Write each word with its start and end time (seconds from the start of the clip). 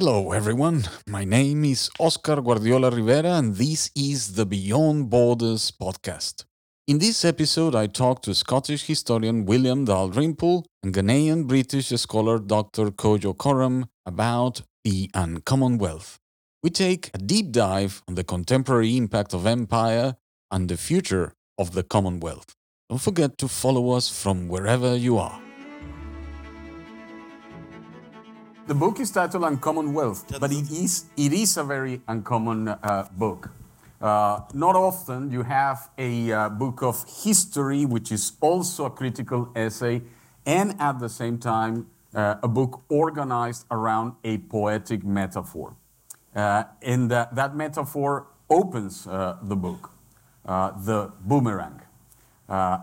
Hello, 0.00 0.32
everyone. 0.32 0.84
My 1.06 1.26
name 1.26 1.62
is 1.62 1.90
Oscar 1.98 2.40
Guardiola 2.40 2.88
Rivera, 2.90 3.32
and 3.32 3.54
this 3.54 3.90
is 3.94 4.32
the 4.32 4.46
Beyond 4.46 5.10
Borders 5.10 5.70
podcast. 5.70 6.46
In 6.88 6.98
this 6.98 7.22
episode, 7.22 7.74
I 7.74 7.86
talk 7.86 8.22
to 8.22 8.34
Scottish 8.34 8.86
historian 8.86 9.44
William 9.44 9.84
Dalrymple 9.84 10.64
and 10.82 10.94
Ghanaian 10.94 11.46
British 11.46 11.88
scholar 11.88 12.38
Dr. 12.38 12.86
Kojo 12.92 13.36
Koram 13.36 13.88
about 14.06 14.62
the 14.84 15.10
Uncommon 15.12 15.76
Wealth. 15.76 16.18
We 16.62 16.70
take 16.70 17.10
a 17.12 17.18
deep 17.18 17.52
dive 17.52 18.02
on 18.08 18.14
the 18.14 18.24
contemporary 18.24 18.96
impact 18.96 19.34
of 19.34 19.44
empire 19.44 20.16
and 20.50 20.70
the 20.70 20.78
future 20.78 21.34
of 21.58 21.74
the 21.74 21.82
Commonwealth. 21.82 22.54
Don't 22.88 23.02
forget 23.02 23.36
to 23.36 23.48
follow 23.48 23.90
us 23.90 24.08
from 24.08 24.48
wherever 24.48 24.96
you 24.96 25.18
are. 25.18 25.49
The 28.70 28.76
book 28.76 29.00
is 29.00 29.10
titled 29.10 29.42
Uncommon 29.42 29.92
Wealth, 29.92 30.38
but 30.38 30.52
it 30.52 30.70
is, 30.70 31.06
it 31.16 31.32
is 31.32 31.56
a 31.56 31.64
very 31.64 32.00
uncommon 32.06 32.68
uh, 32.68 33.08
book. 33.18 33.50
Uh, 34.00 34.42
not 34.54 34.76
often 34.76 35.32
you 35.32 35.42
have 35.42 35.90
a 35.98 36.30
uh, 36.30 36.48
book 36.50 36.80
of 36.84 37.04
history, 37.24 37.84
which 37.84 38.12
is 38.12 38.34
also 38.40 38.84
a 38.84 38.90
critical 38.90 39.50
essay, 39.56 40.02
and 40.46 40.80
at 40.80 41.00
the 41.00 41.08
same 41.08 41.36
time, 41.36 41.88
uh, 42.14 42.36
a 42.44 42.46
book 42.46 42.82
organized 42.88 43.66
around 43.72 44.12
a 44.22 44.38
poetic 44.38 45.02
metaphor. 45.02 45.74
Uh, 46.32 46.62
and 46.80 47.10
that, 47.10 47.34
that 47.34 47.56
metaphor 47.56 48.28
opens 48.48 49.04
uh, 49.08 49.36
the 49.42 49.56
book, 49.56 49.90
the 50.46 51.10
boomerang. 51.22 51.80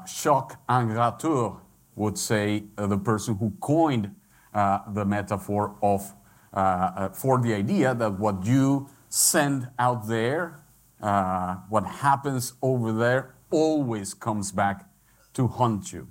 Jacques 0.05 0.59
Angratur 0.67 1.61
would 1.95 2.17
say, 2.17 2.65
the 2.75 2.97
person 2.97 3.37
who 3.37 3.53
coined 3.61 4.13
the 4.53 5.05
metaphor 5.05 5.75
of 5.81 6.13
uh, 6.53 6.59
uh, 6.59 7.09
for 7.09 7.39
the 7.39 7.53
idea 7.53 7.93
that 7.93 8.19
what 8.19 8.43
you 8.43 8.89
send 9.09 9.69
out 9.77 10.07
there, 10.07 10.59
uh, 11.01 11.55
what 11.69 11.85
happens 11.85 12.53
over 12.63 12.91
there, 12.91 13.35
always 13.51 14.15
comes 14.15 14.51
back 14.51 14.89
to 15.33 15.47
haunt 15.47 15.93
you. 15.93 16.07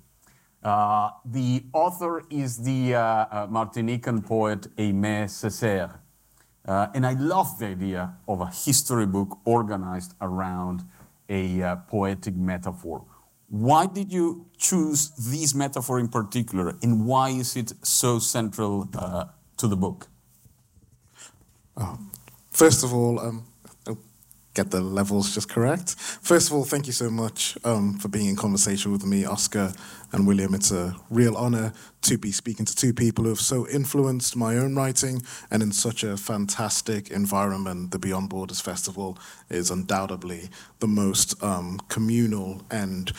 Uh, 0.62 1.10
the 1.24 1.64
author 1.72 2.22
is 2.30 2.58
the 2.58 2.92
Martinican 3.50 4.24
poet 4.24 4.68
Aimé 4.76 5.24
Césaire. 5.24 5.98
and 6.66 7.04
I 7.04 7.14
love 7.14 7.58
the 7.58 7.66
idea 7.66 8.14
of 8.28 8.40
a 8.40 8.46
history 8.46 9.06
book 9.06 9.38
organized 9.44 10.14
around 10.20 10.84
a 11.28 11.76
poetic 11.88 12.36
metaphor 12.36 13.04
why 13.48 13.86
did 13.86 14.12
you 14.12 14.46
choose 14.58 15.10
this 15.10 15.54
metaphor 15.54 15.98
in 15.98 16.08
particular, 16.08 16.76
and 16.82 17.06
why 17.06 17.30
is 17.30 17.56
it 17.56 17.72
so 17.82 18.18
central 18.18 18.88
uh, 18.98 19.26
to 19.56 19.68
the 19.68 19.76
book? 19.76 20.08
Oh, 21.76 21.98
first 22.50 22.82
of 22.82 22.92
all, 22.92 23.20
um, 23.20 23.46
get 24.56 24.70
the 24.70 24.80
levels 24.80 25.34
just 25.34 25.48
correct. 25.50 25.94
First 26.22 26.48
of 26.48 26.54
all, 26.54 26.64
thank 26.64 26.86
you 26.86 26.92
so 26.92 27.10
much 27.10 27.58
um, 27.62 27.98
for 27.98 28.08
being 28.08 28.26
in 28.26 28.36
conversation 28.36 28.90
with 28.90 29.04
me, 29.04 29.26
Oscar 29.26 29.74
and 30.12 30.26
William. 30.26 30.54
It's 30.54 30.72
a 30.72 30.96
real 31.10 31.36
honor 31.36 31.74
to 32.02 32.16
be 32.16 32.32
speaking 32.32 32.64
to 32.64 32.74
two 32.74 32.94
people 32.94 33.24
who 33.24 33.30
have 33.30 33.40
so 33.40 33.68
influenced 33.68 34.34
my 34.34 34.56
own 34.56 34.74
writing 34.74 35.22
and 35.50 35.62
in 35.62 35.72
such 35.72 36.02
a 36.02 36.16
fantastic 36.16 37.10
environment. 37.10 37.90
The 37.90 37.98
Beyond 37.98 38.30
Borders 38.30 38.60
Festival 38.60 39.18
is 39.50 39.70
undoubtedly 39.70 40.48
the 40.78 40.88
most 40.88 41.40
um, 41.42 41.78
communal 41.88 42.62
and 42.70 43.12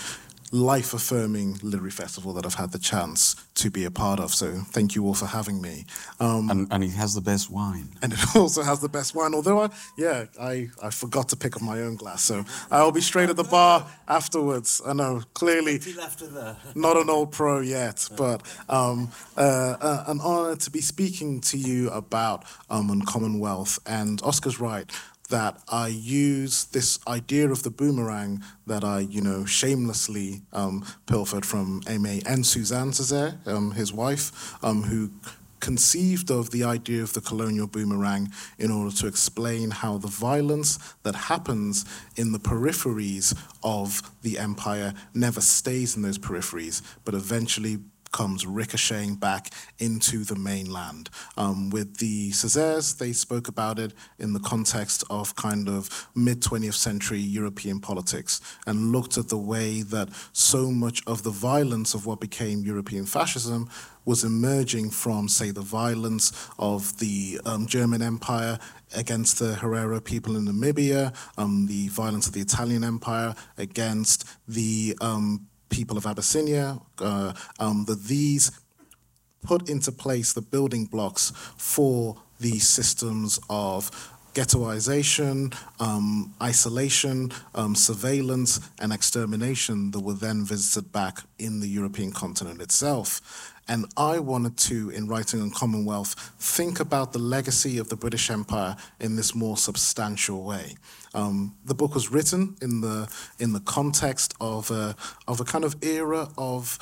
life 0.52 0.94
affirming 0.94 1.60
literary 1.62 1.92
festival 1.92 2.34
that 2.34 2.46
I've 2.46 2.56
had 2.56 2.72
the 2.72 2.80
chance 2.80 3.36
to 3.56 3.70
be 3.70 3.86
a 3.86 3.92
part 3.92 4.20
of. 4.20 4.34
So 4.34 4.52
thank 4.68 4.96
you 4.96 5.06
all 5.06 5.14
for 5.14 5.26
having 5.26 5.62
me. 5.62 5.86
Um, 6.20 6.50
and, 6.50 6.68
and, 6.72 6.84
it 6.84 6.92
has 6.92 7.14
the 7.14 7.22
best 7.22 7.52
wine. 7.52 7.90
And 8.02 8.14
it 8.14 8.20
also 8.36 8.64
has 8.64 8.80
the 8.80 8.90
best 8.90 9.16
wine. 9.16 9.34
Although, 9.34 9.64
I, 9.64 9.70
yeah, 9.98 10.26
I, 10.40 10.70
I 10.82 10.90
forgot 10.90 11.30
to 11.30 11.36
pick 11.36 11.56
up 11.56 11.62
my 11.62 11.82
own 11.82 11.96
glass. 11.96 12.24
So 12.24 12.46
I'll 12.72 12.92
be 12.92 13.02
straight 13.02 13.30
at 13.30 13.36
the 13.36 13.44
bar 13.44 13.88
afterwards. 14.08 14.82
I 14.86 14.94
know, 14.94 15.22
clearly 15.34 15.82
not 16.76 16.98
an 16.98 17.10
old 17.10 17.32
pro 17.32 17.60
yet, 17.60 18.08
but 18.16 18.42
um, 18.70 19.12
uh, 19.36 19.76
uh, 19.82 20.04
an 20.08 20.20
honor 20.22 20.56
to 20.56 20.72
be 20.72 20.82
speaking 20.82 21.42
to 21.42 21.58
you 21.58 21.90
about 21.90 22.46
um, 22.70 22.90
Uncommon 22.90 23.40
Wealth. 23.40 23.80
And 23.86 24.22
Oscar's 24.24 24.60
right 24.60 24.90
that 25.30 25.60
I 25.68 25.88
use 25.88 26.66
this 26.66 27.00
idea 27.08 27.50
of 27.50 27.64
the 27.64 27.70
boomerang 27.70 28.44
that 28.66 28.84
I, 28.84 29.00
you 29.00 29.22
know, 29.22 29.46
shamelessly 29.46 30.42
um, 30.54 30.86
pilfered 31.06 31.46
from 31.46 31.82
Aimé 31.82 32.26
and 32.26 32.46
Suzanne 32.46 32.92
Césaire, 32.92 33.46
um, 33.48 33.72
his 33.72 33.92
wife, 33.92 34.64
um, 34.64 34.84
who 34.84 35.12
conceived 35.60 36.30
of 36.30 36.52
the 36.52 36.64
idea 36.64 37.02
of 37.02 37.14
the 37.14 37.22
colonial 37.22 37.68
boomerang 37.68 38.32
in 38.60 38.72
order 38.72 38.96
to 38.96 39.08
explain 39.08 39.72
how 39.72 39.98
the 39.98 40.08
violence 40.08 40.78
that 41.04 41.16
happens 41.16 41.84
in 42.16 42.32
the 42.32 42.40
peripheries 42.40 43.36
of 43.64 44.02
the 44.22 44.38
empire 44.38 44.94
never 45.14 45.42
stays 45.42 45.96
in 45.96 46.04
those 46.04 46.20
peripheries, 46.20 46.82
but 47.04 47.14
eventually 47.14 47.80
comes 48.18 48.48
ricocheting 48.48 49.14
back 49.14 49.52
into 49.78 50.24
the 50.24 50.36
mainland. 50.36 51.08
Um, 51.38 51.70
with 51.70 51.98
the 51.98 52.32
Césaires, 52.32 52.98
they 52.98 53.14
spoke 53.14 53.48
about 53.48 53.78
it 53.78 53.94
in 54.18 54.34
the 54.34 54.40
context 54.40 55.04
of 55.12 55.36
kind 55.36 55.70
of 55.70 56.08
mid 56.16 56.42
20th 56.42 56.74
century 56.74 57.20
European 57.20 57.80
politics 57.80 58.42
and 58.66 58.92
looked 58.92 59.18
at 59.20 59.30
the 59.30 59.38
way 59.38 59.84
that 59.84 60.10
so 60.34 60.72
much 60.72 61.04
of 61.06 61.22
the 61.22 61.30
violence 61.30 61.94
of 61.94 62.08
what 62.08 62.20
became 62.20 62.64
European 62.64 63.06
fascism 63.06 63.70
was 64.06 64.24
emerging 64.24 64.90
from, 64.90 65.28
say, 65.28 65.52
the 65.52 65.62
violence 65.62 66.32
of 66.58 66.98
the 66.98 67.40
um, 67.46 67.68
German 67.68 68.02
Empire 68.02 68.58
against 68.96 69.38
the 69.38 69.54
Herero 69.54 70.04
people 70.04 70.38
in 70.38 70.46
Namibia, 70.46 71.14
um, 71.38 71.68
the 71.68 71.90
violence 71.90 72.26
of 72.26 72.34
the 72.34 72.40
Italian 72.40 72.84
Empire 72.84 73.36
against 73.58 74.26
the 74.48 74.98
um, 75.02 75.47
people 75.70 75.98
of 75.98 76.06
Abyssinia, 76.06 76.80
uh, 77.00 77.34
um, 77.60 77.86
that 77.86 78.04
these 78.04 78.52
put 79.44 79.70
into 79.70 79.92
place 79.92 80.34
the 80.34 80.42
building 80.42 80.86
blocks 80.86 81.32
for 81.58 82.18
these 82.40 82.68
systems 82.68 83.40
of 83.50 83.90
ghettoization, 84.34 85.52
um, 85.80 86.34
isolation, 86.44 87.32
um, 87.56 87.74
surveillance, 87.74 88.60
and 88.80 88.94
extermination 88.94 89.90
that 89.92 90.00
were 90.00 90.14
then 90.14 90.46
visited 90.46 90.92
back 90.92 91.24
in 91.40 91.60
the 91.60 91.68
European 91.68 92.12
continent 92.12 92.62
itself. 92.62 93.20
And 93.68 93.86
I 93.98 94.20
wanted 94.20 94.58
to, 94.58 94.90
in 94.92 95.08
writing 95.08 95.42
Uncommon 95.42 95.86
Wealth, 95.86 96.16
think 96.40 96.80
about 96.80 97.14
the 97.14 97.20
legacy 97.20 97.78
of 97.78 97.90
the 97.90 97.96
British 97.96 98.30
Empire 98.30 98.76
in 99.00 99.16
this 99.16 99.36
more 99.36 99.58
substantial 99.58 100.44
way. 100.44 100.76
Um, 101.14 101.56
the 101.66 101.76
book 101.76 101.94
was 101.94 102.12
written 102.12 102.56
in 102.62 102.82
the 102.82 103.10
in 103.40 103.54
the 103.54 103.60
context 103.62 104.34
of 104.40 104.72
a, 104.72 104.96
of 105.28 105.42
a 105.42 105.44
kind 105.44 105.64
of 105.64 105.76
era 105.84 106.30
of 106.38 106.78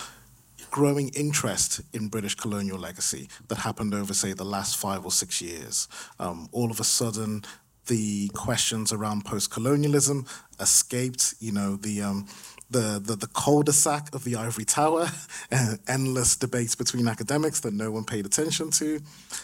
growing 0.71 1.09
interest 1.09 1.81
in 1.93 2.09
British 2.09 2.35
colonial 2.35 2.77
legacy 2.77 3.29
that 3.47 3.59
happened 3.59 3.93
over, 3.93 4.13
say, 4.13 4.33
the 4.33 4.43
last 4.43 4.75
five 4.77 5.05
or 5.05 5.11
six 5.11 5.41
years. 5.41 5.87
Um, 6.19 6.49
all 6.51 6.69
of 6.69 6.79
a 6.79 6.83
sudden, 6.83 7.45
the 7.87 8.29
questions 8.29 8.91
around 8.91 9.25
post-colonialism 9.25 10.25
escaped, 10.59 11.35
you 11.39 11.51
know, 11.51 11.75
the 11.75 12.01
um, 12.01 12.27
the, 12.75 12.99
the, 13.01 13.15
the 13.15 13.27
cul-de-sac 13.27 14.13
of 14.13 14.25
the 14.25 14.35
ivory 14.35 14.65
tower, 14.65 15.07
endless 15.87 16.35
debates 16.35 16.75
between 16.75 17.07
academics 17.07 17.61
that 17.61 17.73
no 17.73 17.89
one 17.89 18.03
paid 18.03 18.25
attention 18.25 18.69
to. 18.71 18.99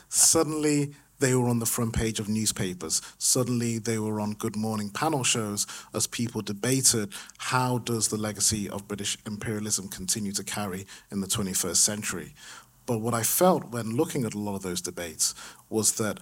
Suddenly, 0.09 0.93
they 1.19 1.33
were 1.35 1.47
on 1.47 1.59
the 1.59 1.65
front 1.65 1.93
page 1.93 2.19
of 2.19 2.27
newspapers. 2.27 3.01
Suddenly, 3.19 3.77
they 3.77 3.97
were 3.99 4.19
on 4.19 4.33
Good 4.33 4.57
Morning 4.57 4.89
panel 4.89 5.23
shows 5.23 5.65
as 5.93 6.07
people 6.07 6.41
debated 6.41 7.13
how 7.37 7.77
does 7.77 8.09
the 8.09 8.17
legacy 8.17 8.67
of 8.69 8.89
British 8.89 9.17
imperialism 9.25 9.87
continue 9.87 10.33
to 10.33 10.43
carry 10.43 10.85
in 11.09 11.21
the 11.21 11.27
21st 11.27 11.77
century. 11.77 12.33
But 12.85 12.99
what 12.99 13.13
I 13.13 13.23
felt 13.23 13.69
when 13.69 13.95
looking 13.95 14.25
at 14.25 14.33
a 14.33 14.39
lot 14.39 14.55
of 14.55 14.63
those 14.63 14.81
debates 14.81 15.33
was 15.69 15.93
that 15.93 16.19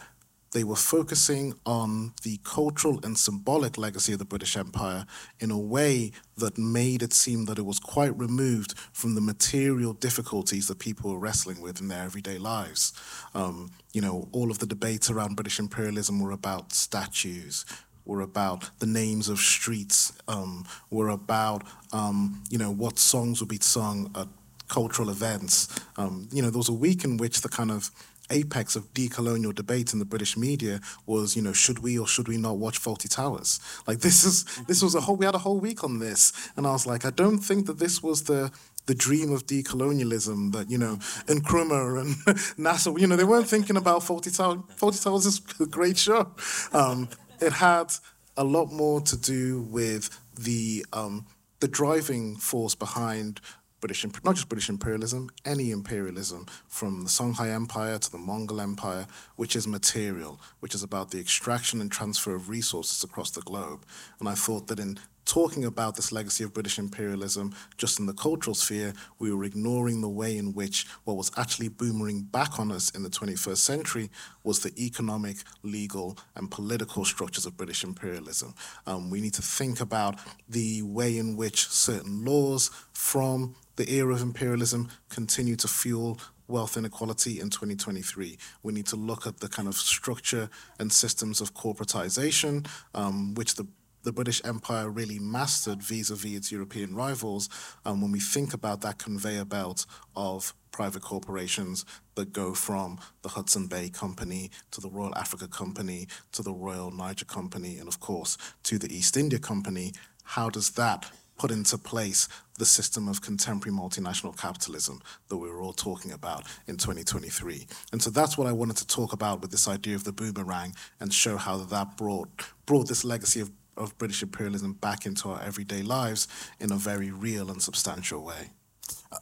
they 0.52 0.64
were 0.64 0.76
focusing 0.76 1.54
on 1.66 2.14
the 2.24 2.40
cultural 2.44 3.00
and 3.04 3.18
symbolic 3.18 3.78
legacy 3.78 4.14
of 4.14 4.20
the 4.20 4.26
British 4.26 4.58
Empire 4.58 5.06
in 5.40 5.52
a 5.52 5.60
way 5.60 6.12
that 6.38 6.58
made 6.58 7.04
it 7.04 7.14
seem 7.14 7.46
that 7.46 7.60
it 7.60 7.66
was 7.66 7.80
quite 7.80 8.18
removed 8.18 8.74
from 8.92 9.16
the 9.16 9.22
material 9.22 9.94
difficulties 9.94 10.68
that 10.68 10.80
people 10.80 11.12
were 11.12 11.20
wrestling 11.20 11.62
with 11.62 11.80
in 11.80 11.88
their 11.88 12.04
everyday 12.04 12.38
lives. 12.38 12.94
Um, 13.36 13.72
you 13.94 14.02
know, 14.02 14.28
all 14.32 14.50
of 14.50 14.60
the 14.60 14.66
debates 14.66 15.10
around 15.10 15.36
British 15.36 15.60
imperialism 15.60 16.20
were 16.20 16.32
about 16.32 16.74
statues, 16.74 17.66
were 18.06 18.22
about 18.22 18.72
the 18.80 18.88
names 18.88 19.30
of 19.30 19.40
streets, 19.40 20.14
um, 20.28 20.66
were 20.90 21.10
about, 21.10 21.64
um, 21.94 22.44
you 22.50 22.58
know, 22.58 22.72
what 22.72 22.98
songs 22.98 23.40
would 23.40 23.50
be 23.50 23.60
sung 23.62 24.12
at 24.16 24.28
cultural 24.68 25.10
events. 25.10 25.68
Um, 25.98 26.30
you 26.32 26.42
know, 26.42 26.50
there 26.50 26.58
was 26.58 26.70
a 26.70 26.74
week 26.74 27.04
in 27.04 27.18
which 27.18 27.42
the 27.42 27.50
kind 27.50 27.72
of 27.72 27.92
apex 28.30 28.76
of 28.76 28.94
decolonial 28.94 29.54
debate 29.54 29.94
in 29.94 30.00
the 30.00 30.06
British 30.06 30.38
media 30.38 30.80
was, 31.06 31.36
you 31.36 31.42
know, 31.42 31.54
should 31.54 31.80
we 31.80 31.98
or 31.98 32.08
should 32.08 32.28
we 32.28 32.38
not 32.38 32.58
watch 32.58 32.82
Fawlty 32.82 33.10
Towers? 33.10 33.60
Like 33.88 34.00
this 34.00 34.24
is 34.24 34.46
this 34.68 34.82
was 34.82 34.96
a 34.96 35.02
whole 35.02 35.16
we 35.16 35.26
had 35.26 35.36
a 35.36 35.40
whole 35.40 35.60
week 35.60 35.84
on 35.84 36.00
this, 36.00 36.32
and 36.56 36.66
I 36.68 36.72
was 36.72 36.86
like, 36.86 37.06
I 37.06 37.12
don't 37.12 37.40
think 37.40 37.66
that 37.68 37.80
this 37.80 38.02
was 38.02 38.24
the 38.24 38.52
the 38.90 38.96
dream 38.96 39.32
of 39.32 39.46
decolonialism 39.46 40.52
that, 40.52 40.72
you 40.72 40.78
know, 40.78 40.98
and 41.28 41.46
Nkrumah 41.46 42.02
and 42.02 42.58
Nasser, 42.58 42.92
you 42.98 43.06
know, 43.06 43.16
they 43.16 43.24
weren't 43.24 43.48
thinking 43.48 43.78
about 43.78 44.02
Fawlty 44.02 44.36
Towers. 44.36 44.62
Fawlty 44.76 45.04
Towers 45.04 45.28
is 45.28 45.40
a 45.60 45.68
great 45.68 45.96
show. 45.96 46.32
Um, 46.74 47.08
it 47.40 47.54
had 47.54 47.94
a 48.36 48.44
lot 48.44 48.72
more 48.72 49.00
to 49.02 49.16
do 49.16 49.62
with 49.62 50.10
the 50.36 50.84
um, 50.92 51.28
the 51.60 51.68
driving 51.68 52.36
force 52.38 52.74
behind 52.74 53.42
British, 53.80 54.06
not 54.24 54.36
just 54.36 54.50
British 54.50 54.70
imperialism, 54.70 55.30
any 55.46 55.72
imperialism, 55.72 56.46
from 56.68 57.04
the 57.04 57.10
Songhai 57.10 57.54
Empire 57.54 57.98
to 57.98 58.12
the 58.12 58.18
Mongol 58.18 58.62
Empire, 58.62 59.08
which 59.36 59.56
is 59.56 59.68
material, 59.68 60.40
which 60.60 60.76
is 60.76 60.84
about 60.84 61.12
the 61.12 61.20
extraction 61.20 61.82
and 61.82 61.92
transfer 61.92 62.36
of 62.36 62.50
resources 62.50 63.04
across 63.04 63.32
the 63.32 63.42
globe. 63.42 63.86
And 64.20 64.28
I 64.28 64.36
thought 64.36 64.68
that 64.68 64.80
in 64.80 65.00
talking 65.30 65.64
about 65.64 65.96
this 65.96 66.12
legacy 66.12 66.44
of 66.44 66.54
British 66.54 66.80
imperialism 66.80 67.54
just 67.78 68.00
in 68.00 68.08
the 68.08 68.14
cultural 68.14 68.56
sphere, 68.56 68.94
we 69.20 69.32
were 69.32 69.44
ignoring 69.44 70.02
the 70.02 70.10
way 70.10 70.36
in 70.36 70.54
which 70.54 70.88
what 71.04 71.18
was 71.18 71.32
actually 71.38 71.68
boomerang 71.68 72.22
back 72.22 72.60
on 72.60 72.72
us 72.72 72.90
in 72.92 73.04
the 73.04 73.10
21st 73.10 73.58
century 73.58 74.10
was 74.44 74.62
the 74.62 74.74
economic, 74.84 75.38
legal, 75.62 76.18
and 76.36 76.50
political 76.50 77.06
structures 77.06 77.46
of 77.46 77.56
British 77.56 77.84
imperialism. 77.84 78.56
Um, 78.88 79.12
we 79.12 79.22
need 79.22 79.36
to 79.36 79.44
think 79.44 79.80
about 79.80 80.18
the 80.50 80.82
way 80.82 81.20
in 81.20 81.38
which 81.38 81.68
certain 81.68 82.26
laws 82.26 82.72
from 82.94 83.56
the 83.76 83.88
era 83.94 84.14
of 84.16 84.24
imperialism 84.24 84.90
continue 85.10 85.56
to 85.58 85.68
fuel 85.68 86.20
wealth 86.48 86.76
inequality 86.76 87.40
in 87.40 87.52
2023. 87.52 88.38
We 88.64 88.74
need 88.74 88.88
to 88.88 88.96
look 88.96 89.28
at 89.28 89.40
the 89.40 89.48
kind 89.48 89.68
of 89.68 89.76
structure 89.76 90.50
and 90.80 90.92
systems 90.92 91.40
of 91.40 91.54
corporatization, 91.54 92.68
um, 92.96 93.36
which 93.36 93.54
the 93.54 93.68
the 94.04 94.12
British 94.12 94.42
Empire 94.46 94.90
really 94.90 95.20
mastered 95.20 95.82
vis-a-vis 95.82 96.36
its 96.36 96.52
European 96.52 96.96
rivals 96.96 97.50
And 97.86 98.02
when 98.02 98.12
we 98.12 98.20
think 98.20 98.54
about 98.54 98.82
that 98.82 98.98
conveyor 98.98 99.46
belt 99.46 99.86
of 100.16 100.54
private 100.72 101.02
corporations 101.02 101.86
that 102.16 102.32
go 102.32 102.54
from 102.54 103.00
the 103.22 103.30
Hudson 103.30 103.68
Bay 103.68 103.90
Company 103.90 104.52
to 104.72 104.82
the 104.82 104.90
Royal 104.90 105.16
Africa 105.16 105.48
Company 105.48 106.08
to 106.32 106.42
the 106.42 106.54
Royal 106.54 106.92
Niger 106.92 107.26
Company 107.26 107.78
and 107.78 107.88
of 107.88 108.00
course 108.00 108.38
to 108.64 108.78
the 108.78 108.94
East 108.96 109.18
India 109.18 109.40
Company, 109.40 109.92
how 110.24 110.50
does 110.50 110.72
that 110.72 111.12
put 111.40 111.50
into 111.52 111.78
place 111.78 112.28
the 112.58 112.66
system 112.66 113.08
of 113.08 113.22
contemporary 113.22 113.76
multinational 113.76 114.38
capitalism 114.38 115.02
that 115.30 115.38
we 115.38 115.50
were 115.50 115.62
all 115.62 115.74
talking 115.74 116.12
about 116.12 116.44
in 116.68 116.76
2023. 116.76 117.66
And 117.94 118.04
so 118.04 118.10
that's 118.10 118.38
what 118.38 118.46
I 118.46 118.52
wanted 118.52 118.76
to 118.78 118.86
talk 118.88 119.14
about 119.14 119.42
with 119.42 119.50
this 119.50 119.68
idea 119.68 119.96
of 119.96 120.04
the 120.04 120.12
boomerang 120.12 120.76
and 121.00 121.14
show 121.14 121.38
how 121.38 121.58
that 121.58 121.96
brought 121.96 122.30
brought 122.66 122.88
this 122.88 123.04
legacy 123.04 123.40
of 123.40 123.50
of 123.80 123.98
British 123.98 124.22
imperialism 124.22 124.74
back 124.74 125.06
into 125.06 125.30
our 125.30 125.42
everyday 125.42 125.82
lives 125.82 126.28
in 126.60 126.72
a 126.72 126.76
very 126.76 127.12
real 127.12 127.50
and 127.50 127.62
substantial 127.62 128.24
way. 128.24 128.52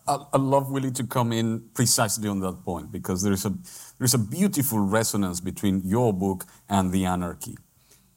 I, 0.08 0.18
I 0.34 0.38
love 0.38 0.72
Willie 0.72 0.92
to 0.92 1.06
come 1.06 1.32
in 1.32 1.70
precisely 1.74 2.28
on 2.28 2.40
that 2.42 2.64
point 2.64 2.92
because 2.92 3.24
there 3.24 3.34
is 3.34 3.46
a 3.46 3.50
there 3.50 4.06
is 4.06 4.14
a 4.14 4.18
beautiful 4.18 4.80
resonance 4.80 5.40
between 5.40 5.82
your 5.86 6.14
book 6.14 6.46
and 6.68 6.92
the 6.92 7.06
anarchy. 7.06 7.58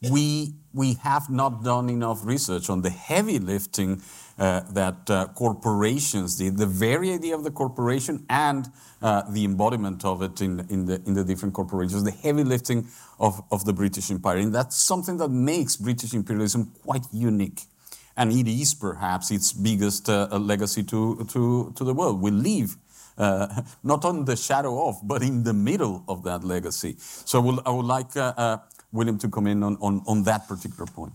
We 0.09 0.55
we 0.73 0.93
have 1.03 1.29
not 1.29 1.63
done 1.63 1.89
enough 1.89 2.25
research 2.25 2.69
on 2.69 2.81
the 2.81 2.89
heavy 2.89 3.39
lifting 3.39 4.01
uh, 4.39 4.61
that 4.71 5.09
uh, 5.09 5.27
corporations 5.35 6.37
did, 6.37 6.57
the 6.57 6.65
very 6.65 7.11
idea 7.11 7.35
of 7.35 7.43
the 7.43 7.51
corporation 7.51 8.25
and 8.29 8.69
uh, 9.01 9.23
the 9.29 9.43
embodiment 9.43 10.05
of 10.05 10.21
it 10.21 10.41
in, 10.41 10.61
in, 10.69 10.85
the, 10.85 11.01
in 11.05 11.13
the 11.13 11.23
different 11.23 11.53
corporations, 11.53 12.03
the 12.03 12.11
heavy 12.11 12.43
lifting 12.43 12.87
of, 13.19 13.43
of 13.51 13.65
the 13.65 13.73
British 13.73 14.09
Empire. 14.09 14.37
And 14.37 14.55
that's 14.55 14.77
something 14.77 15.17
that 15.17 15.29
makes 15.29 15.75
British 15.75 16.13
imperialism 16.13 16.71
quite 16.83 17.05
unique. 17.11 17.63
And 18.15 18.31
it 18.31 18.47
is 18.47 18.73
perhaps 18.73 19.29
its 19.29 19.53
biggest 19.53 20.09
uh, 20.09 20.27
legacy 20.31 20.83
to, 20.83 21.25
to, 21.31 21.73
to 21.75 21.83
the 21.83 21.93
world. 21.93 22.21
We 22.21 22.31
live 22.31 22.77
uh, 23.17 23.61
not 23.83 24.05
on 24.05 24.25
the 24.25 24.35
shadow 24.35 24.87
of, 24.87 24.99
but 25.03 25.21
in 25.21 25.43
the 25.43 25.53
middle 25.53 26.03
of 26.07 26.23
that 26.23 26.43
legacy. 26.43 26.95
So 26.97 27.41
would, 27.41 27.59
I 27.65 27.71
would 27.71 27.85
like 27.85 28.15
uh, 28.15 28.33
uh, 28.37 28.57
William 28.91 29.17
to 29.19 29.29
come 29.29 29.47
in 29.47 29.63
on, 29.63 29.77
on, 29.81 30.01
on 30.07 30.23
that 30.23 30.47
particular 30.47 30.85
point. 30.85 31.13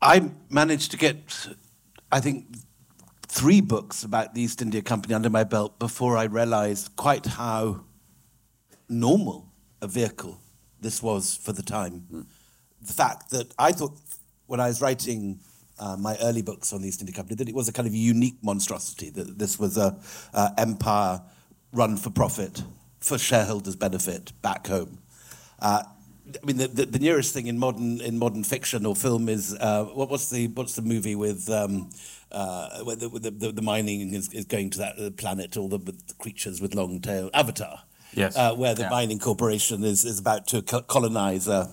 I 0.00 0.30
managed 0.50 0.90
to 0.92 0.96
get, 0.96 1.48
I 2.10 2.20
think, 2.20 2.46
three 3.28 3.60
books 3.60 4.02
about 4.02 4.34
the 4.34 4.42
East 4.42 4.60
India 4.60 4.82
Company 4.82 5.14
under 5.14 5.30
my 5.30 5.44
belt 5.44 5.78
before 5.78 6.16
I 6.16 6.24
realized 6.24 6.94
quite 6.96 7.24
how 7.24 7.84
normal 8.88 9.52
a 9.80 9.88
vehicle 9.88 10.40
this 10.80 11.02
was 11.02 11.36
for 11.36 11.52
the 11.52 11.62
time. 11.62 12.04
Mm. 12.12 12.26
The 12.82 12.92
fact 12.92 13.30
that 13.30 13.54
I 13.58 13.72
thought 13.72 13.96
when 14.46 14.60
I 14.60 14.66
was 14.66 14.82
writing 14.82 15.38
uh, 15.78 15.96
my 15.96 16.16
early 16.20 16.42
books 16.42 16.72
on 16.72 16.82
the 16.82 16.88
East 16.88 17.00
India 17.00 17.14
Company 17.14 17.36
that 17.36 17.48
it 17.48 17.54
was 17.54 17.68
a 17.68 17.72
kind 17.72 17.88
of 17.88 17.94
unique 17.94 18.36
monstrosity, 18.42 19.10
that 19.10 19.38
this 19.38 19.58
was 19.58 19.76
a 19.76 19.96
uh, 20.34 20.50
empire 20.58 21.22
run 21.72 21.96
for 21.96 22.10
profit, 22.10 22.62
for 23.02 23.18
shareholders' 23.18 23.76
benefit 23.76 24.32
back 24.42 24.66
home. 24.66 24.98
Uh, 25.58 25.82
I 26.42 26.46
mean, 26.46 26.56
the, 26.56 26.68
the, 26.68 26.86
the, 26.86 26.98
nearest 26.98 27.34
thing 27.34 27.46
in 27.46 27.58
modern 27.58 28.00
in 28.00 28.18
modern 28.18 28.44
fiction 28.44 28.86
or 28.86 28.94
film 28.94 29.28
is 29.28 29.54
uh, 29.54 29.84
what, 29.84 30.08
what's 30.08 30.30
the 30.30 30.46
what's 30.48 30.76
the 30.76 30.82
movie 30.82 31.16
with 31.16 31.50
um, 31.50 31.90
uh, 32.32 32.82
where 32.84 32.96
the, 32.96 33.08
the, 33.08 33.52
the, 33.52 33.62
mining 33.62 34.14
is, 34.14 34.32
is 34.32 34.46
going 34.46 34.70
to 34.70 34.78
that 34.78 34.98
uh, 34.98 35.10
planet, 35.10 35.56
all 35.56 35.68
the, 35.68 35.78
the 35.78 36.14
creatures 36.18 36.60
with 36.60 36.74
long 36.74 37.00
tail, 37.00 37.30
Avatar. 37.34 37.82
Yes. 38.14 38.36
Uh, 38.36 38.54
where 38.54 38.74
the 38.74 38.82
yeah. 38.82 38.90
mining 38.90 39.18
corporation 39.18 39.84
is, 39.84 40.04
is 40.04 40.18
about 40.18 40.46
to 40.48 40.62
colonize. 40.62 41.48
Uh, 41.48 41.68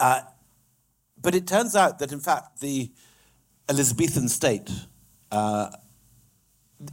uh, 0.00 0.22
but 1.20 1.34
it 1.34 1.46
turns 1.46 1.76
out 1.76 1.98
that, 1.98 2.12
in 2.12 2.20
fact, 2.20 2.60
the 2.60 2.90
Elizabethan 3.68 4.28
state, 4.28 4.70
uh, 5.30 5.70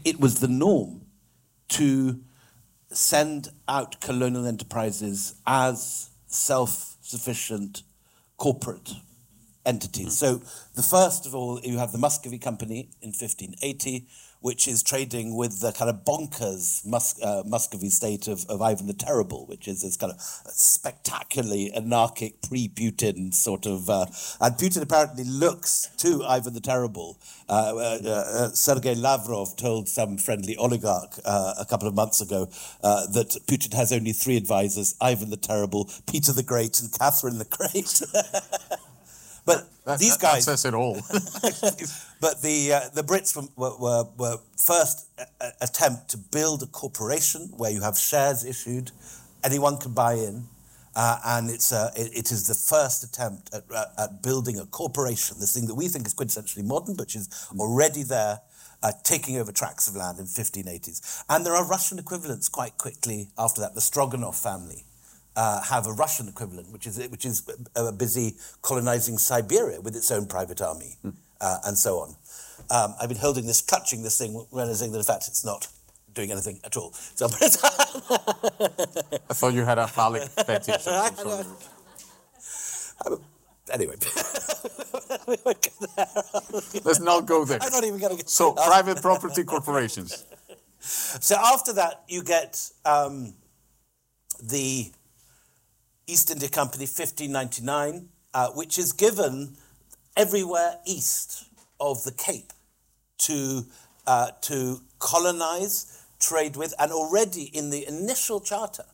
it 0.03 0.19
was 0.19 0.39
the 0.39 0.47
norm 0.47 1.01
to 1.69 2.19
send 2.97 3.50
out 3.68 4.00
colonial 4.01 4.45
enterprises 4.45 5.36
as 5.45 6.09
self 6.27 6.95
sufficient 7.01 7.83
corporate 8.38 8.94
entities. 9.65 10.07
Mm. 10.07 10.12
So, 10.12 10.42
the 10.75 10.83
first 10.83 11.25
of 11.25 11.36
all, 11.36 11.59
you 11.63 11.77
have 11.77 11.92
the 11.92 11.97
Muscovy 11.97 12.39
Company 12.39 12.89
in 13.01 13.09
1580, 13.09 14.07
which 14.45 14.68
is 14.68 14.83
trading 14.83 15.36
with 15.36 15.59
the 15.59 15.71
kind 15.71 15.89
of 15.89 16.06
bonkers 16.06 16.85
Mus- 16.85 17.19
uh, 17.19 17.42
Muscovy 17.47 17.90
state 17.90 18.28
of, 18.28 18.45
of 18.47 18.61
Ivan 18.61 18.85
the 18.85 18.94
Terrible, 18.94 19.47
which 19.47 19.68
is 19.68 19.81
this 19.81 19.97
kind 19.97 20.14
of 20.14 20.21
spectacularly 20.21 21.73
anarchic 21.73 22.44
pre 22.44 22.68
Putin 22.68 23.33
sort 23.33 23.66
of. 23.66 23.90
Uh, 23.90 24.06
and 24.40 24.54
Putin 24.56 24.83
apparently 24.83 25.23
looks 25.23 25.90
to 25.97 26.23
Ivan 26.23 26.54
the 26.54 26.59
Terrible. 26.59 27.18
Uh, 27.49 27.73
uh, 27.75 27.99
uh 28.06 28.49
Sergei 28.49 28.94
Lavrov 28.94 29.56
told 29.57 29.90
some 29.90 30.16
friendly 30.16 30.56
oligarch 30.57 31.18
uh, 31.25 31.56
a 31.57 31.66
couple 31.66 31.87
of 31.87 31.95
months 31.95 32.21
ago 32.21 32.45
that 32.83 33.35
Putin 33.47 33.73
has 33.73 33.92
only 33.92 34.11
three 34.11 34.37
advisors 34.37 34.95
Ivan 35.02 35.31
the 35.31 35.37
Terrible, 35.37 35.90
Peter 36.07 36.31
the 36.31 36.44
Great, 36.44 36.80
and 36.80 36.94
Catherine 36.94 37.40
the 37.40 37.45
Great. 37.45 37.99
But 39.45 39.69
that, 39.85 39.99
these 39.99 40.18
guys 40.18 40.45
that 40.45 40.57
says 40.57 40.66
it 40.66 40.73
all. 40.73 40.95
but 42.21 42.42
the 42.42 42.73
uh, 42.73 42.90
the 42.94 43.04
Brits 43.04 43.35
were, 43.35 43.78
were, 43.78 44.06
were 44.18 44.37
first 44.57 45.07
a, 45.19 45.52
attempt 45.61 46.09
to 46.09 46.18
build 46.18 46.64
a 46.64 46.66
corporation 46.68 47.52
where 47.56 47.71
you 47.71 47.81
have 47.81 47.97
shares 47.97 48.44
issued, 48.44 48.92
anyone 49.44 49.78
can 49.78 49.94
buy 49.94 50.14
in, 50.14 50.45
uh, 50.95 51.19
and 51.25 51.52
it's 51.52 51.71
uh, 51.71 51.92
it, 51.95 52.11
it 52.16 52.31
is 52.31 52.47
the 52.47 52.56
first 52.56 53.04
attempt 53.04 53.54
at, 53.54 53.64
at 53.97 54.23
building 54.23 54.59
a 54.59 54.66
corporation. 54.66 55.37
This 55.40 55.54
thing 55.54 55.68
that 55.68 55.75
we 55.75 55.87
think 55.87 56.07
is 56.07 56.16
quintessentially 56.16 56.66
modern, 56.66 56.95
but 56.95 57.14
is 57.16 57.30
already 57.57 58.04
there. 58.04 58.42
Uh, 58.83 58.92
taking 59.04 59.37
over 59.37 59.52
tracts 59.52 59.87
of 59.87 59.95
land 59.95 60.19
in 60.19 60.25
1580s. 60.25 61.23
And 61.28 61.44
there 61.44 61.56
are 61.56 61.66
Russian 61.66 61.97
equivalents 61.97 62.49
quite 62.49 62.78
quickly 62.78 63.30
after 63.35 63.59
that. 63.61 63.73
The 63.73 63.80
Stroganov 63.80 64.40
family, 64.40 64.83
uh, 65.35 65.61
have 65.63 65.87
a 65.87 65.94
Russian 65.94 66.27
equivalent, 66.27 66.71
which 66.71 66.85
is 66.87 66.97
which 67.09 67.25
is 67.25 67.44
uh, 67.75 67.92
busy 67.92 68.35
colonizing 68.61 69.18
Siberia 69.18 69.81
with 69.81 69.95
its 69.95 70.11
own 70.11 70.27
private 70.27 70.61
army, 70.61 70.97
mm. 71.06 71.13
uh, 71.42 71.57
and 71.65 71.77
so 71.77 71.99
on. 71.99 72.15
Um, 72.69 72.95
I've 73.01 73.09
been 73.09 73.18
holding 73.18 73.45
this, 73.45 73.61
clutching 73.61 74.04
this 74.04 74.18
thing, 74.18 74.45
realizing 74.51 74.92
that 74.92 74.99
in 74.99 75.04
fact 75.04 75.27
it's 75.27 75.45
not 75.45 75.68
doing 76.13 76.31
anything 76.31 76.59
at 76.63 76.77
all. 76.77 76.94
So, 76.94 77.25
I 77.30 77.30
thought 79.33 79.54
you 79.54 79.65
had 79.65 79.77
a 79.77 79.87
phallic 79.87 80.23
fetish. 80.30 80.87
anyway, 83.71 83.95
let's 86.85 87.01
not 87.01 87.25
go 87.25 87.44
there. 87.44 87.59
I'm 87.61 87.71
not 87.71 87.83
even 87.83 87.99
going 87.99 88.11
to 88.11 88.18
get. 88.18 88.30
So, 88.30 88.54
private 88.54 89.01
property 89.01 89.44
corporations. 89.44 90.23
So 90.85 91.35
after 91.35 91.73
that, 91.73 92.04
you 92.07 92.23
get 92.23 92.69
um, 92.85 93.33
the 94.42 94.92
East 96.07 96.31
India 96.31 96.50
Company 96.50 96.83
1599, 96.85 98.09
uh, 98.33 98.50
which 98.50 98.78
is 98.78 98.94
given 98.94 99.56
everywhere 100.16 100.80
east 100.85 101.45
of 101.80 102.04
the 102.04 102.12
Cape 102.12 102.54
to, 103.19 103.66
uh, 104.06 104.31
to 104.42 104.81
colonize, 105.00 106.04
trade 106.19 106.56
with, 106.56 106.74
and 106.80 106.92
already 106.92 107.44
in 107.44 107.69
the 107.69 107.88
initial 107.88 108.40
charter 108.40 108.85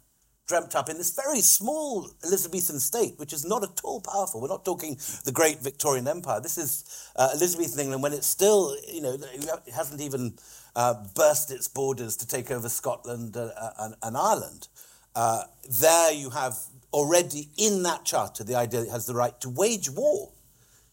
dreamt 0.51 0.75
up 0.75 0.89
in 0.89 0.97
this 0.97 1.11
very 1.15 1.39
small 1.39 2.09
Elizabethan 2.25 2.77
state, 2.77 3.13
which 3.17 3.31
is 3.31 3.45
not 3.45 3.63
at 3.63 3.79
all 3.85 4.01
powerful. 4.01 4.41
We're 4.41 4.49
not 4.49 4.65
talking 4.65 4.97
the 5.23 5.31
great 5.31 5.59
Victorian 5.61 6.09
Empire. 6.09 6.41
This 6.41 6.57
is 6.57 7.09
uh, 7.15 7.29
Elizabethan 7.33 7.79
England 7.79 8.03
when 8.03 8.11
it's 8.11 8.27
still, 8.27 8.75
you 8.85 9.01
know, 9.01 9.13
it 9.13 9.73
hasn't 9.73 10.01
even 10.01 10.33
uh, 10.75 10.95
burst 11.15 11.51
its 11.51 11.69
borders 11.69 12.17
to 12.17 12.27
take 12.27 12.51
over 12.51 12.67
Scotland 12.67 13.37
uh, 13.37 13.49
uh 13.57 13.71
and, 13.79 13.95
and, 14.03 14.17
Ireland. 14.17 14.67
Uh, 15.15 15.43
there 15.69 16.11
you 16.11 16.29
have 16.31 16.57
already 16.93 17.49
in 17.57 17.83
that 17.83 18.05
charter 18.05 18.43
the 18.43 18.55
idea 18.55 18.81
that 18.81 18.87
it 18.87 18.91
has 18.91 19.05
the 19.05 19.15
right 19.15 19.39
to 19.41 19.49
wage 19.49 19.89
war. 19.89 20.31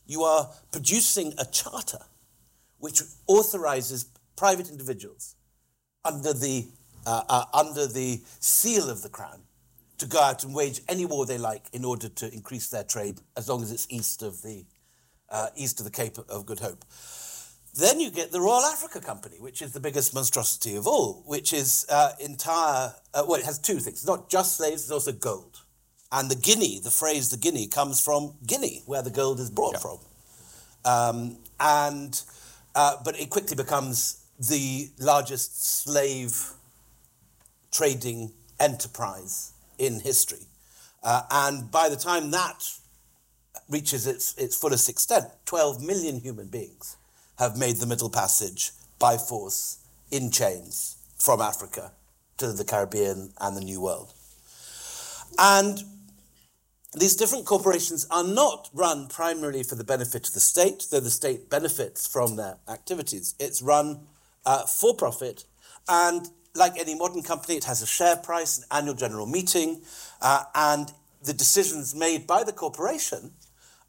You 0.06 0.22
are 0.22 0.50
producing 0.72 1.34
a 1.38 1.44
charter 1.44 2.00
which 2.78 3.02
authorizes 3.26 4.06
private 4.36 4.70
individuals 4.70 5.34
under 6.04 6.32
the, 6.32 6.66
uh, 7.06 7.22
uh, 7.28 7.44
under 7.52 7.86
the 7.86 8.22
seal 8.40 8.88
of 8.88 9.02
the 9.02 9.08
crown 9.08 9.42
to 9.98 10.06
go 10.06 10.20
out 10.20 10.44
and 10.44 10.54
wage 10.54 10.80
any 10.88 11.04
war 11.04 11.26
they 11.26 11.38
like 11.38 11.66
in 11.72 11.84
order 11.84 12.08
to 12.08 12.32
increase 12.32 12.68
their 12.68 12.84
trade 12.84 13.20
as 13.36 13.48
long 13.48 13.62
as 13.62 13.72
it's 13.72 13.86
east 13.90 14.22
of 14.22 14.42
the, 14.42 14.64
uh, 15.28 15.48
east 15.56 15.80
of 15.80 15.84
the 15.84 15.90
Cape 15.90 16.16
of 16.18 16.46
Good 16.46 16.60
Hope. 16.60 16.84
Then 17.74 18.00
you 18.00 18.10
get 18.10 18.32
the 18.32 18.40
Royal 18.40 18.64
Africa 18.64 19.00
Company, 19.00 19.36
which 19.38 19.60
is 19.60 19.72
the 19.72 19.80
biggest 19.80 20.14
monstrosity 20.14 20.76
of 20.76 20.86
all, 20.86 21.22
which 21.26 21.52
is 21.52 21.86
uh, 21.88 22.12
entire, 22.18 22.94
uh, 23.12 23.24
well, 23.26 23.38
it 23.38 23.44
has 23.44 23.58
two 23.58 23.74
things. 23.74 23.98
It's 23.98 24.06
not 24.06 24.30
just 24.30 24.56
slaves, 24.56 24.82
it's 24.82 24.90
also 24.90 25.12
gold. 25.12 25.60
And 26.10 26.30
the 26.30 26.36
guinea, 26.36 26.80
the 26.80 26.90
phrase 26.90 27.28
the 27.28 27.36
guinea, 27.36 27.66
comes 27.66 28.00
from 28.00 28.34
Guinea, 28.46 28.82
where 28.86 29.02
the 29.02 29.10
gold 29.10 29.40
is 29.40 29.50
brought 29.50 29.74
yeah. 29.74 29.78
from. 29.78 29.98
Um, 30.84 31.36
and, 31.60 32.20
uh, 32.74 32.96
but 33.04 33.18
it 33.20 33.28
quickly 33.28 33.56
becomes 33.56 34.24
the 34.38 34.88
largest 34.98 35.82
slave 35.82 36.52
trading 37.70 38.32
enterprise 38.58 39.52
in 39.78 40.00
history. 40.00 40.46
Uh, 41.02 41.22
and 41.30 41.70
by 41.70 41.88
the 41.88 41.96
time 41.96 42.30
that 42.30 42.64
reaches 43.68 44.06
its, 44.06 44.36
its 44.38 44.56
fullest 44.56 44.88
extent, 44.88 45.26
12 45.44 45.82
million 45.82 46.20
human 46.20 46.48
beings 46.48 46.96
have 47.38 47.56
made 47.56 47.76
the 47.76 47.86
Middle 47.86 48.10
Passage 48.10 48.72
by 48.98 49.16
force 49.16 49.78
in 50.10 50.30
chains 50.30 50.96
from 51.18 51.40
Africa 51.40 51.92
to 52.38 52.52
the 52.52 52.64
Caribbean 52.64 53.32
and 53.40 53.56
the 53.56 53.60
New 53.60 53.80
World. 53.80 54.12
And 55.38 55.84
these 56.94 57.16
different 57.16 57.44
corporations 57.44 58.06
are 58.10 58.24
not 58.24 58.70
run 58.72 59.08
primarily 59.08 59.62
for 59.62 59.74
the 59.74 59.84
benefit 59.84 60.26
of 60.26 60.34
the 60.34 60.40
state, 60.40 60.86
though 60.90 61.00
the 61.00 61.10
state 61.10 61.50
benefits 61.50 62.06
from 62.06 62.36
their 62.36 62.56
activities. 62.66 63.34
It's 63.38 63.60
run 63.60 64.06
uh, 64.46 64.64
for 64.64 64.94
profit, 64.94 65.44
and 65.88 66.30
like 66.54 66.78
any 66.78 66.94
modern 66.94 67.22
company, 67.22 67.56
it 67.56 67.64
has 67.64 67.82
a 67.82 67.86
share 67.86 68.16
price, 68.16 68.58
an 68.58 68.64
annual 68.70 68.94
general 68.94 69.26
meeting, 69.26 69.82
uh, 70.22 70.44
and 70.54 70.90
the 71.22 71.34
decisions 71.34 71.94
made 71.94 72.26
by 72.26 72.42
the 72.42 72.52
corporation 72.52 73.32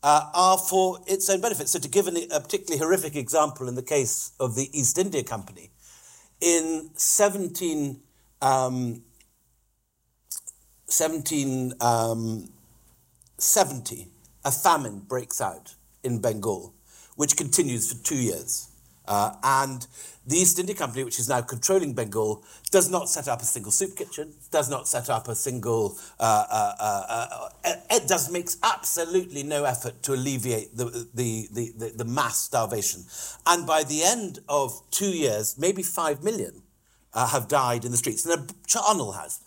uh, 0.03 0.29
are 0.33 0.57
for 0.57 0.99
its 1.07 1.29
own 1.29 1.39
benefit. 1.39 1.69
So, 1.69 1.79
to 1.79 1.87
give 1.87 2.07
an, 2.07 2.17
a 2.31 2.39
particularly 2.41 2.79
horrific 2.79 3.15
example 3.15 3.69
in 3.69 3.75
the 3.75 3.81
case 3.81 4.33
of 4.39 4.55
the 4.55 4.69
East 4.77 4.97
India 4.97 5.23
Company, 5.23 5.71
in 6.41 6.89
17, 6.95 8.01
um, 8.41 9.03
1770, 10.87 11.79
um, 11.81 12.49
a 14.45 14.51
famine 14.51 14.99
breaks 14.99 15.41
out 15.41 15.75
in 16.03 16.19
Bengal, 16.19 16.73
which 17.15 17.35
continues 17.35 17.91
for 17.91 18.03
two 18.03 18.15
years. 18.15 18.69
Uh, 19.07 19.33
and 19.43 19.87
the 20.27 20.37
East 20.37 20.59
India 20.59 20.75
Company, 20.75 21.03
which 21.03 21.17
is 21.17 21.27
now 21.27 21.41
controlling 21.41 21.93
Bengal, 21.93 22.43
does 22.69 22.91
not 22.91 23.09
set 23.09 23.27
up 23.27 23.41
a 23.41 23.45
single 23.45 23.71
soup 23.71 23.95
kitchen, 23.95 24.31
does 24.51 24.69
not 24.69 24.87
set 24.87 25.09
up 25.09 25.27
a 25.27 25.33
single, 25.33 25.97
uh, 26.19 26.45
uh, 26.49 26.75
uh, 26.79 27.49
uh 27.65 27.73
it 27.89 28.07
does 28.07 28.31
makes 28.31 28.57
absolutely 28.61 29.41
no 29.41 29.63
effort 29.63 30.03
to 30.03 30.13
alleviate 30.13 30.77
the, 30.77 30.85
the, 31.15 31.47
the, 31.51 31.71
the, 31.75 31.93
the 31.95 32.05
mass 32.05 32.37
starvation. 32.37 33.03
And 33.47 33.65
by 33.65 33.83
the 33.83 34.03
end 34.03 34.39
of 34.47 34.79
two 34.91 35.09
years, 35.09 35.57
maybe 35.57 35.81
five 35.81 36.23
million 36.23 36.61
uh, 37.13 37.27
have 37.29 37.47
died 37.47 37.85
in 37.85 37.91
the 37.91 37.97
streets. 37.97 38.27
And 38.27 38.39
a 38.39 38.53
charnel 38.67 39.13
has 39.13 39.39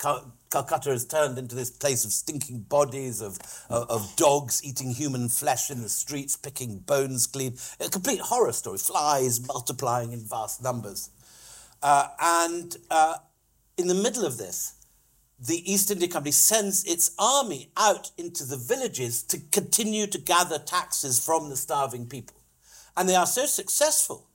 Calcutta 0.53 0.91
has 0.91 1.07
turned 1.07 1.39
into 1.39 1.57
this 1.57 1.71
place 1.71 2.05
of 2.05 2.13
stinking 2.13 2.61
bodies, 2.61 3.23
of, 3.23 3.39
of, 3.71 3.91
of, 3.91 4.17
dogs 4.17 4.63
eating 4.63 4.91
human 4.91 5.31
flesh 5.31 5.71
in 5.71 5.81
the 5.81 5.89
streets, 5.89 6.37
picking 6.37 6.79
bones 6.79 7.27
clean. 7.27 7.57
A 7.81 7.89
complete 7.89 8.21
horror 8.21 8.53
story. 8.53 8.77
Flies 8.77 9.47
multiplying 9.47 10.13
in 10.13 10.21
vast 10.21 10.63
numbers. 10.63 11.09
Uh, 11.83 12.09
and 12.21 12.77
uh, 12.91 13.17
in 13.79 13.89
the 13.89 13.95
middle 13.95 14.27
of 14.27 14.37
this, 14.37 14.75
the 15.41 15.73
East 15.73 15.91
India 15.91 16.07
Company 16.07 16.31
sends 16.31 16.85
its 16.85 17.13
army 17.19 17.73
out 17.77 18.13
into 18.17 18.45
the 18.45 18.57
villages 18.57 19.23
to 19.25 19.41
continue 19.51 20.07
to 20.07 20.19
gather 20.19 20.59
taxes 20.59 21.25
from 21.25 21.49
the 21.49 21.57
starving 21.57 22.07
people. 22.07 22.37
And 22.97 23.09
they 23.09 23.17
are 23.17 23.27
so 23.27 23.47
successful 23.47 24.29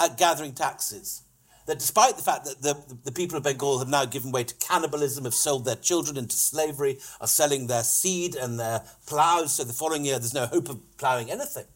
at 0.00 0.16
gathering 0.16 0.54
taxes 0.54 1.22
that 1.68 1.78
despite 1.78 2.16
the 2.16 2.22
fact 2.22 2.46
that 2.46 2.62
the, 2.62 2.96
the 3.04 3.12
people 3.12 3.36
of 3.36 3.42
Bengal 3.42 3.78
have 3.78 3.88
now 3.88 4.06
given 4.06 4.32
way 4.32 4.42
to 4.42 4.54
cannibalism, 4.54 5.24
have 5.24 5.34
sold 5.34 5.66
their 5.66 5.76
children 5.76 6.16
into 6.16 6.34
slavery, 6.34 6.98
are 7.20 7.26
selling 7.26 7.66
their 7.66 7.82
seed 7.82 8.34
and 8.34 8.58
their 8.58 8.82
ploughs, 9.06 9.52
so 9.52 9.64
the 9.64 9.74
following 9.74 10.06
year 10.06 10.18
there's 10.18 10.32
no 10.32 10.46
hope 10.46 10.70
of 10.70 10.80
ploughing 10.96 11.30
anything, 11.30 11.66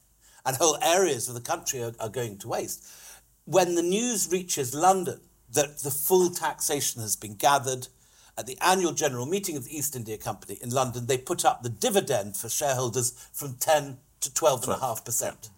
and 0.47 0.57
whole 0.57 0.79
areas 0.83 1.29
of 1.29 1.35
the 1.35 1.43
country 1.43 1.83
are, 1.83 1.93
are 2.01 2.09
going 2.09 2.39
to 2.39 2.49
waste. 2.49 2.87
When 3.45 3.75
the 3.75 3.83
news 3.83 4.33
reaches 4.33 4.75
London 4.75 5.21
that 5.53 5.81
the 5.81 5.91
full 5.91 6.31
taxation 6.31 7.03
has 7.03 7.15
been 7.15 7.35
gathered, 7.35 7.89
at 8.39 8.47
the 8.47 8.57
annual 8.63 8.93
general 8.93 9.27
meeting 9.27 9.59
of 9.59 9.67
the 9.67 9.77
East 9.77 9.95
India 9.95 10.17
Company 10.17 10.59
in 10.63 10.71
London, 10.71 11.07
they 11.07 11.19
put 11.19 11.45
up 11.45 11.63
the 11.63 11.69
dividend 11.69 12.35
for 12.35 12.49
shareholders 12.49 13.11
from 13.31 13.57
10 13.57 13.99
to 14.21 14.31
12.5%. 14.31 15.51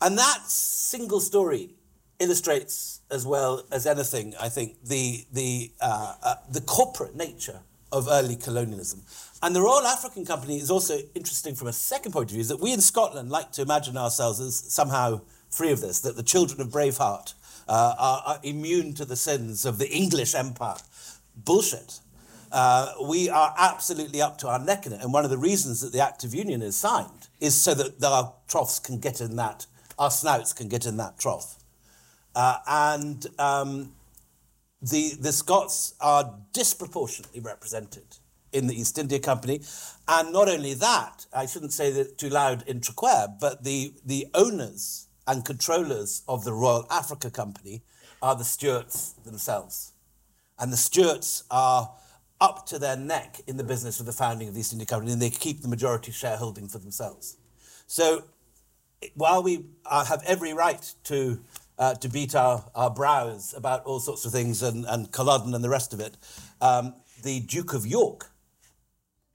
And 0.00 0.18
that 0.18 0.40
single 0.48 1.20
story 1.20 1.76
illustrates 2.18 3.00
as 3.10 3.26
well 3.26 3.64
as 3.70 3.86
anything, 3.86 4.34
I 4.40 4.48
think, 4.48 4.76
the, 4.84 5.24
the, 5.32 5.72
uh, 5.80 6.14
uh, 6.22 6.34
the 6.50 6.60
corporate 6.60 7.14
nature 7.14 7.60
of 7.92 8.08
early 8.08 8.36
colonialism. 8.36 9.02
And 9.42 9.54
the 9.54 9.60
Royal 9.60 9.86
African 9.86 10.24
Company 10.24 10.58
is 10.58 10.70
also 10.70 10.98
interesting 11.14 11.54
from 11.54 11.68
a 11.68 11.72
second 11.72 12.12
point 12.12 12.30
of 12.30 12.32
view, 12.32 12.40
is 12.40 12.48
that 12.48 12.60
we 12.60 12.72
in 12.72 12.80
Scotland 12.80 13.30
like 13.30 13.52
to 13.52 13.62
imagine 13.62 13.96
ourselves 13.96 14.40
as 14.40 14.56
somehow 14.56 15.20
free 15.50 15.70
of 15.70 15.80
this, 15.80 16.00
that 16.00 16.16
the 16.16 16.22
children 16.22 16.60
of 16.60 16.68
Braveheart 16.68 17.34
uh, 17.68 17.94
are, 17.98 18.22
are, 18.26 18.40
immune 18.42 18.94
to 18.94 19.04
the 19.04 19.16
sins 19.16 19.64
of 19.64 19.78
the 19.78 19.90
English 19.90 20.34
Empire. 20.34 20.76
Bullshit. 21.36 22.00
Uh, 22.50 22.92
we 23.02 23.28
are 23.28 23.54
absolutely 23.58 24.20
up 24.20 24.38
to 24.38 24.48
our 24.48 24.58
neck 24.58 24.86
in 24.86 24.92
it. 24.92 25.00
And 25.02 25.12
one 25.12 25.24
of 25.24 25.30
the 25.30 25.38
reasons 25.38 25.80
that 25.80 25.92
the 25.92 26.00
Act 26.00 26.24
of 26.24 26.34
Union 26.34 26.62
is 26.62 26.76
signed 26.76 27.28
is 27.40 27.60
so 27.60 27.74
that 27.74 28.02
our 28.04 28.34
troughs 28.48 28.78
can 28.78 28.98
get 28.98 29.20
in 29.20 29.36
that, 29.36 29.66
our 29.98 30.10
snouts 30.10 30.52
can 30.52 30.68
get 30.68 30.86
in 30.86 30.96
that 30.98 31.18
trough. 31.18 31.56
Uh, 32.34 32.58
and 32.66 33.26
um, 33.38 33.92
the, 34.82 35.12
the 35.20 35.32
Scots 35.32 35.94
are 36.00 36.38
disproportionately 36.52 37.40
represented 37.40 38.04
in 38.52 38.66
the 38.66 38.74
East 38.74 38.98
India 38.98 39.18
Company. 39.18 39.60
And 40.06 40.32
not 40.32 40.48
only 40.48 40.74
that, 40.74 41.26
I 41.32 41.46
shouldn't 41.46 41.72
say 41.72 41.90
that 41.92 42.18
too 42.18 42.28
loud 42.28 42.62
in 42.66 42.80
Traquair, 42.80 43.38
but 43.40 43.64
the, 43.64 43.94
the 44.04 44.26
owners 44.34 45.08
and 45.26 45.44
controllers 45.44 46.22
of 46.28 46.44
the 46.44 46.52
Royal 46.52 46.86
Africa 46.90 47.30
Company 47.30 47.82
are 48.22 48.36
the 48.36 48.44
Stuarts 48.44 49.12
themselves. 49.24 49.92
And 50.58 50.72
the 50.72 50.76
Stuarts 50.76 51.44
are 51.50 51.92
up 52.40 52.66
to 52.66 52.78
their 52.78 52.96
neck 52.96 53.40
in 53.46 53.56
the 53.56 53.64
business 53.64 54.00
of 54.00 54.06
the 54.06 54.12
founding 54.12 54.48
of 54.48 54.54
the 54.54 54.60
East 54.60 54.72
India 54.72 54.86
Company, 54.86 55.12
and 55.12 55.22
they 55.22 55.30
keep 55.30 55.62
the 55.62 55.68
majority 55.68 56.12
shareholding 56.12 56.68
for 56.68 56.78
themselves. 56.78 57.36
So 57.86 58.24
while 59.14 59.42
we 59.42 59.66
uh, 59.86 60.04
have 60.04 60.22
every 60.26 60.52
right 60.52 60.94
to 61.04 61.40
uh, 61.78 61.94
to 61.94 62.08
beat 62.08 62.34
our, 62.34 62.64
our 62.74 62.90
brows 62.90 63.54
about 63.56 63.84
all 63.84 64.00
sorts 64.00 64.24
of 64.24 64.32
things 64.32 64.62
and, 64.62 64.84
and 64.86 65.10
Culloden 65.10 65.54
and 65.54 65.64
the 65.64 65.68
rest 65.68 65.92
of 65.92 66.00
it. 66.00 66.16
Um, 66.60 66.94
the 67.22 67.40
Duke 67.40 67.74
of 67.74 67.86
York, 67.86 68.30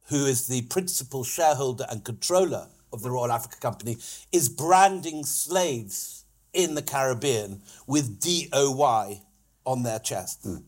who 0.09 0.25
is 0.25 0.47
the 0.47 0.61
principal 0.63 1.23
shareholder 1.23 1.85
and 1.89 2.03
controller 2.03 2.67
of 2.91 3.01
the 3.01 3.11
Royal 3.11 3.31
Africa 3.31 3.57
Company, 3.59 3.97
is 4.31 4.49
branding 4.49 5.23
slaves 5.23 6.25
in 6.53 6.75
the 6.75 6.81
Caribbean 6.81 7.61
with 7.87 8.19
DOY 8.19 9.21
on 9.65 9.83
their 9.83 9.99
chest. 9.99 10.45
Mm. 10.45 10.63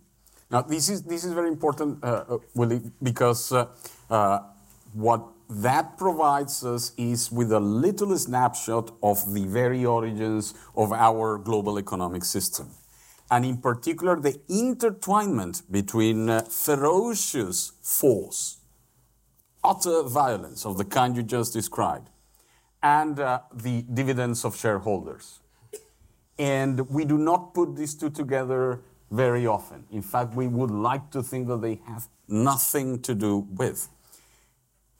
Now, 0.49 0.61
this 0.61 0.89
is, 0.89 1.03
this 1.03 1.23
is 1.23 1.33
very 1.33 1.47
important, 1.47 2.03
uh, 2.03 2.25
uh 2.27 2.37
Willie, 2.53 2.81
because 3.01 3.51
uh, 3.53 3.67
uh, 4.09 4.39
what 4.93 5.25
that 5.51 5.97
provides 5.97 6.63
us 6.63 6.93
is 6.97 7.29
with 7.29 7.51
a 7.51 7.59
little 7.59 8.17
snapshot 8.17 8.91
of 9.03 9.33
the 9.33 9.45
very 9.45 9.85
origins 9.85 10.53
of 10.77 10.93
our 10.93 11.37
global 11.37 11.77
economic 11.77 12.23
system. 12.23 12.69
And 13.29 13.43
in 13.43 13.57
particular, 13.57 14.17
the 14.17 14.39
intertwinement 14.49 15.63
between 15.69 16.29
uh, 16.29 16.41
ferocious 16.41 17.73
force, 17.81 18.57
utter 19.61 20.03
violence 20.03 20.65
of 20.65 20.77
the 20.77 20.85
kind 20.85 21.17
you 21.17 21.23
just 21.23 21.51
described, 21.51 22.09
and 22.81 23.19
uh, 23.19 23.41
the 23.53 23.81
dividends 23.93 24.45
of 24.45 24.55
shareholders. 24.55 25.39
And 26.39 26.89
we 26.89 27.03
do 27.03 27.17
not 27.17 27.53
put 27.53 27.75
these 27.75 27.93
two 27.93 28.09
together 28.09 28.81
very 29.11 29.45
often. 29.45 29.83
In 29.91 30.01
fact, 30.01 30.33
we 30.33 30.47
would 30.47 30.71
like 30.71 31.11
to 31.11 31.21
think 31.21 31.47
that 31.49 31.61
they 31.61 31.81
have 31.87 32.07
nothing 32.29 33.01
to 33.01 33.13
do 33.13 33.47
with. 33.51 33.89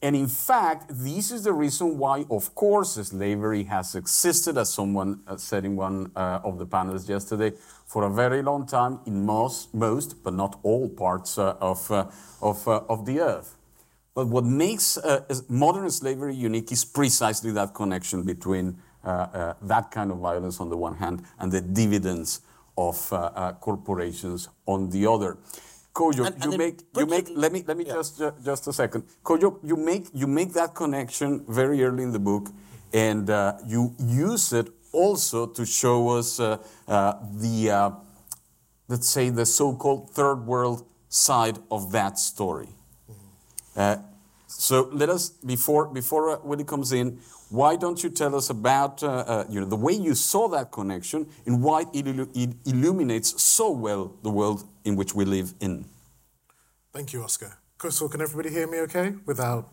And 0.03 0.15
in 0.15 0.27
fact, 0.27 0.86
this 0.89 1.29
is 1.29 1.43
the 1.43 1.53
reason 1.53 2.00
why, 2.00 2.25
of 2.31 2.55
course, 2.55 2.93
slavery 2.93 3.63
has 3.65 3.93
existed, 3.93 4.58
as 4.58 4.74
someone 4.74 5.22
uh, 5.27 5.38
said 5.38 5.63
in 5.63 5.75
one 5.75 6.12
uh, 6.15 6.39
of 6.43 6.58
the 6.58 6.65
panels 6.65 7.08
yesterday, 7.08 7.53
for 7.86 8.05
a 8.05 8.10
very 8.10 8.41
long 8.41 8.65
time 8.65 9.00
in 9.05 9.25
most, 9.25 9.74
most 9.75 10.24
but 10.24 10.34
not 10.34 10.60
all 10.63 10.89
parts 10.89 11.38
uh, 11.38 11.55
of, 11.62 11.91
uh, 11.91 12.08
of, 12.41 12.67
uh, 12.67 12.81
of 12.89 13.05
the 13.05 13.20
earth. 13.20 13.55
But 14.15 14.27
what 14.27 14.43
makes 14.43 14.98
uh, 14.98 15.24
modern 15.48 15.89
slavery 15.91 16.34
unique 16.34 16.72
is 16.72 16.84
precisely 16.84 17.51
that 17.51 17.75
connection 17.75 18.24
between 18.24 18.77
that 19.03 19.91
kind 19.91 20.12
of 20.12 20.17
violence 20.17 20.60
on 20.60 20.70
the 20.70 20.77
one 20.77 20.96
hand 20.96 21.24
and 21.39 21.51
the 21.51 21.62
dividends 21.62 22.41
of 22.77 22.96
corporations 23.62 24.50
on 24.65 24.89
the 24.89 25.08
other. 25.08 25.38
Kojo, 25.93 26.25
and, 26.25 26.43
you 26.43 26.51
and 26.51 26.57
make 26.57 26.79
you 26.95 27.05
make. 27.05 27.27
Let 27.36 27.51
me 27.51 27.63
let 27.67 27.77
me 27.77 27.86
yeah. 27.86 27.93
just 27.93 28.21
uh, 28.21 28.31
just 28.43 28.67
a 28.67 28.74
second. 28.74 29.03
Kojo, 29.24 29.60
you 29.63 29.75
make 29.75 30.07
you 30.13 30.27
make 30.27 30.53
that 30.53 30.74
connection 30.74 31.43
very 31.48 31.83
early 31.83 32.03
in 32.03 32.12
the 32.12 32.19
book, 32.19 32.48
and 32.93 33.29
uh, 33.29 33.57
you 33.65 33.93
use 34.00 34.53
it 34.53 34.69
also 34.93 35.48
to 35.48 35.65
show 35.65 36.10
us 36.10 36.39
uh, 36.39 36.57
uh 36.88 37.13
the 37.33 37.71
uh, 37.71 37.91
let's 38.88 39.10
say 39.10 39.29
the 39.29 39.45
so-called 39.45 40.10
third 40.12 40.45
world 40.45 40.86
side 41.10 41.60
of 41.69 41.91
that 41.91 42.17
story. 42.17 42.69
Uh, 43.75 43.98
so 44.48 44.89
let 44.93 45.10
us 45.10 45.29
before 45.29 45.88
before 45.88 46.39
Willie 46.43 46.63
comes 46.63 46.93
in. 46.93 47.19
Why 47.51 47.75
don't 47.75 48.01
you 48.01 48.10
tell 48.10 48.34
us 48.34 48.50
about 48.50 49.01
you 49.01 49.60
know 49.60 49.65
the 49.65 49.75
way 49.75 49.91
you 49.91 50.15
saw 50.15 50.48
that 50.50 50.72
connection 50.72 51.27
and 51.46 51.62
why 51.62 51.81
it, 51.93 52.08
it 52.08 52.55
illuminates 52.65 53.41
so 53.43 53.72
well 53.72 54.13
the 54.24 54.29
world 54.29 54.63
in 54.86 54.96
which 54.96 55.13
we 55.13 55.25
live 55.25 55.53
in. 55.60 55.86
Thank 56.93 57.12
you, 57.12 57.24
Oscar. 57.24 57.58
Crystal, 57.77 58.08
can 58.08 58.22
everybody 58.22 58.50
hear 58.50 58.67
me 58.67 58.79
okay 58.79 59.15
without 59.25 59.67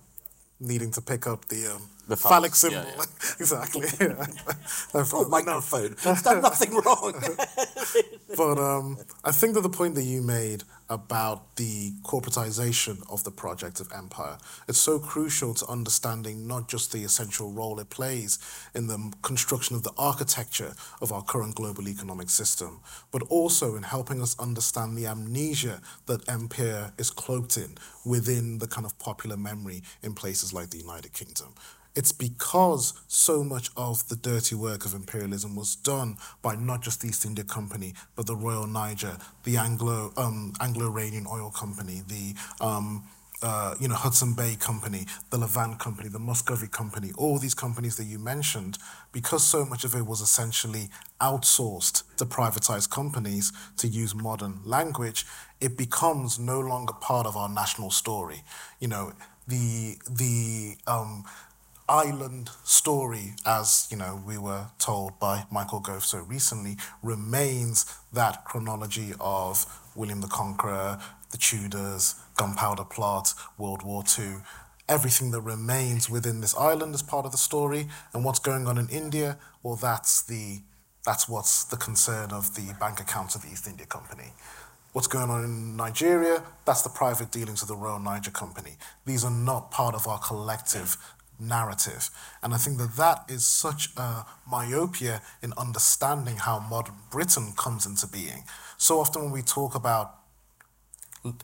needing 0.58 0.90
to 0.90 1.00
pick 1.00 1.26
up 1.26 1.44
the, 1.46 1.74
um, 1.74 1.82
the 2.08 2.16
phallic 2.16 2.54
symbol? 2.54 2.78
Yeah, 2.78 2.94
yeah. 2.96 3.34
exactly. 3.40 3.88
oh, 4.94 5.28
microphone. 5.28 5.94
I've 6.04 6.22
done 6.22 6.42
nothing 6.42 6.74
wrong. 6.74 7.12
but 8.36 8.58
um, 8.58 8.98
I 9.24 9.30
think 9.30 9.54
that 9.54 9.60
the 9.60 9.68
point 9.68 9.94
that 9.94 10.04
you 10.04 10.22
made 10.22 10.64
about 10.90 11.56
the 11.56 11.92
corporatization 12.02 13.02
of 13.12 13.22
the 13.24 13.30
project 13.30 13.80
of 13.80 13.92
empire. 13.92 14.38
It's 14.66 14.78
so 14.78 14.98
crucial 14.98 15.52
to 15.54 15.66
understanding 15.66 16.46
not 16.46 16.68
just 16.68 16.92
the 16.92 17.04
essential 17.04 17.50
role 17.50 17.78
it 17.78 17.90
plays 17.90 18.38
in 18.74 18.86
the 18.86 19.12
construction 19.22 19.76
of 19.76 19.82
the 19.82 19.92
architecture 19.98 20.72
of 21.02 21.12
our 21.12 21.22
current 21.22 21.54
global 21.54 21.88
economic 21.88 22.30
system, 22.30 22.80
but 23.10 23.22
also 23.28 23.76
in 23.76 23.82
helping 23.82 24.22
us 24.22 24.38
understand 24.38 24.96
the 24.96 25.06
amnesia 25.06 25.80
that 26.06 26.26
empire 26.28 26.92
is 26.96 27.10
cloaked 27.10 27.56
in 27.56 27.76
within 28.04 28.58
the 28.58 28.66
kind 28.66 28.86
of 28.86 28.98
popular 28.98 29.36
memory 29.36 29.82
in 30.02 30.14
places 30.14 30.54
like 30.54 30.70
the 30.70 30.78
United 30.78 31.12
Kingdom. 31.12 31.48
It's 31.94 32.12
because 32.12 32.92
so 33.08 33.42
much 33.42 33.70
of 33.76 34.08
the 34.08 34.16
dirty 34.16 34.54
work 34.54 34.84
of 34.84 34.94
imperialism 34.94 35.56
was 35.56 35.74
done 35.74 36.16
by 36.42 36.54
not 36.54 36.82
just 36.82 37.00
the 37.00 37.08
East 37.08 37.24
India 37.24 37.44
Company, 37.44 37.94
but 38.14 38.26
the 38.26 38.36
Royal 38.36 38.66
Niger, 38.66 39.18
the 39.44 39.56
Anglo 39.56 40.12
um, 40.16 40.52
Anglo-Iranian 40.60 41.26
Oil 41.26 41.50
Company, 41.50 42.02
the 42.06 42.34
um, 42.64 43.08
uh, 43.42 43.74
you 43.80 43.88
know 43.88 43.94
Hudson 43.94 44.34
Bay 44.34 44.56
Company, 44.58 45.06
the 45.30 45.38
Levant 45.38 45.78
Company, 45.78 46.08
the 46.08 46.18
Muscovy 46.18 46.68
Company, 46.68 47.12
all 47.16 47.38
these 47.38 47.54
companies 47.54 47.96
that 47.96 48.04
you 48.04 48.18
mentioned, 48.18 48.78
because 49.12 49.44
so 49.44 49.64
much 49.64 49.84
of 49.84 49.94
it 49.94 50.06
was 50.06 50.20
essentially 50.20 50.88
outsourced 51.20 52.02
to 52.16 52.26
privatized 52.26 52.90
companies 52.90 53.52
to 53.76 53.88
use 53.88 54.14
modern 54.14 54.60
language, 54.64 55.24
it 55.60 55.76
becomes 55.76 56.38
no 56.38 56.60
longer 56.60 56.92
part 56.94 57.26
of 57.26 57.36
our 57.36 57.48
national 57.48 57.90
story. 57.90 58.42
You 58.80 58.88
know, 58.88 59.12
the 59.46 59.96
the 60.10 60.76
um, 60.86 61.24
island 61.88 62.50
story, 62.64 63.34
as 63.46 63.88
you 63.90 63.96
know, 63.96 64.22
we 64.26 64.36
were 64.38 64.66
told 64.78 65.18
by 65.18 65.44
Michael 65.50 65.80
Gove 65.80 66.04
so 66.04 66.18
recently, 66.18 66.76
remains 67.02 67.86
that 68.12 68.44
chronology 68.44 69.12
of 69.20 69.64
William 69.94 70.20
the 70.20 70.28
Conqueror, 70.28 70.98
the 71.30 71.38
Tudors, 71.38 72.14
Gunpowder 72.36 72.84
Plot, 72.84 73.32
World 73.56 73.82
War 73.82 74.04
II. 74.18 74.36
Everything 74.88 75.30
that 75.32 75.40
remains 75.40 76.08
within 76.08 76.40
this 76.40 76.56
island 76.56 76.94
is 76.94 77.02
part 77.02 77.26
of 77.26 77.32
the 77.32 77.38
story, 77.38 77.88
and 78.12 78.24
what's 78.24 78.38
going 78.38 78.66
on 78.66 78.78
in 78.78 78.88
India, 78.88 79.38
well, 79.62 79.76
that's 79.76 80.22
the 80.22 80.60
that's 81.04 81.28
what's 81.28 81.64
the 81.64 81.76
concern 81.76 82.32
of 82.32 82.54
the 82.54 82.74
bank 82.78 83.00
accounts 83.00 83.34
of 83.34 83.40
the 83.42 83.48
East 83.48 83.66
India 83.66 83.86
Company. 83.86 84.32
What's 84.92 85.06
going 85.06 85.30
on 85.30 85.44
in 85.44 85.76
Nigeria, 85.76 86.42
that's 86.66 86.82
the 86.82 86.90
private 86.90 87.30
dealings 87.30 87.62
of 87.62 87.68
the 87.68 87.76
Royal 87.76 87.98
Niger 87.98 88.30
Company. 88.30 88.76
These 89.06 89.24
are 89.24 89.30
not 89.30 89.70
part 89.70 89.94
of 89.94 90.06
our 90.06 90.18
collective 90.18 90.96
narrative. 91.40 92.10
And 92.42 92.54
I 92.54 92.56
think 92.56 92.78
that 92.78 92.96
that 92.96 93.24
is 93.28 93.46
such 93.46 93.90
a 93.96 94.26
myopia 94.50 95.22
in 95.42 95.52
understanding 95.56 96.36
how 96.36 96.58
modern 96.58 96.94
Britain 97.10 97.52
comes 97.56 97.86
into 97.86 98.06
being. 98.06 98.44
So 98.76 99.00
often 99.00 99.22
when 99.22 99.32
we 99.32 99.42
talk 99.42 99.74
about 99.74 100.18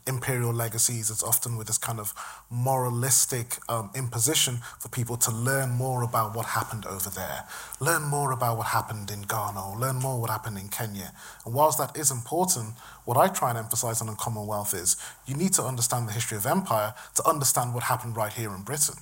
imperial 0.07 0.53
legacies, 0.53 1.09
it's 1.09 1.23
often 1.23 1.57
with 1.57 1.67
this 1.67 1.77
kind 1.77 1.99
of 1.99 2.13
moralistic 2.49 3.57
um, 3.69 3.89
imposition 3.95 4.57
for 4.79 4.89
people 4.89 5.17
to 5.17 5.31
learn 5.31 5.69
more 5.71 6.03
about 6.03 6.35
what 6.35 6.45
happened 6.45 6.85
over 6.85 7.09
there, 7.09 7.43
learn 7.79 8.03
more 8.03 8.31
about 8.31 8.57
what 8.57 8.67
happened 8.67 9.11
in 9.11 9.23
Ghana, 9.23 9.71
or 9.71 9.77
learn 9.77 9.97
more 9.97 10.19
what 10.19 10.29
happened 10.29 10.57
in 10.57 10.69
Kenya. 10.69 11.11
And 11.45 11.53
whilst 11.53 11.77
that 11.77 11.97
is 11.97 12.11
important, 12.11 12.69
what 13.03 13.17
I 13.17 13.27
try 13.27 13.49
and 13.49 13.59
emphasize 13.59 14.01
on 14.01 14.07
the 14.07 14.13
Commonwealth 14.13 14.73
is 14.73 14.95
you 15.25 15.35
need 15.35 15.53
to 15.53 15.63
understand 15.63 16.07
the 16.07 16.13
history 16.13 16.37
of 16.37 16.45
empire 16.45 16.93
to 17.15 17.27
understand 17.27 17.73
what 17.73 17.83
happened 17.83 18.15
right 18.15 18.31
here 18.31 18.53
in 18.55 18.61
Britain. 18.63 18.95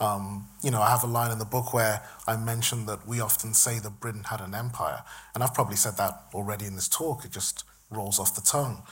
Um, 0.00 0.48
you 0.62 0.70
know, 0.70 0.80
I 0.80 0.90
have 0.90 1.02
a 1.02 1.08
line 1.08 1.32
in 1.32 1.38
the 1.38 1.44
book 1.44 1.74
where 1.74 2.02
I 2.26 2.36
mention 2.36 2.86
that 2.86 3.06
we 3.06 3.20
often 3.20 3.52
say 3.54 3.78
that 3.80 4.00
Britain 4.00 4.24
had 4.24 4.40
an 4.40 4.54
empire. 4.54 5.02
And 5.34 5.42
I've 5.42 5.54
probably 5.54 5.76
said 5.76 5.96
that 5.96 6.24
already 6.34 6.66
in 6.66 6.74
this 6.74 6.88
talk, 6.88 7.24
it 7.24 7.32
just 7.32 7.64
rolls 7.90 8.18
off 8.18 8.34
the 8.34 8.40
tongue. 8.40 8.82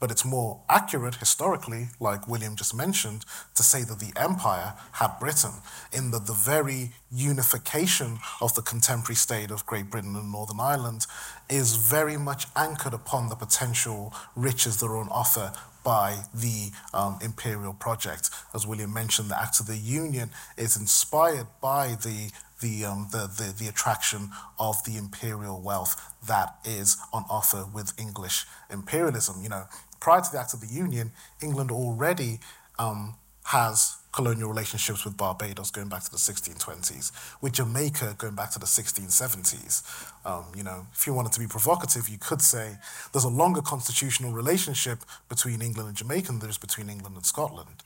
But 0.00 0.10
it's 0.10 0.24
more 0.24 0.60
accurate 0.68 1.16
historically, 1.16 1.88
like 2.00 2.28
William 2.28 2.56
just 2.56 2.74
mentioned, 2.74 3.24
to 3.54 3.62
say 3.62 3.84
that 3.84 4.00
the 4.00 4.12
empire 4.20 4.74
had 4.92 5.18
Britain, 5.20 5.52
in 5.92 6.10
that 6.10 6.26
the 6.26 6.34
very 6.34 6.92
unification 7.10 8.18
of 8.40 8.54
the 8.54 8.62
contemporary 8.62 9.14
state 9.14 9.50
of 9.50 9.64
Great 9.66 9.90
Britain 9.90 10.16
and 10.16 10.32
Northern 10.32 10.60
Ireland 10.60 11.06
is 11.48 11.76
very 11.76 12.16
much 12.16 12.46
anchored 12.56 12.92
upon 12.92 13.28
the 13.28 13.36
potential 13.36 14.12
riches 14.34 14.78
that 14.78 14.86
are 14.86 14.96
on 14.96 15.08
offer 15.10 15.52
by 15.84 16.24
the 16.34 16.70
um, 16.92 17.18
imperial 17.22 17.74
project. 17.74 18.30
As 18.54 18.66
William 18.66 18.92
mentioned, 18.92 19.30
the 19.30 19.40
Act 19.40 19.60
of 19.60 19.66
the 19.66 19.76
Union 19.76 20.30
is 20.56 20.76
inspired 20.76 21.46
by 21.60 21.96
the 22.02 22.32
the, 22.60 22.84
um, 22.84 23.08
the, 23.12 23.26
the, 23.26 23.52
the 23.58 23.68
attraction 23.68 24.30
of 24.58 24.82
the 24.84 24.96
imperial 24.96 25.60
wealth 25.60 26.00
that 26.26 26.56
is 26.64 26.96
on 27.12 27.24
offer 27.28 27.66
with 27.74 27.92
English 28.00 28.46
imperialism. 28.70 29.42
You 29.42 29.50
know, 29.50 29.64
prior 30.00 30.22
to 30.22 30.32
the 30.32 30.40
Act 30.40 30.54
of 30.54 30.60
the 30.60 30.66
Union, 30.66 31.12
England 31.42 31.70
already 31.70 32.40
um, 32.78 33.16
has 33.44 33.96
colonial 34.14 34.48
relationships 34.48 35.04
with 35.04 35.16
Barbados 35.16 35.72
going 35.72 35.88
back 35.88 36.04
to 36.04 36.10
the 36.10 36.16
1620s, 36.16 37.10
with 37.42 37.52
Jamaica 37.54 38.14
going 38.16 38.36
back 38.36 38.52
to 38.52 38.60
the 38.60 38.66
1670s. 38.66 39.82
Um, 40.24 40.44
you 40.56 40.62
know, 40.62 40.86
if 40.94 41.04
you 41.06 41.12
wanted 41.12 41.32
to 41.32 41.40
be 41.40 41.48
provocative, 41.48 42.08
you 42.08 42.18
could 42.18 42.40
say 42.40 42.76
there's 43.12 43.24
a 43.24 43.28
longer 43.28 43.60
constitutional 43.60 44.32
relationship 44.32 45.00
between 45.28 45.60
England 45.60 45.88
and 45.88 45.96
Jamaica 45.96 46.28
than 46.28 46.38
there 46.38 46.48
is 46.48 46.58
between 46.58 46.88
England 46.88 47.16
and 47.16 47.26
Scotland. 47.26 47.82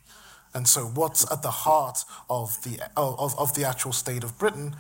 And 0.53 0.69
so, 0.69 0.83
what's 0.83 1.31
at 1.33 1.41
the 1.43 1.51
heart 1.51 2.05
of 2.29 2.62
the 2.62 2.79
of, 2.97 3.38
of 3.38 3.55
the 3.55 3.64
actual 3.64 3.93
state 3.93 4.23
of 4.23 4.38
Britain? 4.38 4.77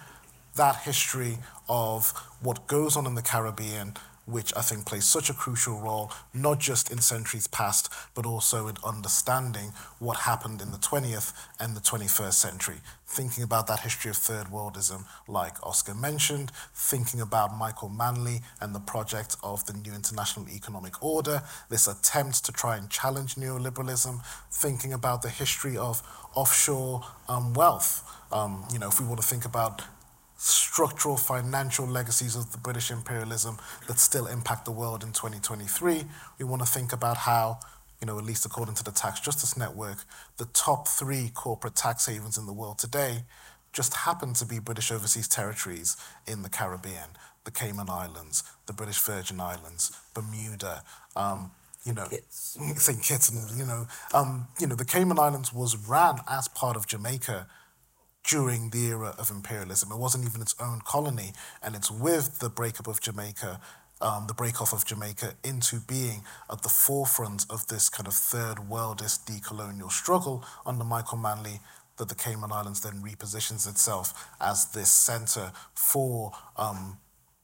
That 0.56 0.76
history 0.76 1.38
of 1.68 2.10
what 2.42 2.66
goes 2.66 2.96
on 2.96 3.06
in 3.06 3.14
the 3.14 3.22
Caribbean, 3.22 3.94
which 4.28 4.52
I 4.54 4.60
think 4.60 4.84
plays 4.84 5.06
such 5.06 5.30
a 5.30 5.34
crucial 5.34 5.80
role, 5.80 6.12
not 6.34 6.58
just 6.60 6.92
in 6.92 6.98
centuries 6.98 7.46
past, 7.46 7.90
but 8.14 8.26
also 8.26 8.68
in 8.68 8.76
understanding 8.84 9.72
what 9.98 10.18
happened 10.18 10.60
in 10.60 10.70
the 10.70 10.76
20th 10.76 11.32
and 11.58 11.74
the 11.74 11.80
21st 11.80 12.34
century. 12.34 12.76
Thinking 13.06 13.42
about 13.42 13.66
that 13.68 13.80
history 13.80 14.10
of 14.10 14.18
third 14.18 14.48
worldism, 14.48 15.04
like 15.26 15.54
Oscar 15.66 15.94
mentioned, 15.94 16.52
thinking 16.74 17.22
about 17.22 17.56
Michael 17.56 17.88
Manley 17.88 18.42
and 18.60 18.74
the 18.74 18.80
project 18.80 19.36
of 19.42 19.64
the 19.64 19.72
new 19.72 19.94
international 19.94 20.46
economic 20.50 21.02
order, 21.02 21.42
this 21.70 21.88
attempt 21.88 22.44
to 22.44 22.52
try 22.52 22.76
and 22.76 22.90
challenge 22.90 23.36
neoliberalism, 23.36 24.20
thinking 24.52 24.92
about 24.92 25.22
the 25.22 25.30
history 25.30 25.76
of 25.76 26.02
offshore 26.34 27.02
um, 27.28 27.54
wealth. 27.54 28.04
Um, 28.30 28.66
you 28.70 28.78
know, 28.78 28.88
if 28.88 29.00
we 29.00 29.06
want 29.06 29.22
to 29.22 29.26
think 29.26 29.46
about 29.46 29.82
structural 30.38 31.16
financial 31.16 31.86
legacies 31.86 32.36
of 32.36 32.52
the 32.52 32.58
British 32.58 32.90
imperialism 32.90 33.58
that 33.88 33.98
still 33.98 34.26
impact 34.26 34.64
the 34.64 34.70
world 34.70 35.02
in 35.02 35.12
2023. 35.12 36.04
We 36.38 36.44
want 36.44 36.62
to 36.62 36.68
think 36.68 36.92
about 36.92 37.18
how, 37.18 37.58
you 38.00 38.06
know, 38.06 38.18
at 38.18 38.24
least 38.24 38.46
according 38.46 38.76
to 38.76 38.84
the 38.84 38.92
Tax 38.92 39.18
Justice 39.18 39.56
Network, 39.56 39.98
the 40.36 40.46
top 40.46 40.86
three 40.86 41.30
corporate 41.34 41.74
tax 41.74 42.06
havens 42.06 42.38
in 42.38 42.46
the 42.46 42.52
world 42.52 42.78
today 42.78 43.24
just 43.72 43.94
happen 43.94 44.32
to 44.34 44.46
be 44.46 44.60
British 44.60 44.90
overseas 44.92 45.28
territories 45.28 45.96
in 46.26 46.42
the 46.42 46.48
Caribbean. 46.48 47.10
the 47.44 47.50
Cayman 47.52 47.88
Islands, 47.88 48.44
the 48.66 48.74
British 48.74 48.98
Virgin 48.98 49.40
Islands, 49.40 49.90
Bermuda, 50.12 50.82
um, 51.16 51.50
you 51.82 51.94
know. 51.94 52.06
St. 52.28 53.02
Kitts, 53.02 53.30
and 53.30 53.58
you 53.58 53.64
know, 53.64 53.86
um, 54.12 54.48
you 54.60 54.66
know, 54.66 54.74
the 54.74 54.84
Cayman 54.84 55.18
Islands 55.18 55.50
was 55.52 55.74
ran 55.88 56.18
as 56.28 56.46
part 56.48 56.76
of 56.76 56.86
Jamaica 56.86 57.46
during 58.28 58.68
the 58.70 58.86
era 58.86 59.14
of 59.18 59.30
imperialism. 59.30 59.90
It 59.90 59.98
wasn't 59.98 60.26
even 60.26 60.42
its 60.42 60.54
own 60.60 60.82
colony, 60.84 61.32
and 61.62 61.74
it's 61.74 61.90
with 61.90 62.38
the 62.40 62.50
breakup 62.50 62.86
of 62.86 63.00
Jamaica, 63.00 63.58
um, 64.02 64.26
the 64.28 64.34
breakoff 64.34 64.72
of 64.72 64.84
Jamaica 64.84 65.34
into 65.42 65.80
being 65.80 66.22
at 66.52 66.62
the 66.62 66.68
forefront 66.68 67.46
of 67.50 67.66
this 67.68 67.88
kind 67.88 68.06
of 68.06 68.12
third 68.12 68.58
worldist 68.58 69.24
decolonial 69.24 69.90
struggle 69.90 70.44
under 70.66 70.84
Michael 70.84 71.16
Manley 71.16 71.60
that 71.96 72.08
the 72.08 72.14
Cayman 72.14 72.52
Islands 72.52 72.82
then 72.82 73.02
repositions 73.02 73.68
itself 73.68 74.28
as 74.40 74.66
this 74.66 74.90
center 74.90 75.50
for 75.74 76.32
um, 76.56 76.98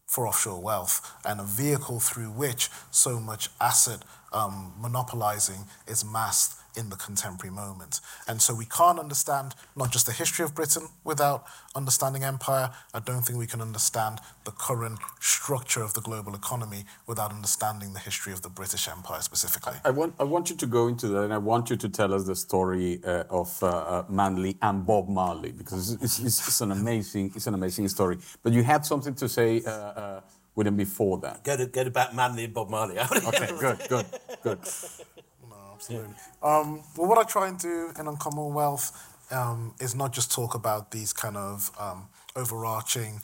for 0.06 0.28
offshore 0.28 0.62
wealth 0.62 1.10
and 1.24 1.40
a 1.40 1.44
vehicle 1.44 1.98
through 1.98 2.30
which 2.30 2.68
so 2.92 3.18
much 3.18 3.48
asset 3.60 4.02
um, 4.32 4.72
monopolizing 4.78 5.64
is 5.88 6.04
masked 6.04 6.60
in 6.76 6.90
the 6.90 6.96
contemporary 6.96 7.54
moment. 7.54 8.00
And 8.26 8.40
so 8.40 8.54
we 8.54 8.64
can't 8.64 8.98
understand 8.98 9.54
not 9.76 9.92
just 9.92 10.06
the 10.06 10.12
history 10.12 10.44
of 10.44 10.54
Britain 10.54 10.88
without 11.04 11.44
understanding 11.74 12.24
empire. 12.24 12.70
I 12.92 13.00
don't 13.00 13.22
think 13.22 13.38
we 13.38 13.46
can 13.46 13.60
understand 13.60 14.20
the 14.44 14.50
current 14.50 14.98
structure 15.20 15.82
of 15.82 15.94
the 15.94 16.00
global 16.00 16.34
economy 16.34 16.84
without 17.06 17.32
understanding 17.32 17.92
the 17.92 17.98
history 18.00 18.32
of 18.32 18.42
the 18.42 18.48
British 18.48 18.88
Empire 18.88 19.20
specifically. 19.20 19.74
I 19.84 19.90
want, 19.90 20.14
I 20.18 20.24
want 20.24 20.50
you 20.50 20.56
to 20.56 20.66
go 20.66 20.88
into 20.88 21.08
that, 21.08 21.24
and 21.24 21.32
I 21.32 21.38
want 21.38 21.70
you 21.70 21.76
to 21.76 21.88
tell 21.88 22.12
us 22.14 22.24
the 22.24 22.36
story 22.36 23.00
uh, 23.04 23.24
of 23.30 23.62
uh, 23.62 23.66
uh, 23.66 24.04
Manley 24.08 24.56
and 24.62 24.86
Bob 24.86 25.08
Marley 25.08 25.52
because 25.52 25.92
it's, 25.92 26.20
it's, 26.20 26.48
it's, 26.48 26.60
an 26.60 26.72
amazing, 26.72 27.32
it's 27.34 27.46
an 27.46 27.54
amazing 27.54 27.88
story. 27.88 28.18
But 28.42 28.52
you 28.52 28.62
had 28.62 28.84
something 28.84 29.14
to 29.14 29.28
say 29.28 29.62
uh, 29.64 29.70
uh, 29.70 30.20
with 30.54 30.66
him 30.66 30.76
before 30.76 31.18
that. 31.18 31.44
Get, 31.44 31.60
it, 31.60 31.72
get 31.72 31.86
about 31.86 32.14
Manley 32.14 32.44
and 32.44 32.54
Bob 32.54 32.70
Marley. 32.70 32.98
okay, 33.28 33.50
good, 33.58 33.78
good, 33.88 34.06
good 34.42 34.58
absolutely. 35.84 36.14
Um, 36.42 36.82
well, 36.96 37.08
what 37.08 37.18
I 37.18 37.24
try 37.24 37.48
and 37.48 37.58
do 37.58 37.90
in 37.98 38.08
Uncommonwealth 38.08 38.92
um, 39.30 39.74
is 39.80 39.94
not 39.94 40.12
just 40.12 40.32
talk 40.32 40.54
about 40.54 40.90
these 40.90 41.12
kind 41.12 41.36
of 41.36 41.70
um, 41.78 42.08
overarching 42.36 43.20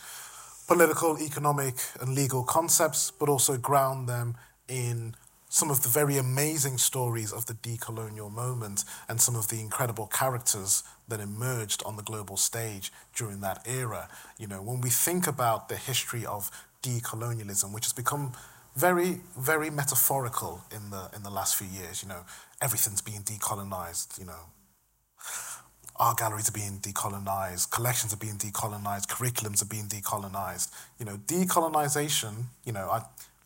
political, 0.66 1.18
economic, 1.20 1.75
and 2.01 2.14
legal 2.14 2.44
concepts, 2.44 3.11
but 3.11 3.29
also 3.29 3.57
ground 3.57 4.09
them 4.09 4.37
in 4.68 5.14
some 5.49 5.68
of 5.68 5.83
the 5.83 5.88
very 5.88 6.16
amazing 6.16 6.79
stories 6.79 7.33
of 7.33 7.46
the 7.46 7.55
decolonial 7.55 8.31
moment 8.31 8.85
and 9.09 9.20
some 9.20 9.35
of 9.35 9.49
the 9.49 9.59
incredible 9.59 10.07
characters 10.07 10.85
that 11.09 11.18
emerged 11.18 11.83
on 11.85 11.96
the 11.96 12.03
global 12.05 12.37
stage 12.37 12.92
during 13.16 13.40
that 13.40 13.61
era. 13.66 14.09
You 14.38 14.46
know, 14.46 14.62
when 14.62 14.81
we 14.81 14.90
think 14.90 15.27
about 15.27 15.68
the 15.68 15.77
history 15.77 16.25
of 16.25 16.51
decolonialism, 16.85 17.75
which 17.75 17.85
has 17.85 17.92
become 17.92 18.33
very, 18.77 19.20
very 19.37 19.70
metaphorical 19.70 20.62
in 20.75 20.90
the 20.90 21.11
in 21.14 21.23
the 21.23 21.31
last 21.31 21.57
few 21.57 21.66
years. 21.66 22.03
You 22.03 22.09
know, 22.09 22.23
everything's 22.61 23.03
being 23.03 23.23
decolonized. 23.23 24.18
You 24.18 24.27
know, 24.27 24.51
art 25.96 26.18
galleries 26.18 26.49
are 26.49 26.53
being 26.53 26.79
decolonized, 26.81 27.70
collections 27.70 28.12
are 28.12 28.18
being 28.18 28.37
decolonized, 28.37 29.09
curriculums 29.09 29.62
are 29.62 29.66
being 29.66 29.87
decolonized. 29.87 30.70
You 30.99 31.07
know, 31.07 31.16
decolonization. 31.27 32.44
You 32.64 32.73
know, 32.73 32.88
I 32.90 33.03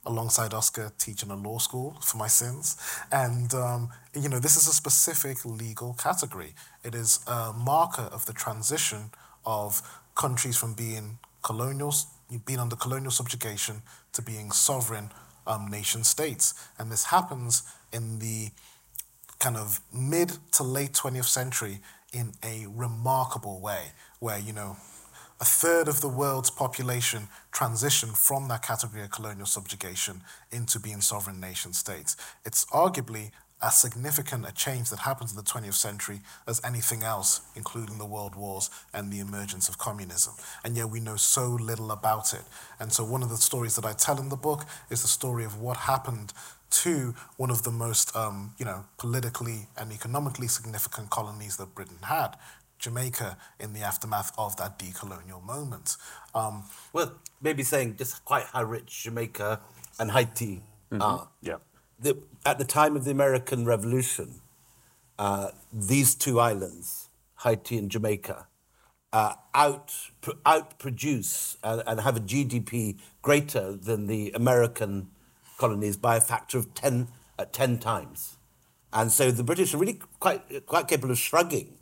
alongside 0.07 0.53
Oscar 0.53 0.93
teaching 0.99 1.31
a 1.31 1.37
law 1.37 1.57
school 1.59 1.97
for 2.03 2.19
my 2.19 2.29
sins, 2.29 2.77
and 3.11 3.55
um, 3.55 3.89
you 4.15 4.29
know, 4.29 4.39
this 4.39 4.57
is 4.57 4.67
a 4.67 4.73
specific 4.73 5.45
legal 5.45 5.95
category. 5.95 6.55
It 6.85 6.95
is 6.95 7.21
a 7.27 7.53
marker 7.53 8.09
of 8.13 8.27
the 8.27 8.33
transition 8.33 9.11
of 9.47 9.81
countries 10.15 10.57
from 10.57 10.75
being 10.75 11.19
colonials 11.43 12.07
you've 12.31 12.59
under 12.59 12.77
colonial 12.77 13.11
subjugation 13.11 13.83
to 14.13 14.23
being 14.23 14.51
sovereign 14.51 15.11
um, 15.47 15.69
nation 15.69 16.05
states. 16.05 16.55
And 16.79 16.91
this 16.91 17.05
happens 17.05 17.63
in 17.93 18.19
the 18.19 18.51
kind 19.45 19.59
of 19.59 19.81
mid 19.93 20.33
to 20.53 20.63
late 20.63 20.93
20th 20.93 21.27
century 21.27 21.81
in 22.15 22.33
a 22.43 22.67
remarkable 22.75 23.61
way, 23.61 23.93
where, 24.19 24.39
you 24.39 24.55
know, 24.55 24.79
a 25.39 25.45
third 25.45 25.87
of 25.87 26.01
the 26.01 26.09
world's 26.09 26.51
population 26.51 27.29
transitioned 27.53 28.17
from 28.17 28.49
that 28.49 28.63
category 28.63 29.03
of 29.03 29.11
colonial 29.11 29.45
subjugation 29.45 30.23
into 30.51 30.81
being 30.81 31.03
sovereign 31.03 31.41
nation 31.41 31.75
states. 31.75 32.17
It's 32.47 32.65
arguably 32.67 33.33
as 33.61 33.77
significant 33.77 34.49
a 34.49 34.53
change 34.53 34.89
that 34.89 35.01
happens 35.01 35.33
in 35.33 35.37
the 35.37 35.43
20th 35.43 35.75
century 35.75 36.21
as 36.47 36.61
anything 36.65 37.03
else, 37.03 37.43
including 37.55 37.99
the 37.99 38.07
world 38.07 38.35
wars 38.35 38.71
and 38.95 39.13
the 39.13 39.21
emergence 39.21 39.69
of 39.69 39.77
communism. 39.77 40.33
And 40.65 40.75
yet 40.75 40.89
we 40.89 41.01
know 41.01 41.17
so 41.17 41.49
little 41.49 41.91
about 41.91 42.33
it. 42.33 42.45
And 42.81 42.91
so 42.91 43.05
one 43.05 43.23
of 43.23 43.29
the 43.29 43.37
stories 43.37 43.77
that 43.77 43.85
I 43.85 43.93
tell 43.93 44.19
in 44.19 44.31
the 44.31 44.37
book 44.37 44.65
is 44.89 45.03
the 45.03 45.09
story 45.09 45.45
of 45.45 45.61
what 45.61 45.77
happened 45.77 46.33
to 46.83 47.15
one 47.37 47.51
of 47.51 47.63
the 47.63 47.71
most, 47.71 48.15
um, 48.17 48.55
you 48.59 48.65
know, 48.65 48.85
politically 48.99 49.69
and 49.77 49.93
economically 49.93 50.49
significant 50.49 51.11
colonies 51.11 51.57
that 51.57 51.75
Britain 51.75 51.99
had, 52.03 52.37
Jamaica, 52.79 53.37
in 53.61 53.73
the 53.73 53.81
aftermath 53.81 54.33
of 54.37 54.57
that 54.57 54.79
decolonial 54.79 55.43
moment. 55.43 55.97
Um, 56.35 56.65
well, 56.93 57.15
maybe 57.41 57.63
saying 57.63 57.97
just 57.97 58.25
quite 58.25 58.45
how 58.53 58.65
rich 58.65 59.05
Jamaica 59.05 59.61
and 59.99 60.11
Haiti 60.11 60.63
mm-hmm. 60.91 61.03
are. 61.03 61.29
Yeah 61.41 61.57
the, 61.99 62.19
at 62.45 62.59
the 62.59 62.65
time 62.65 62.97
of 62.97 63.05
the 63.05 63.11
American 63.11 63.65
Revolution, 63.65 64.41
uh, 65.19 65.49
these 65.73 66.15
two 66.15 66.41
islands, 66.41 67.09
Haiti 67.43 67.79
and 67.79 67.91
Jamaica, 67.91 68.47
uh, 69.13 69.35
out 69.55 69.95
outproduce 70.45 71.57
and, 71.63 71.83
and, 71.87 72.01
have 72.01 72.17
a 72.17 72.21
GDP 72.21 72.99
greater 73.23 73.77
than 73.77 74.09
the 74.09 74.33
American 74.35 75.09
colonies 75.65 75.97
by 75.97 76.17
a 76.17 76.21
factor 76.21 76.59
of 76.59 76.75
10, 76.75 77.09
uh, 77.39 77.47
10 77.51 77.79
times. 77.79 78.37
And 78.93 79.11
so 79.11 79.31
the 79.31 79.45
British 79.51 79.73
are 79.73 79.79
really 79.79 79.99
quite, 80.21 80.67
quite 80.67 80.89
capable 80.89 81.13
of 81.13 81.19
shrugging 81.19 81.79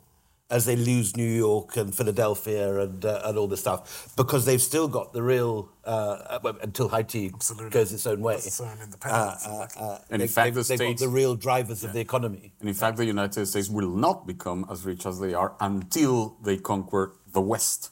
as 0.49 0.65
they 0.65 0.75
lose 0.75 1.17
New 1.17 1.33
York 1.47 1.75
and 1.77 1.93
Philadelphia 1.95 2.79
and 2.79 3.03
uh, 3.05 3.21
and 3.25 3.37
all 3.39 3.47
this 3.47 3.61
stuff 3.61 4.13
because 4.15 4.45
they've 4.45 4.61
still 4.61 4.87
got 4.87 5.11
the 5.11 5.23
real 5.23 5.69
uh, 5.83 6.39
until 6.61 6.87
Haiti 6.89 7.31
Absolutely. 7.33 7.71
goes 7.71 7.91
its 7.91 8.05
own 8.05 8.21
way. 8.21 8.35
Its 8.35 8.61
own 8.61 8.77
independence. 8.83 9.47
Uh, 9.47 9.67
uh, 9.79 9.83
uh 9.83 9.99
and 10.11 10.21
in 10.21 10.27
fact, 10.27 10.53
the 10.53 10.59
they've 10.59 10.77
States, 10.77 11.01
got 11.01 11.05
the 11.07 11.13
real 11.21 11.35
drivers 11.35 11.81
yeah. 11.81 11.87
of 11.87 11.93
the 11.93 12.01
economy. 12.01 12.53
And 12.59 12.69
in 12.69 12.75
fact, 12.75 12.97
the 12.97 13.05
United 13.05 13.45
States 13.47 13.69
will 13.69 13.89
not 13.89 14.27
become 14.27 14.65
as 14.69 14.85
rich 14.85 15.05
as 15.05 15.19
they 15.19 15.33
are 15.33 15.55
until 15.59 16.37
they 16.43 16.57
conquer 16.57 17.03
the 17.31 17.41
West. 17.41 17.89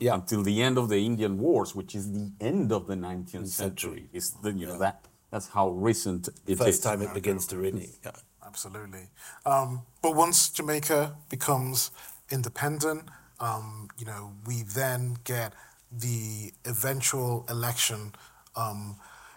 Yeah. 0.00 0.14
Until 0.14 0.42
the 0.42 0.62
end 0.62 0.78
of 0.78 0.88
the 0.88 1.04
Indian 1.04 1.38
Wars, 1.38 1.74
which 1.74 1.94
is 1.94 2.10
the 2.10 2.32
end 2.40 2.72
of 2.72 2.86
the 2.86 2.94
19th 2.94 3.48
century. 3.48 3.48
century. 3.48 4.08
Is 4.14 4.30
the, 4.42 4.50
you 4.52 4.66
know 4.66 4.78
that 4.78 5.04
that's 5.30 5.48
how 5.48 5.70
recent 5.70 6.28
it 6.46 6.56
First 6.58 6.68
is. 6.68 6.80
time 6.80 7.02
it 7.02 7.14
begins 7.14 7.46
to 7.48 7.56
really. 7.56 7.90
Yeah. 8.04 8.12
Absolutely. 8.44 9.06
Um, 9.46 9.82
but 10.02 10.16
once 10.16 10.50
Jamaica 10.50 11.14
becomes 11.28 11.92
independent. 12.30 13.04
Um, 13.38 13.88
you 13.98 14.06
know, 14.06 14.32
we 14.46 14.62
then 14.62 15.16
get 15.24 15.52
the 15.90 16.52
eventual 16.64 17.44
election 17.48 18.12
um, 18.56 18.96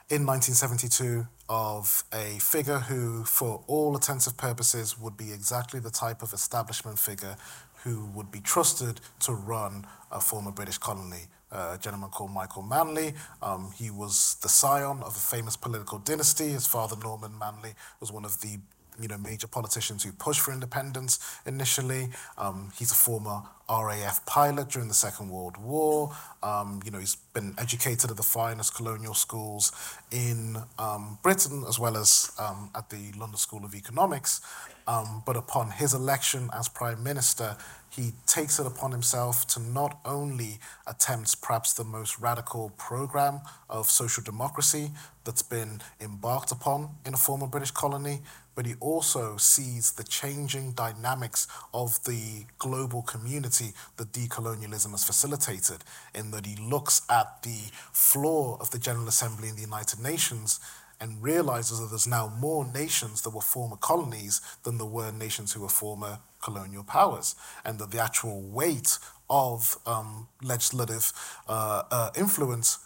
in 0.10 0.26
1972 0.26 1.28
of 1.50 2.04
a 2.14 2.38
figure 2.40 2.80
who, 2.80 3.24
for 3.24 3.64
all 3.68 3.96
intensive 3.96 4.38
purposes, 4.38 5.00
would 5.00 5.18
be 5.18 5.32
exactly 5.32 5.80
the 5.80 5.90
type 5.90 6.22
of 6.22 6.34
establishment 6.34 7.00
figure 7.00 7.36
who 7.84 8.06
would 8.14 8.32
be 8.32 8.40
trusted 8.40 9.02
to 9.20 9.34
run 9.34 9.86
a 10.12 10.20
former 10.20 10.52
British 10.52 10.78
colony. 10.78 11.28
Uh, 11.54 11.76
a 11.76 11.78
gentleman 11.78 12.10
called 12.10 12.32
Michael 12.32 12.64
Manley. 12.64 13.14
Um, 13.44 13.72
he 13.76 13.92
was 13.92 14.38
the 14.42 14.50
scion 14.50 15.04
of 15.04 15.16
a 15.16 15.20
famous 15.36 15.56
political 15.56 16.00
dynasty. 16.00 16.50
His 16.50 16.66
father, 16.66 16.96
Norman 16.98 17.38
Manley, 17.38 17.76
was 18.00 18.12
one 18.12 18.26
of 18.26 18.42
the 18.42 18.58
you 19.00 19.08
know, 19.08 19.18
major 19.18 19.48
politicians 19.48 20.04
who 20.04 20.12
pushed 20.12 20.42
for 20.42 20.52
independence 20.54 21.20
initially. 21.46 22.10
Um, 22.38 22.72
he's 22.78 22.92
a 22.92 22.96
former 22.96 23.44
RAF 23.70 24.26
pilot 24.26 24.70
during 24.70 24.88
the 24.88 24.94
Second 24.94 25.30
World 25.30 25.58
War. 25.58 26.16
Um, 26.42 26.82
you 26.86 26.92
know, 26.92 27.00
he's 27.00 27.16
been 27.16 27.56
educated 27.58 28.12
at 28.12 28.18
the 28.18 28.24
finest 28.24 28.76
colonial 28.76 29.14
schools 29.14 29.72
in 30.12 30.58
um, 30.78 31.18
Britain 31.24 31.64
as 31.68 31.80
well 31.80 31.98
as 31.98 32.32
um, 32.40 32.70
at 32.76 32.90
the 32.90 33.12
London 33.18 33.38
School 33.38 33.64
of 33.66 33.74
Economics. 33.74 34.42
Um, 34.86 35.24
but 35.26 35.38
upon 35.38 35.72
his 35.72 35.94
election 35.94 36.50
as 36.54 36.68
Prime 36.68 37.02
Minister, 37.04 37.56
he 37.90 38.14
takes 38.26 38.60
it 38.60 38.66
upon 38.66 38.92
himself 38.92 39.48
to 39.48 39.62
not 39.62 40.00
only 40.04 40.60
attempt 40.88 41.42
perhaps 41.42 41.74
the 41.74 41.84
most 41.84 42.20
radical 42.20 42.72
program 42.72 43.40
of 43.70 43.90
social 43.90 44.24
democracy 44.24 44.92
that's 45.24 45.44
been 45.44 45.80
embarked 46.02 46.52
upon 46.52 46.90
in 47.06 47.14
a 47.14 47.18
former 47.18 47.48
British 47.48 47.72
colony, 47.72 48.22
but 48.56 48.66
he 48.66 48.76
also 48.80 49.38
sees 49.38 49.92
the 49.94 50.04
changing 50.04 50.72
dynamics 50.74 51.48
of 51.74 52.04
the 52.04 52.46
global 52.60 53.02
community 53.02 53.74
that 53.98 54.12
decolonialism 54.12 54.92
has 54.92 55.04
facilitated, 55.04 55.84
in 56.14 56.32
that 56.32 56.46
he 56.46 56.56
looks 56.56 57.02
at 57.10 57.42
the 57.44 57.72
floor 57.92 58.58
of 58.60 58.72
the 58.72 58.80
General 58.80 59.08
Assembly 59.08 59.50
in 59.50 59.56
the 59.56 59.62
United 59.62 60.00
Nations 60.00 60.60
and 61.00 61.22
realizes 61.22 61.80
that 61.80 61.88
there's 61.88 62.08
now 62.08 62.34
more 62.40 62.66
nations 62.66 63.22
that 63.24 63.32
were 63.32 63.42
former 63.42 63.76
colonies 63.76 64.40
than 64.64 64.78
there 64.78 64.88
were 64.88 65.12
nations 65.12 65.52
who 65.52 65.62
were 65.62 65.70
former 65.70 66.20
colonial 66.42 66.84
powers, 66.84 67.36
and 67.66 67.80
that 67.80 67.92
the 67.92 68.00
actual 68.00 68.42
weight 68.42 69.00
of 69.30 69.78
um, 69.86 70.28
legislative 70.42 71.12
uh, 71.48 71.84
uh, 71.90 72.10
influence 72.16 72.83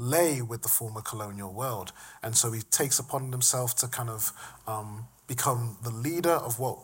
lay 0.00 0.40
with 0.40 0.62
the 0.62 0.68
former 0.68 1.02
colonial 1.02 1.52
world. 1.52 1.92
And 2.22 2.34
so 2.34 2.50
he 2.52 2.62
takes 2.62 2.98
upon 2.98 3.30
himself 3.30 3.76
to 3.76 3.88
kind 3.88 4.08
of 4.08 4.32
um, 4.66 5.06
become 5.26 5.76
the 5.82 5.90
leader 5.90 6.30
of 6.30 6.58
what 6.58 6.78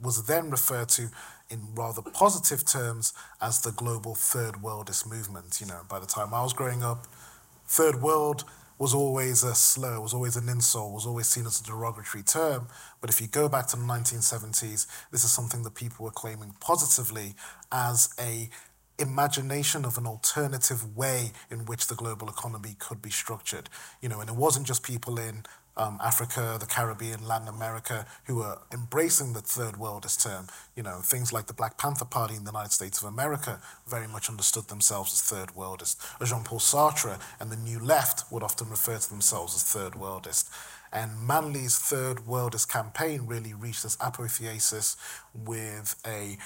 was 0.00 0.26
then 0.26 0.50
referred 0.50 0.88
to 0.88 1.08
in 1.50 1.74
rather 1.74 2.02
positive 2.02 2.64
terms 2.64 3.12
as 3.40 3.60
the 3.62 3.72
global 3.72 4.14
third 4.14 4.56
worldist 4.56 5.10
movement. 5.10 5.60
You 5.60 5.66
know, 5.66 5.80
by 5.88 5.98
the 5.98 6.06
time 6.06 6.32
I 6.32 6.42
was 6.42 6.52
growing 6.52 6.82
up, 6.82 7.06
third 7.66 8.00
world 8.00 8.44
was 8.78 8.94
always 8.94 9.44
a 9.44 9.54
slur, 9.54 10.00
was 10.00 10.14
always 10.14 10.36
an 10.36 10.48
insult, 10.48 10.92
was 10.94 11.06
always 11.06 11.26
seen 11.26 11.44
as 11.44 11.60
a 11.60 11.64
derogatory 11.64 12.22
term. 12.22 12.66
But 13.02 13.10
if 13.10 13.20
you 13.20 13.26
go 13.26 13.46
back 13.46 13.66
to 13.68 13.76
the 13.76 13.82
1970s, 13.82 14.86
this 15.10 15.22
is 15.22 15.30
something 15.30 15.62
that 15.64 15.74
people 15.74 16.04
were 16.04 16.10
claiming 16.10 16.54
positively 16.60 17.34
as 17.70 18.14
a 18.18 18.48
imagination 19.00 19.84
of 19.84 19.98
an 19.98 20.06
alternative 20.06 20.96
way 20.96 21.32
in 21.50 21.64
which 21.66 21.86
the 21.86 21.94
global 21.94 22.28
economy 22.28 22.76
could 22.78 23.00
be 23.00 23.10
structured. 23.10 23.68
You 24.00 24.08
know, 24.08 24.20
and 24.20 24.28
it 24.28 24.36
wasn't 24.36 24.66
just 24.66 24.82
people 24.82 25.18
in 25.18 25.44
um, 25.76 25.98
Africa, 26.02 26.58
the 26.60 26.66
Caribbean, 26.66 27.26
Latin 27.26 27.48
America, 27.48 28.06
who 28.24 28.36
were 28.36 28.58
embracing 28.72 29.32
the 29.32 29.40
third 29.40 29.74
worldist 29.74 30.22
term. 30.22 30.46
You 30.76 30.82
know, 30.82 31.00
things 31.02 31.32
like 31.32 31.46
the 31.46 31.54
Black 31.54 31.78
Panther 31.78 32.04
Party 32.04 32.34
in 32.34 32.44
the 32.44 32.50
United 32.50 32.72
States 32.72 33.00
of 33.00 33.08
America 33.08 33.60
very 33.88 34.06
much 34.06 34.28
understood 34.28 34.68
themselves 34.68 35.12
as 35.12 35.22
third 35.22 35.50
worldist. 35.54 35.96
Jean-Paul 36.24 36.58
Sartre 36.58 37.18
and 37.40 37.50
the 37.50 37.56
New 37.56 37.78
Left 37.80 38.30
would 38.30 38.42
often 38.42 38.68
refer 38.68 38.98
to 38.98 39.08
themselves 39.08 39.54
as 39.54 39.62
third 39.62 39.94
worldist. 39.94 40.50
And 40.92 41.12
Manley's 41.26 41.78
third 41.78 42.18
worldist 42.18 42.68
campaign 42.68 43.26
really 43.26 43.54
reached 43.54 43.84
this 43.84 43.96
apotheosis 44.00 44.96
with 45.32 45.94
a 46.04 46.36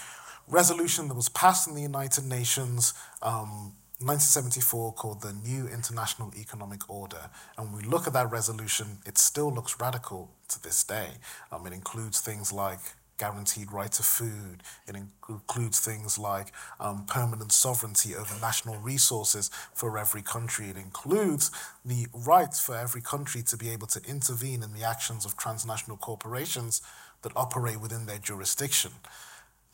resolution 0.48 1.09
that 1.09 1.14
was 1.14 1.28
passed 1.28 1.68
in 1.68 1.74
the 1.74 1.83
United 1.83 2.24
Nations 2.24 2.94
um, 3.22 3.72
1974 4.00 4.92
called 4.94 5.22
the 5.22 5.33
New 5.33 5.68
International 5.68 6.33
Economic 6.37 6.88
Order. 6.90 7.30
And 7.57 7.72
when 7.72 7.83
we 7.83 7.88
look 7.88 8.07
at 8.07 8.12
that 8.12 8.30
resolution, 8.30 8.98
it 9.07 9.16
still 9.18 9.52
looks 9.52 9.80
radical 9.80 10.30
to 10.48 10.62
this 10.62 10.85
day. 10.85 11.09
Um, 11.50 11.66
it 11.66 11.72
includes 11.72 12.20
things 12.20 12.52
like 12.52 12.80
guaranteed 13.16 13.72
right 13.72 13.92
to 13.92 14.02
food. 14.02 14.62
It 14.88 14.96
includes 14.96 15.80
things 15.80 16.18
like 16.18 16.52
um, 16.80 17.07
permanent 17.07 17.52
sovereignty 17.52 18.14
over 18.14 18.35
national 18.40 18.76
resources 18.78 19.50
for 19.72 19.96
every 19.96 20.22
country. 20.22 20.68
It 20.68 20.76
includes 20.76 21.50
the 21.85 22.07
right 22.12 22.52
for 22.52 22.76
every 22.76 23.00
country 23.00 23.42
to 23.42 23.57
be 23.57 23.70
able 23.70 23.87
to 23.87 24.00
intervene 24.09 24.62
in 24.62 24.72
the 24.72 24.85
actions 24.85 25.24
of 25.24 25.37
transnational 25.37 25.96
corporations 25.96 26.83
that 27.22 27.33
operate 27.37 27.80
within 27.80 28.07
their 28.07 28.18
jurisdiction. 28.18 28.90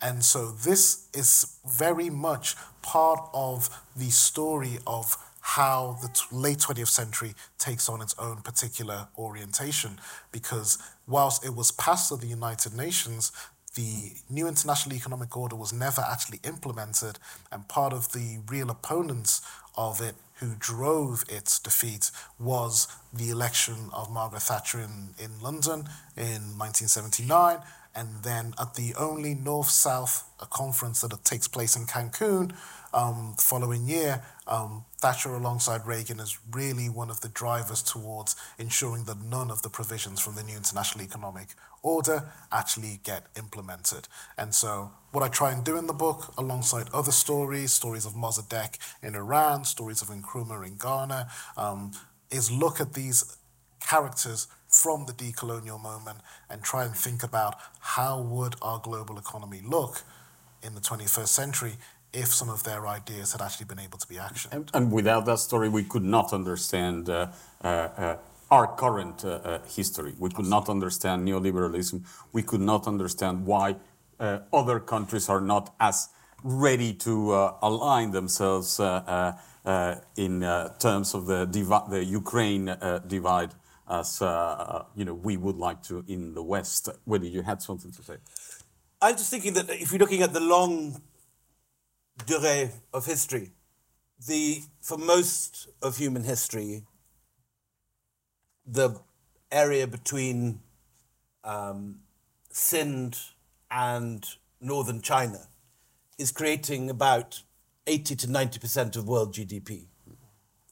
And 0.02 0.24
so 0.24 0.50
this 0.50 1.08
is 1.14 1.58
very 1.68 2.10
much 2.10 2.56
part 2.82 3.20
of 3.34 3.68
the 3.96 4.10
story 4.10 4.78
of 4.86 5.16
how 5.40 5.98
the 6.02 6.08
t- 6.08 6.22
late 6.32 6.58
20th 6.58 6.88
century 6.88 7.34
takes 7.58 7.88
on 7.88 8.00
its 8.00 8.14
own 8.18 8.36
particular 8.36 9.08
orientation. 9.18 9.98
Because 10.32 10.78
whilst 11.06 11.44
it 11.44 11.54
was 11.54 11.72
passed 11.72 12.08
to 12.10 12.16
the 12.16 12.26
United 12.26 12.74
Nations, 12.74 13.32
the 13.74 14.12
new 14.28 14.48
international 14.48 14.96
economic 14.96 15.36
order 15.36 15.54
was 15.56 15.72
never 15.72 16.02
actually 16.02 16.40
implemented, 16.44 17.18
and 17.52 17.68
part 17.68 17.92
of 17.92 18.12
the 18.12 18.38
real 18.48 18.68
opponents 18.68 19.42
of 19.76 20.00
it 20.00 20.14
who 20.40 20.54
drove 20.58 21.24
its 21.28 21.58
defeat 21.58 22.10
was 22.38 22.88
the 23.12 23.30
election 23.30 23.90
of 23.92 24.10
Margaret 24.10 24.42
Thatcher 24.42 24.80
in, 24.80 25.10
in 25.22 25.40
London 25.40 25.88
in 26.16 26.58
1979 26.58 27.58
and 27.94 28.22
then 28.22 28.54
at 28.60 28.74
the 28.74 28.94
only 28.98 29.34
North 29.34 29.70
South 29.70 30.24
conference 30.50 31.00
that 31.00 31.24
takes 31.24 31.48
place 31.48 31.76
in 31.76 31.86
Cancun 31.86 32.52
um, 32.92 33.34
the 33.36 33.42
following 33.42 33.86
year, 33.86 34.22
um, 34.46 34.84
Thatcher 34.98 35.34
alongside 35.34 35.86
Reagan 35.86 36.18
is 36.18 36.38
really 36.50 36.88
one 36.88 37.10
of 37.10 37.20
the 37.20 37.28
drivers 37.28 37.82
towards 37.82 38.34
ensuring 38.58 39.04
that 39.04 39.20
none 39.20 39.50
of 39.50 39.62
the 39.62 39.68
provisions 39.68 40.20
from 40.20 40.34
the 40.34 40.42
new 40.42 40.56
international 40.56 41.04
economic 41.04 41.48
order 41.82 42.30
actually 42.50 43.00
get 43.04 43.26
implemented. 43.36 44.08
And 44.36 44.54
so, 44.54 44.90
what 45.12 45.22
I 45.22 45.28
try 45.28 45.52
and 45.52 45.64
do 45.64 45.76
in 45.76 45.86
the 45.86 45.92
book, 45.92 46.34
alongside 46.36 46.88
other 46.92 47.12
stories, 47.12 47.72
stories 47.72 48.06
of 48.06 48.14
Mossadegh 48.14 48.76
in 49.02 49.14
Iran, 49.14 49.64
stories 49.64 50.02
of 50.02 50.08
Nkrumah 50.08 50.66
in 50.66 50.76
Ghana, 50.76 51.28
um, 51.56 51.92
is 52.30 52.50
look 52.50 52.80
at 52.80 52.94
these 52.94 53.36
characters 53.80 54.46
from 54.70 55.06
the 55.06 55.12
decolonial 55.12 55.80
moment 55.82 56.18
and 56.48 56.62
try 56.62 56.84
and 56.84 56.94
think 56.94 57.22
about 57.22 57.56
how 57.80 58.20
would 58.20 58.54
our 58.62 58.78
global 58.78 59.18
economy 59.18 59.60
look 59.66 60.02
in 60.62 60.74
the 60.74 60.80
21st 60.80 61.28
century 61.28 61.72
if 62.12 62.28
some 62.28 62.48
of 62.48 62.62
their 62.64 62.86
ideas 62.86 63.32
had 63.32 63.40
actually 63.40 63.66
been 63.66 63.78
able 63.78 63.98
to 63.98 64.08
be 64.08 64.16
actioned. 64.16 64.52
And, 64.52 64.70
and 64.74 64.92
without 64.92 65.26
that 65.26 65.38
story, 65.38 65.68
we 65.68 65.84
could 65.84 66.02
not 66.02 66.32
understand 66.32 67.08
uh, 67.08 67.28
uh, 67.62 67.66
uh, 67.66 68.16
our 68.50 68.66
current 68.66 69.24
uh, 69.24 69.28
uh, 69.28 69.58
history. 69.62 70.14
We 70.18 70.30
could 70.30 70.46
not 70.46 70.68
understand 70.68 71.26
neoliberalism. 71.26 72.04
We 72.32 72.42
could 72.42 72.60
not 72.60 72.86
understand 72.86 73.46
why 73.46 73.76
uh, 74.18 74.40
other 74.52 74.80
countries 74.80 75.28
are 75.28 75.40
not 75.40 75.74
as 75.78 76.08
ready 76.42 76.92
to 76.94 77.52
align 77.62 78.12
themselves 78.12 78.80
in 78.80 80.40
terms 80.78 81.14
of 81.14 81.26
the, 81.26 81.46
the 81.90 82.04
Ukraine 82.04 82.74
divide 83.06 83.50
as 83.90 84.22
uh, 84.22 84.84
you 84.94 85.04
know 85.04 85.14
we 85.14 85.36
would 85.36 85.56
like 85.56 85.82
to 85.82 86.04
in 86.06 86.34
the 86.34 86.42
West. 86.42 86.88
Whether 87.04 87.26
you 87.26 87.42
had 87.42 87.60
something 87.60 87.90
to 87.90 88.02
say? 88.02 88.16
I'm 89.02 89.16
just 89.16 89.30
thinking 89.30 89.54
that 89.54 89.68
if 89.68 89.90
you're 89.90 89.98
looking 89.98 90.22
at 90.22 90.32
the 90.32 90.40
longue 90.40 91.00
durée 92.24 92.70
of 92.94 93.06
history, 93.06 93.50
the 94.26 94.62
for 94.80 94.96
most 94.96 95.68
of 95.82 95.96
human 95.96 96.24
history, 96.24 96.84
the 98.64 99.00
area 99.50 99.86
between 99.86 100.60
um, 101.42 102.00
and 103.70 104.26
northern 104.60 105.00
China 105.00 105.48
is 106.18 106.30
creating 106.30 106.90
about 106.90 107.42
80 107.86 108.14
to 108.16 108.30
90 108.30 108.58
percent 108.60 108.96
of 108.96 109.08
world 109.08 109.34
GDP 109.34 109.86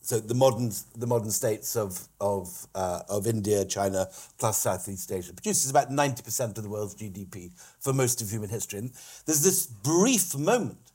so 0.09 0.19
the 0.19 0.35
modern 0.35 0.73
the 0.97 1.07
modern 1.07 1.31
states 1.31 1.77
of 1.77 2.09
of 2.19 2.67
uh, 2.75 3.03
of 3.11 3.27
India, 3.27 3.63
China, 3.67 4.09
plus 4.39 4.57
Southeast 4.57 5.13
Asia 5.13 5.35
produces 5.35 5.71
about 5.71 5.91
ninety 5.91 6.23
percent 6.23 6.57
of 6.57 6.65
the 6.65 6.71
world's 6.71 6.95
GDP 6.95 7.51
for 7.79 7.93
most 7.93 8.23
of 8.23 8.31
human 8.31 8.49
history. 8.49 8.79
And 8.79 8.91
there's 9.27 9.43
this 9.43 9.67
brief 9.67 10.35
moment 10.35 10.93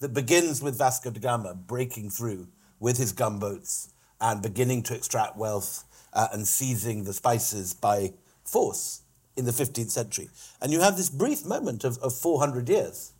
that 0.00 0.12
begins 0.12 0.60
with 0.60 0.76
Vasco 0.76 1.10
da 1.10 1.20
Gama 1.20 1.54
breaking 1.54 2.10
through 2.10 2.48
with 2.78 2.98
his 2.98 3.12
gunboats 3.12 3.94
and 4.20 4.42
beginning 4.42 4.82
to 4.82 4.94
extract 4.94 5.38
wealth 5.38 5.84
uh, 6.12 6.28
and 6.30 6.46
seizing 6.46 7.04
the 7.04 7.14
spices 7.14 7.72
by 7.72 8.12
force 8.44 9.04
in 9.38 9.46
the 9.46 9.52
15th 9.52 9.90
century. 9.90 10.28
And 10.60 10.70
you 10.70 10.80
have 10.80 10.98
this 10.98 11.08
brief 11.08 11.46
moment 11.46 11.82
of, 11.82 11.96
of 11.98 12.12
400 12.12 12.68
years 12.68 13.12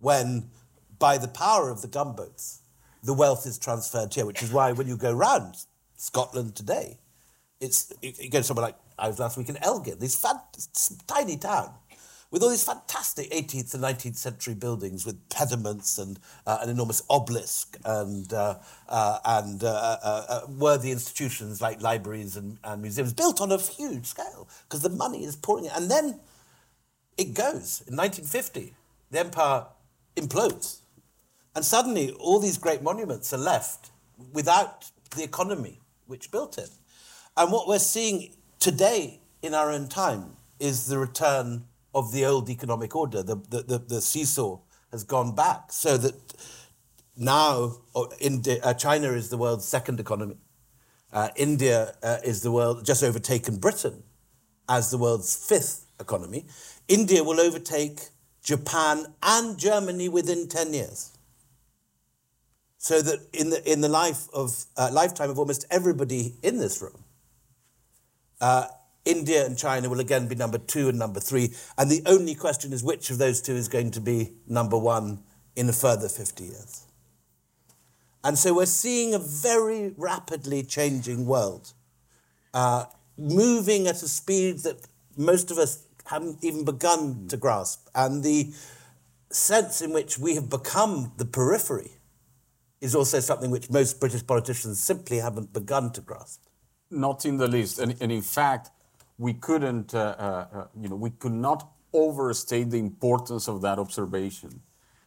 when, 0.00 0.50
by 0.98 1.16
the 1.16 1.28
power 1.28 1.70
of 1.70 1.80
the 1.80 1.88
gunboats, 1.88 2.60
the 3.02 3.14
wealth 3.14 3.46
is 3.46 3.58
transferred 3.58 4.12
here, 4.14 4.26
which 4.26 4.42
is 4.42 4.52
why 4.52 4.72
when 4.72 4.86
you 4.86 4.96
go 4.96 5.12
round 5.12 5.56
Scotland 5.96 6.54
today, 6.54 6.98
it's 7.60 7.92
you 8.02 8.30
go 8.30 8.42
somewhere 8.42 8.66
like 8.66 8.76
I 8.98 9.08
was 9.08 9.18
last 9.18 9.36
week 9.36 9.48
in 9.48 9.56
Elgin, 9.58 9.98
this 9.98 10.16
fat, 10.16 10.56
tiny 11.06 11.36
town 11.36 11.72
with 12.30 12.42
all 12.42 12.50
these 12.50 12.64
fantastic 12.64 13.30
18th 13.30 13.74
and 13.74 13.82
19th 13.82 14.16
century 14.16 14.54
buildings 14.54 15.06
with 15.06 15.28
pediments 15.30 15.98
and 15.98 16.18
uh, 16.46 16.58
an 16.60 16.68
enormous 16.68 17.02
obelisk 17.08 17.78
and, 17.84 18.32
uh, 18.32 18.56
uh, 18.88 19.18
and 19.24 19.64
uh, 19.64 19.98
uh, 20.02 20.24
uh, 20.28 20.40
worthy 20.58 20.90
institutions 20.90 21.62
like 21.62 21.80
libraries 21.80 22.36
and, 22.36 22.58
and, 22.64 22.82
museums 22.82 23.14
built 23.14 23.40
on 23.40 23.50
a 23.50 23.58
huge 23.58 24.06
scale 24.06 24.46
because 24.68 24.82
the 24.82 24.90
money 24.90 25.24
is 25.24 25.36
pouring 25.36 25.64
in. 25.64 25.70
And 25.74 25.90
then 25.90 26.20
it 27.16 27.34
goes. 27.34 27.82
In 27.86 27.96
1950, 27.96 28.74
the 29.10 29.20
empire 29.20 29.64
implodes. 30.16 30.80
And 31.58 31.64
suddenly, 31.64 32.12
all 32.12 32.38
these 32.38 32.56
great 32.56 32.84
monuments 32.84 33.34
are 33.34 33.36
left 33.36 33.90
without 34.32 34.92
the 35.16 35.24
economy 35.24 35.80
which 36.06 36.30
built 36.30 36.56
it. 36.56 36.70
And 37.36 37.50
what 37.50 37.66
we're 37.66 37.80
seeing 37.80 38.36
today 38.60 39.18
in 39.42 39.54
our 39.54 39.72
own 39.72 39.88
time 39.88 40.36
is 40.60 40.86
the 40.86 40.98
return 40.98 41.64
of 41.92 42.12
the 42.12 42.24
old 42.26 42.48
economic 42.48 42.94
order. 42.94 43.24
The, 43.24 43.34
the, 43.50 43.62
the, 43.62 43.78
the 43.78 44.00
seesaw 44.00 44.60
has 44.92 45.02
gone 45.02 45.34
back 45.34 45.72
so 45.72 45.96
that 45.96 46.14
now 47.16 47.78
India, 48.20 48.60
uh, 48.62 48.74
China 48.74 49.10
is 49.10 49.28
the 49.28 49.36
world's 49.36 49.66
second 49.66 49.98
economy. 49.98 50.36
Uh, 51.12 51.30
India 51.34 51.96
uh, 52.04 52.18
is 52.22 52.40
the 52.42 52.52
world, 52.52 52.86
just 52.86 53.02
overtaken 53.02 53.56
Britain 53.56 54.04
as 54.68 54.92
the 54.92 54.98
world's 54.98 55.34
fifth 55.34 55.86
economy. 55.98 56.46
India 56.86 57.24
will 57.24 57.40
overtake 57.40 58.10
Japan 58.44 59.06
and 59.24 59.58
Germany 59.58 60.08
within 60.08 60.46
10 60.46 60.72
years. 60.72 61.17
So 62.88 63.02
that 63.02 63.18
in 63.34 63.50
the, 63.50 63.70
in 63.70 63.82
the 63.82 63.88
life 63.90 64.30
of, 64.32 64.64
uh, 64.78 64.88
lifetime 64.90 65.28
of 65.28 65.38
almost 65.38 65.66
everybody 65.70 66.36
in 66.42 66.56
this 66.56 66.80
room, 66.80 67.04
uh, 68.40 68.68
India 69.04 69.44
and 69.44 69.58
China 69.58 69.90
will 69.90 70.00
again 70.00 70.26
be 70.26 70.34
number 70.34 70.56
two 70.56 70.88
and 70.88 70.98
number 70.98 71.20
three. 71.20 71.52
And 71.76 71.90
the 71.90 72.00
only 72.06 72.34
question 72.34 72.72
is 72.72 72.82
which 72.82 73.10
of 73.10 73.18
those 73.18 73.42
two 73.42 73.52
is 73.52 73.68
going 73.68 73.90
to 73.90 74.00
be 74.00 74.32
number 74.46 74.78
one 74.78 75.22
in 75.54 75.68
a 75.68 75.72
further 75.74 76.08
50 76.08 76.44
years. 76.44 76.86
And 78.24 78.38
so 78.38 78.54
we're 78.54 78.64
seeing 78.64 79.12
a 79.12 79.18
very 79.18 79.92
rapidly 79.98 80.62
changing 80.62 81.26
world, 81.26 81.74
uh, 82.54 82.86
moving 83.18 83.86
at 83.86 84.02
a 84.02 84.08
speed 84.08 84.60
that 84.60 84.86
most 85.14 85.50
of 85.50 85.58
us 85.58 85.84
haven't 86.06 86.42
even 86.42 86.64
begun 86.64 87.28
to 87.28 87.36
grasp. 87.36 87.86
And 87.94 88.24
the 88.24 88.50
sense 89.30 89.82
in 89.82 89.92
which 89.92 90.18
we 90.18 90.36
have 90.36 90.48
become 90.48 91.12
the 91.18 91.26
periphery 91.26 91.97
is 92.80 92.94
also 92.94 93.20
something 93.20 93.50
which 93.50 93.70
most 93.70 94.00
British 94.00 94.26
politicians 94.26 94.82
simply 94.82 95.18
haven't 95.18 95.52
begun 95.52 95.92
to 95.92 96.00
grasp. 96.00 96.42
Not 96.90 97.24
in 97.24 97.36
the 97.36 97.48
least. 97.48 97.78
And, 97.78 97.94
and 98.00 98.10
in 98.12 98.22
fact, 98.22 98.70
we 99.18 99.34
couldn't, 99.34 99.94
uh, 99.94 99.98
uh, 99.98 100.46
uh, 100.58 100.66
you 100.80 100.88
know, 100.88 100.96
we 100.96 101.10
could 101.10 101.32
not 101.32 101.68
overstate 101.92 102.70
the 102.70 102.78
importance 102.78 103.48
of 103.48 103.62
that 103.62 103.78
observation. 103.78 104.60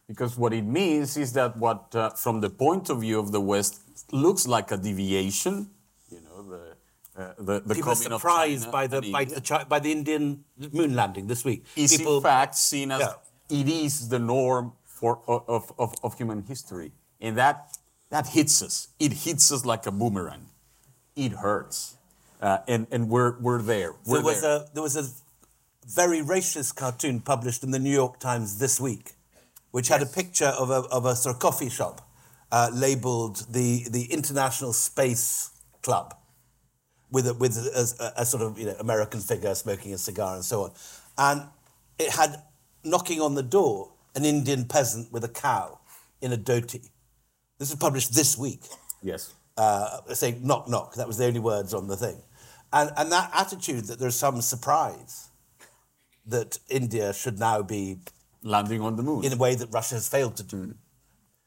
Because 0.06 0.36
what 0.36 0.52
it 0.52 0.64
means 0.64 1.16
is 1.16 1.32
that 1.32 1.56
what, 1.56 1.94
uh, 1.94 2.10
from 2.10 2.40
the 2.40 2.50
point 2.50 2.90
of 2.90 3.00
view 3.00 3.18
of 3.18 3.32
the 3.32 3.40
West, 3.40 3.80
looks 4.12 4.46
like 4.46 4.70
a 4.70 4.76
deviation, 4.76 5.70
you 6.10 6.20
know, 6.20 6.42
the, 6.42 6.76
uh, 7.16 7.34
the, 7.38 7.60
the 7.60 7.74
People 7.74 7.92
are 7.92 7.94
coming 7.94 8.12
of 8.12 8.20
surprised 8.20 8.70
by 8.70 8.86
the, 8.86 9.00
by, 9.10 9.24
the 9.24 9.66
by 9.68 9.78
the 9.78 9.90
Indian 9.92 10.44
moon 10.72 10.94
landing 10.94 11.26
this 11.26 11.44
week. 11.44 11.64
is 11.76 11.96
People, 11.96 12.18
in 12.18 12.22
fact 12.22 12.54
seen 12.56 12.90
as 12.92 13.00
Yeah. 13.00 13.60
it 13.60 13.68
is 13.68 14.08
the 14.08 14.18
norm 14.18 14.72
for 14.84 15.20
of, 15.26 15.72
of, 15.78 15.94
of 16.02 16.18
human 16.18 16.42
history, 16.42 16.92
and 17.22 17.38
that 17.38 17.78
that 18.10 18.26
hits 18.28 18.62
us. 18.62 18.88
It 18.98 19.12
hits 19.12 19.50
us 19.50 19.64
like 19.64 19.86
a 19.86 19.90
boomerang. 19.90 20.48
It 21.16 21.32
hurts, 21.32 21.96
uh, 22.42 22.58
and 22.68 22.86
and 22.90 23.08
we're 23.08 23.38
we're 23.40 23.62
there. 23.62 23.94
We're 24.04 24.16
there 24.16 24.24
was 24.24 24.42
there. 24.42 24.56
a 24.56 24.66
there 24.74 24.82
was 24.82 24.96
a 24.96 25.08
very 25.86 26.20
racist 26.20 26.76
cartoon 26.76 27.20
published 27.20 27.62
in 27.62 27.70
the 27.70 27.78
New 27.78 27.90
York 27.90 28.18
Times 28.18 28.58
this 28.58 28.78
week, 28.78 29.12
which 29.70 29.88
had 29.88 30.02
a 30.02 30.06
picture 30.06 30.46
of 30.46 30.68
a 30.70 30.82
of 30.90 31.06
a 31.06 31.16
sort 31.16 31.36
of 31.36 31.40
coffee 31.40 31.70
shop 31.70 32.06
uh, 32.50 32.70
labeled 32.74 33.46
the 33.50 33.86
the 33.90 34.04
International 34.12 34.72
Space 34.72 35.50
Club, 35.82 36.14
with 37.10 37.28
a, 37.28 37.34
with 37.34 37.56
a, 37.56 38.12
a, 38.16 38.22
a 38.22 38.26
sort 38.26 38.42
of 38.42 38.58
you 38.58 38.66
know 38.66 38.76
American 38.80 39.20
figure 39.20 39.54
smoking 39.54 39.94
a 39.94 39.98
cigar 39.98 40.34
and 40.34 40.44
so 40.44 40.64
on, 40.64 40.72
and 41.16 41.48
it 41.98 42.10
had 42.10 42.42
knocking 42.84 43.20
on 43.20 43.36
the 43.36 43.42
door 43.42 43.92
an 44.14 44.24
Indian 44.24 44.64
peasant 44.64 45.12
with 45.12 45.24
a 45.24 45.28
cow 45.28 45.78
in 46.20 46.32
a 46.32 46.36
dhoti. 46.36 46.88
This 47.62 47.70
was 47.70 47.78
published 47.78 48.12
this 48.12 48.36
week 48.36 48.64
yes. 49.04 49.34
uh, 49.56 49.98
say 50.14 50.36
knock 50.42 50.68
knock. 50.68 50.96
That 50.96 51.06
was 51.06 51.16
the 51.16 51.26
only 51.26 51.38
words 51.38 51.72
on 51.72 51.86
the 51.86 51.96
thing, 51.96 52.20
and 52.72 52.90
and 52.96 53.12
that 53.12 53.30
attitude 53.32 53.84
that 53.84 54.00
there's 54.00 54.16
some 54.16 54.40
surprise 54.40 55.28
that 56.26 56.58
India 56.68 57.12
should 57.12 57.38
now 57.38 57.62
be 57.62 57.98
Landing 58.42 58.80
on 58.80 58.96
the 58.96 59.04
moon. 59.04 59.24
in 59.24 59.32
a 59.32 59.36
way 59.36 59.54
that 59.54 59.68
Russia 59.70 59.94
has 59.94 60.08
failed 60.08 60.36
to 60.38 60.42
do. 60.42 60.74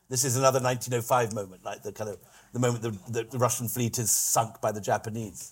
This 0.07 0.23
is 0.23 0.37
another 0.37 0.61
1905 0.61 1.33
moment, 1.33 1.65
like 1.65 1.83
the 1.83 1.91
kind 1.91 2.11
of 2.11 2.19
the 2.53 2.59
moment 2.59 2.81
the, 2.81 2.91
the, 3.11 3.23
the 3.29 3.37
Russian 3.37 3.67
fleet 3.67 3.99
is 3.99 4.09
sunk 4.09 4.61
by 4.61 4.71
the 4.71 4.79
Japanese. 4.79 5.51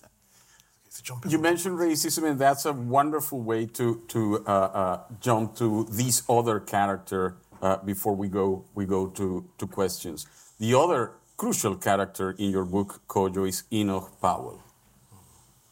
To 0.96 1.02
jump 1.02 1.26
in. 1.26 1.30
You 1.30 1.40
mentioned 1.40 1.78
racism, 1.78 2.24
and 2.30 2.38
that's 2.38 2.64
a 2.64 2.72
wonderful 2.72 3.42
way 3.42 3.66
to 3.66 4.00
to 4.08 4.42
uh, 4.46 4.50
uh, 4.50 5.00
jump 5.20 5.56
to 5.56 5.84
this 5.90 6.22
other 6.26 6.58
character 6.58 7.36
uh, 7.60 7.76
before 7.84 8.16
we 8.16 8.28
go 8.28 8.64
we 8.74 8.86
go 8.86 9.08
to, 9.08 9.44
to 9.58 9.66
questions. 9.66 10.26
The 10.60 10.74
other 10.74 11.12
crucial 11.36 11.76
character 11.76 12.30
in 12.38 12.50
your 12.50 12.64
book, 12.64 13.02
Kojo, 13.08 13.48
is 13.48 13.64
Enoch 13.72 14.12
Powell, 14.20 14.62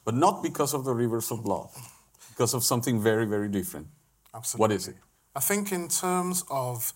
but 0.04 0.14
not 0.14 0.42
because 0.42 0.74
of 0.74 0.84
the 0.84 0.92
rivers 0.92 1.30
of 1.30 1.44
blood, 1.44 1.68
because 2.30 2.52
of 2.54 2.64
something 2.64 3.00
very 3.00 3.24
very 3.26 3.48
different. 3.48 3.86
Absolutely. 4.34 4.60
What 4.60 4.72
is 4.72 4.88
it? 4.88 4.96
I 5.36 5.40
think 5.40 5.72
in 5.72 5.88
terms 5.88 6.44
of 6.50 6.92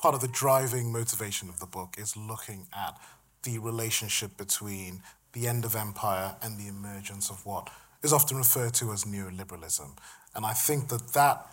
part 0.00 0.14
of 0.14 0.20
the 0.20 0.28
driving 0.28 0.92
motivation 0.92 1.48
of 1.48 1.60
the 1.60 1.66
book 1.66 1.94
is 1.96 2.16
looking 2.16 2.66
at 2.72 2.98
the 3.44 3.58
relationship 3.58 4.36
between 4.36 5.02
the 5.32 5.46
end 5.46 5.64
of 5.64 5.76
empire 5.76 6.36
and 6.42 6.58
the 6.58 6.66
emergence 6.66 7.30
of 7.30 7.46
what 7.46 7.70
is 8.02 8.12
often 8.12 8.36
referred 8.36 8.74
to 8.74 8.92
as 8.92 9.04
neoliberalism. 9.04 9.96
And 10.34 10.44
I 10.44 10.52
think 10.52 10.88
that 10.88 11.12
that 11.14 11.46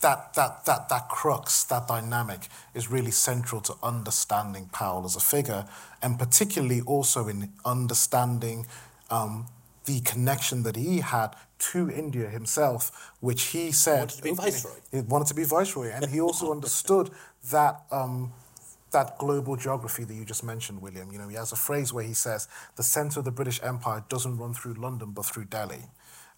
that 0.00 0.34
that 0.34 0.64
that 0.64 0.88
that 0.88 1.08
crux, 1.08 1.64
that 1.64 1.86
dynamic, 1.86 2.48
is 2.74 2.90
really 2.90 3.10
central 3.10 3.60
to 3.62 3.74
understanding 3.82 4.68
Powell 4.72 5.04
as 5.04 5.16
a 5.16 5.20
figure, 5.20 5.66
and 6.02 6.18
particularly 6.18 6.80
also 6.82 7.28
in 7.28 7.52
understanding 7.64 8.66
um, 9.10 9.46
the 9.84 10.00
connection 10.00 10.62
that 10.62 10.76
he 10.76 11.00
had 11.00 11.34
to 11.58 11.90
India 11.90 12.28
himself, 12.28 13.12
which 13.20 13.42
he 13.48 13.72
said 13.72 13.98
Wanted 13.98 14.16
to 14.16 14.22
be 14.22 14.34
viceroy. 14.34 14.72
He 14.90 15.00
wanted 15.00 15.26
to 15.28 15.34
be 15.34 15.44
viceroy, 15.44 15.90
and 15.92 16.06
he 16.06 16.20
also 16.20 16.50
understood 16.56 17.10
that. 17.50 17.82
Um, 17.90 18.32
that 18.92 19.18
global 19.18 19.54
geography 19.54 20.02
that 20.02 20.12
you 20.12 20.24
just 20.24 20.42
mentioned, 20.42 20.82
William. 20.82 21.12
You 21.12 21.18
know, 21.18 21.28
he 21.28 21.36
has 21.36 21.52
a 21.52 21.56
phrase 21.56 21.92
where 21.92 22.02
he 22.02 22.12
says, 22.12 22.48
"The 22.74 22.82
center 22.82 23.20
of 23.20 23.24
the 23.24 23.30
British 23.30 23.62
Empire 23.62 24.02
doesn't 24.08 24.36
run 24.36 24.52
through 24.52 24.74
London, 24.74 25.12
but 25.12 25.26
through 25.26 25.44
Delhi." 25.44 25.84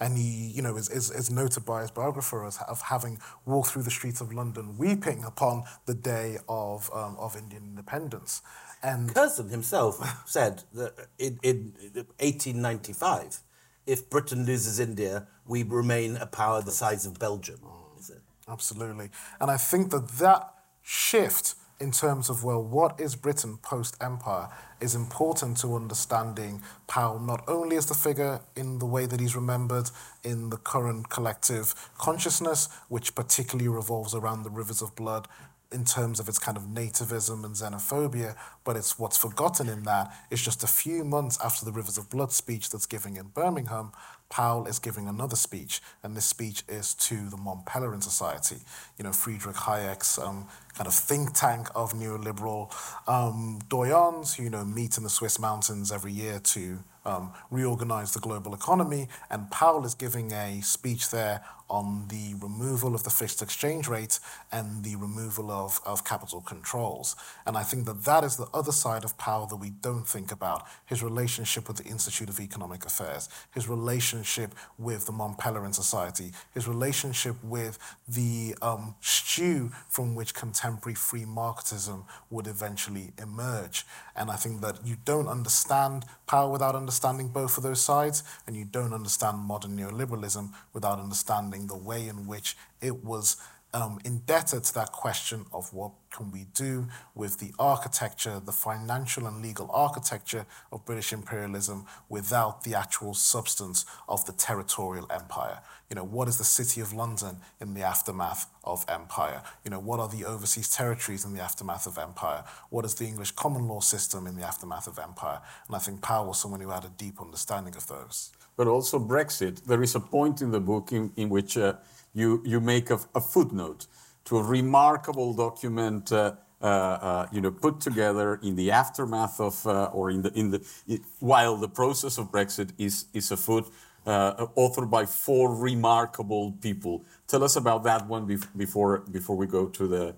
And 0.02 0.18
he, 0.18 0.50
you 0.52 0.62
know, 0.62 0.76
is, 0.76 0.90
is, 0.90 1.10
is 1.12 1.30
noted 1.30 1.64
by 1.64 1.82
his 1.82 1.92
biographer 1.92 2.44
as 2.44 2.58
of 2.68 2.82
having 2.82 3.20
walked 3.46 3.70
through 3.70 3.84
the 3.84 3.90
streets 3.90 4.20
of 4.20 4.32
London 4.32 4.76
weeping 4.76 5.22
upon 5.24 5.62
the 5.86 5.94
day 5.94 6.38
of, 6.48 6.90
um, 6.92 7.16
of 7.20 7.36
Indian 7.36 7.62
independence. 7.62 8.42
And 8.82 9.14
Curzon 9.14 9.48
himself 9.50 10.24
said 10.26 10.64
that 10.74 11.06
in, 11.20 11.38
in 11.44 11.72
1895, 12.18 13.38
if 13.86 14.10
Britain 14.10 14.44
loses 14.44 14.80
India, 14.80 15.28
we 15.46 15.62
remain 15.62 16.16
a 16.16 16.26
power 16.26 16.60
the 16.62 16.72
size 16.72 17.06
of 17.06 17.20
Belgium. 17.20 17.60
said. 18.00 18.22
Absolutely. 18.48 19.10
And 19.40 19.52
I 19.52 19.56
think 19.56 19.92
that 19.92 20.08
that 20.18 20.52
shift 20.82 21.54
in 21.78 21.92
terms 21.92 22.28
of, 22.28 22.42
well, 22.42 22.62
what 22.62 23.00
is 23.00 23.14
Britain 23.14 23.56
post 23.62 23.96
empire 24.00 24.48
is 24.82 24.94
important 24.94 25.56
to 25.58 25.76
understanding 25.76 26.60
Powell 26.88 27.20
not 27.20 27.44
only 27.48 27.76
as 27.76 27.86
the 27.86 27.94
figure 27.94 28.40
in 28.56 28.78
the 28.80 28.86
way 28.86 29.06
that 29.06 29.20
he's 29.20 29.36
remembered 29.36 29.90
in 30.24 30.50
the 30.50 30.56
current 30.56 31.08
collective 31.08 31.74
consciousness, 31.98 32.68
which 32.88 33.14
particularly 33.14 33.68
revolves 33.68 34.14
around 34.14 34.42
the 34.42 34.50
rivers 34.50 34.82
of 34.82 34.94
blood 34.96 35.28
in 35.72 35.84
terms 35.84 36.20
of 36.20 36.28
its 36.28 36.38
kind 36.38 36.56
of 36.56 36.64
nativism 36.64 37.44
and 37.44 37.54
xenophobia, 37.54 38.36
but 38.64 38.76
it's 38.76 38.98
what's 38.98 39.16
forgotten 39.16 39.68
in 39.68 39.84
that 39.84 40.12
is 40.30 40.42
just 40.42 40.62
a 40.62 40.66
few 40.66 41.04
months 41.04 41.38
after 41.42 41.64
the 41.64 41.72
Rivers 41.72 41.96
of 41.96 42.10
Blood 42.10 42.30
speech 42.32 42.70
that's 42.70 42.86
giving 42.86 43.16
in 43.16 43.28
Birmingham, 43.28 43.92
Powell 44.32 44.66
is 44.66 44.78
giving 44.78 45.08
another 45.08 45.36
speech, 45.36 45.82
and 46.02 46.16
this 46.16 46.24
speech 46.24 46.64
is 46.66 46.94
to 46.94 47.28
the 47.28 47.36
Mont 47.36 47.66
Pelerin 47.66 48.02
Society. 48.02 48.56
You 48.96 49.04
know, 49.04 49.12
Friedrich 49.12 49.56
Hayek's 49.56 50.18
um, 50.18 50.46
kind 50.74 50.86
of 50.86 50.94
think 50.94 51.34
tank 51.34 51.68
of 51.74 51.92
neoliberal 51.92 52.72
um, 53.06 53.58
doyens 53.68 54.36
who, 54.36 54.44
you 54.44 54.48
know, 54.48 54.64
meet 54.64 54.96
in 54.96 55.02
the 55.02 55.10
Swiss 55.10 55.38
mountains 55.38 55.92
every 55.92 56.12
year 56.12 56.38
to 56.44 56.78
um, 57.04 57.34
reorganize 57.50 58.14
the 58.14 58.20
global 58.20 58.54
economy. 58.54 59.08
And 59.28 59.50
Powell 59.50 59.84
is 59.84 59.94
giving 59.94 60.32
a 60.32 60.62
speech 60.62 61.10
there 61.10 61.44
on 61.72 62.06
the 62.08 62.34
removal 62.34 62.94
of 62.94 63.02
the 63.02 63.10
fixed 63.10 63.40
exchange 63.40 63.88
rate 63.88 64.20
and 64.52 64.84
the 64.84 64.94
removal 64.96 65.50
of, 65.50 65.80
of 65.86 66.04
capital 66.04 66.42
controls. 66.42 67.16
And 67.46 67.56
I 67.56 67.62
think 67.62 67.86
that 67.86 68.04
that 68.04 68.24
is 68.24 68.36
the 68.36 68.46
other 68.52 68.72
side 68.72 69.04
of 69.04 69.16
Powell 69.16 69.46
that 69.46 69.56
we 69.56 69.70
don't 69.70 70.06
think 70.06 70.30
about 70.30 70.66
his 70.84 71.02
relationship 71.02 71.68
with 71.68 71.78
the 71.78 71.84
Institute 71.84 72.28
of 72.28 72.38
Economic 72.38 72.84
Affairs, 72.84 73.30
his 73.54 73.70
relationship 73.70 74.54
with 74.78 75.06
the 75.06 75.12
Mont 75.12 75.38
Pelerin 75.38 75.74
Society, 75.74 76.32
his 76.52 76.68
relationship 76.68 77.36
with 77.42 77.78
the 78.06 78.54
um, 78.60 78.94
stew 79.00 79.72
from 79.88 80.14
which 80.14 80.34
contemporary 80.34 80.94
free 80.94 81.24
marketism 81.24 82.04
would 82.28 82.46
eventually 82.46 83.12
emerge. 83.16 83.86
And 84.14 84.30
I 84.30 84.36
think 84.36 84.60
that 84.60 84.86
you 84.86 84.96
don't 85.06 85.26
understand 85.26 86.04
Powell 86.26 86.52
without 86.52 86.74
understanding 86.74 87.28
both 87.28 87.56
of 87.56 87.62
those 87.62 87.80
sides, 87.80 88.22
and 88.46 88.54
you 88.54 88.66
don't 88.66 88.92
understand 88.92 89.38
modern 89.38 89.74
neoliberalism 89.78 90.50
without 90.74 91.00
understanding 91.00 91.61
the 91.66 91.76
way 91.76 92.08
in 92.08 92.26
which 92.26 92.56
it 92.80 93.04
was 93.04 93.36
um, 93.74 93.98
indebted 94.04 94.64
to 94.64 94.74
that 94.74 94.92
question 94.92 95.46
of 95.52 95.72
what 95.72 95.92
can 96.10 96.30
we 96.30 96.46
do 96.54 96.86
with 97.14 97.38
the 97.38 97.52
architecture, 97.58 98.38
the 98.38 98.52
financial 98.52 99.26
and 99.26 99.40
legal 99.40 99.70
architecture 99.72 100.44
of 100.70 100.84
British 100.84 101.12
imperialism 101.12 101.86
without 102.08 102.64
the 102.64 102.74
actual 102.74 103.14
substance 103.14 103.86
of 104.08 104.26
the 104.26 104.32
territorial 104.32 105.06
empire. 105.10 105.60
You 105.88 105.96
know, 105.96 106.04
what 106.04 106.28
is 106.28 106.38
the 106.38 106.44
city 106.44 106.80
of 106.80 106.92
London 106.92 107.36
in 107.60 107.74
the 107.74 107.82
aftermath 107.82 108.46
of 108.64 108.84
empire? 108.88 109.42
You 109.64 109.70
know, 109.70 109.80
what 109.80 110.00
are 110.00 110.08
the 110.08 110.24
overseas 110.24 110.68
territories 110.68 111.24
in 111.24 111.34
the 111.34 111.42
aftermath 111.42 111.86
of 111.86 111.96
empire? 111.96 112.44
What 112.68 112.84
is 112.84 112.94
the 112.94 113.06
English 113.06 113.32
common 113.32 113.68
law 113.68 113.80
system 113.80 114.26
in 114.26 114.36
the 114.36 114.46
aftermath 114.46 114.86
of 114.86 114.98
empire? 114.98 115.40
And 115.66 115.76
I 115.76 115.78
think 115.78 116.02
Powell 116.02 116.26
was 116.26 116.40
someone 116.40 116.60
who 116.60 116.70
had 116.70 116.84
a 116.84 116.90
deep 116.90 117.20
understanding 117.20 117.74
of 117.76 117.86
those. 117.88 118.32
But 118.56 118.66
also 118.66 118.98
Brexit. 118.98 119.64
There 119.64 119.82
is 119.82 119.94
a 119.94 120.00
point 120.00 120.42
in 120.42 120.50
the 120.50 120.60
book 120.60 120.92
in, 120.92 121.12
in 121.16 121.28
which 121.28 121.56
uh, 121.56 121.74
you, 122.14 122.42
you 122.44 122.60
make 122.60 122.90
a, 122.90 122.98
a 123.14 123.20
footnote 123.20 123.86
to 124.24 124.38
a 124.38 124.42
remarkable 124.42 125.34
document, 125.34 126.12
uh, 126.12 126.34
uh, 126.60 126.64
uh, 126.64 127.26
you 127.32 127.40
know, 127.40 127.50
put 127.50 127.80
together 127.80 128.38
in 128.42 128.54
the 128.54 128.70
aftermath 128.70 129.40
of, 129.40 129.66
uh, 129.66 129.90
or 129.92 130.10
in 130.10 130.22
the, 130.22 130.32
in 130.34 130.50
the, 130.50 130.64
i 130.88 130.98
while 131.18 131.56
the 131.56 131.68
process 131.68 132.18
of 132.18 132.30
Brexit 132.30 132.70
is, 132.78 133.06
is 133.12 133.32
afoot, 133.32 133.68
uh, 134.06 134.46
authored 134.56 134.90
by 134.90 135.06
four 135.06 135.54
remarkable 135.54 136.52
people. 136.60 137.04
Tell 137.26 137.42
us 137.42 137.56
about 137.56 137.84
that 137.84 138.06
one 138.06 138.26
bef- 138.26 138.48
before, 138.56 138.98
before 139.10 139.36
we 139.36 139.46
go 139.46 139.66
to 139.66 139.86
the, 139.86 140.14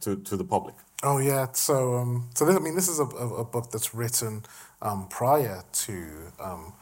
to, 0.00 0.16
to 0.16 0.36
the 0.36 0.44
public. 0.44 0.74
Oh 1.04 1.18
yeah, 1.18 1.46
so 1.52 1.94
um, 1.94 2.28
so 2.34 2.44
this, 2.44 2.56
I 2.56 2.58
mean, 2.58 2.74
this 2.74 2.88
is 2.88 2.98
a, 2.98 3.04
a, 3.04 3.34
a 3.34 3.44
book 3.44 3.70
that's 3.70 3.94
written 3.94 4.42
um, 4.82 5.06
prior 5.08 5.62
to 5.84 6.32
um, 6.40 6.72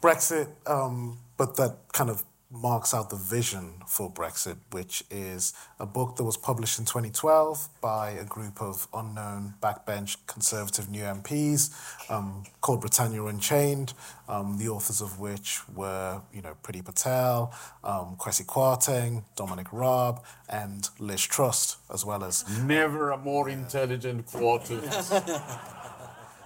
Brexit, 0.00 0.48
um, 0.66 1.18
but 1.36 1.56
that 1.56 1.76
kind 1.92 2.10
of 2.10 2.24
marks 2.50 2.94
out 2.94 3.10
the 3.10 3.16
vision 3.16 3.74
for 3.86 4.10
Brexit, 4.10 4.56
which 4.70 5.04
is 5.10 5.52
a 5.78 5.84
book 5.84 6.16
that 6.16 6.24
was 6.24 6.36
published 6.36 6.78
in 6.78 6.86
2012 6.86 7.68
by 7.80 8.10
a 8.10 8.24
group 8.24 8.62
of 8.62 8.88
unknown 8.94 9.54
backbench 9.62 10.16
conservative 10.26 10.88
new 10.88 11.02
MPs 11.02 11.70
um, 12.10 12.44
called 12.62 12.80
Britannia 12.80 13.22
Unchained, 13.24 13.92
um, 14.28 14.56
the 14.56 14.68
authors 14.68 15.02
of 15.02 15.18
which 15.20 15.60
were, 15.74 16.22
you 16.32 16.40
know, 16.40 16.56
Priti 16.62 16.82
Patel, 16.82 17.52
um, 17.84 18.16
Kwasi 18.18 18.46
Kwarteng, 18.46 19.24
Dominic 19.36 19.66
Raab, 19.70 20.22
and 20.48 20.88
Liz 20.98 21.22
Truss, 21.22 21.76
as 21.92 22.04
well 22.04 22.24
as 22.24 22.44
Never 22.62 23.10
a 23.10 23.18
more 23.18 23.50
intelligent 23.50 24.26
quarter. 24.26 24.80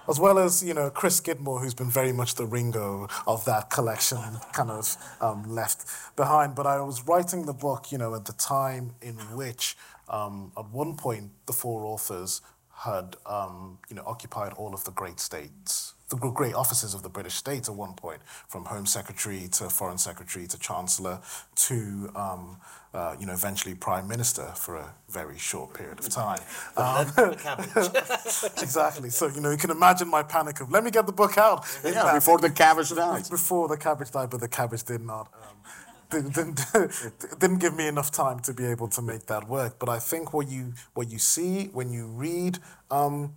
as 0.07 0.19
well 0.19 0.39
as 0.39 0.63
you 0.63 0.73
know 0.73 0.89
Chris 0.89 1.17
Skidmore, 1.17 1.59
who's 1.59 1.73
been 1.73 1.89
very 1.89 2.11
much 2.11 2.35
the 2.35 2.45
Ringo 2.45 3.07
of 3.27 3.45
that 3.45 3.69
collection, 3.69 4.19
kind 4.51 4.69
of 4.69 4.95
um, 5.21 5.43
left 5.49 5.85
behind. 6.15 6.55
But 6.55 6.67
I 6.67 6.81
was 6.81 7.05
writing 7.07 7.45
the 7.45 7.53
book, 7.53 7.91
you 7.91 7.97
know, 7.97 8.15
at 8.15 8.25
the 8.25 8.33
time 8.33 8.95
in 9.01 9.15
which, 9.35 9.75
um, 10.09 10.51
at 10.57 10.69
one 10.69 10.95
point, 10.95 11.31
the 11.45 11.53
four 11.53 11.85
authors 11.85 12.41
had 12.75 13.15
um, 13.25 13.77
you 13.89 13.95
know 13.95 14.03
occupied 14.05 14.53
all 14.53 14.73
of 14.73 14.83
the 14.83 14.91
great 14.91 15.19
states, 15.19 15.93
the 16.19 16.29
great 16.29 16.53
offices 16.53 16.93
of 16.93 17.03
the 17.03 17.09
British 17.09 17.35
state 17.35 17.67
at 17.67 17.75
one 17.75 17.93
point, 17.93 18.21
from 18.47 18.65
Home 18.65 18.85
Secretary 18.85 19.47
to 19.53 19.69
Foreign 19.69 19.97
Secretary 19.97 20.47
to 20.47 20.59
Chancellor 20.59 21.19
to 21.55 22.11
um, 22.15 22.57
uh, 22.93 23.15
you 23.19 23.25
know 23.25 23.33
eventually 23.33 23.75
Prime 23.75 24.07
Minister 24.07 24.51
for 24.55 24.75
a 24.77 24.93
very 25.09 25.37
short 25.37 25.73
period 25.73 25.99
of 25.99 26.09
time. 26.09 26.39
Um, 26.75 27.07
exactly. 28.61 29.09
So 29.09 29.27
you 29.27 29.39
know 29.41 29.51
you 29.51 29.57
can 29.57 29.69
imagine 29.69 30.07
my 30.09 30.23
panic 30.23 30.59
of 30.59 30.71
let 30.71 30.83
me 30.83 30.91
get 30.91 31.05
the 31.05 31.11
book 31.11 31.37
out 31.37 31.65
yeah, 31.83 32.13
before 32.13 32.39
the 32.39 32.49
cabbage 32.49 32.89
died. 32.95 33.29
Before 33.29 33.67
the 33.67 33.77
cabbage 33.77 34.11
died, 34.11 34.29
but 34.29 34.39
the 34.39 34.47
cabbage 34.47 34.83
did 34.83 35.01
not. 35.01 35.31
Um, 35.33 35.57
didn't, 36.31 36.61
didn't 37.39 37.57
give 37.57 37.75
me 37.75 37.87
enough 37.87 38.11
time 38.11 38.39
to 38.41 38.53
be 38.53 38.65
able 38.65 38.87
to 38.89 39.01
make 39.01 39.25
that 39.27 39.47
work. 39.47 39.79
But 39.79 39.89
I 39.89 39.99
think 39.99 40.33
what 40.33 40.47
you 40.47 40.73
what 40.93 41.09
you 41.09 41.17
see 41.17 41.65
when 41.73 41.91
you 41.91 42.07
read 42.07 42.59
um, 42.91 43.33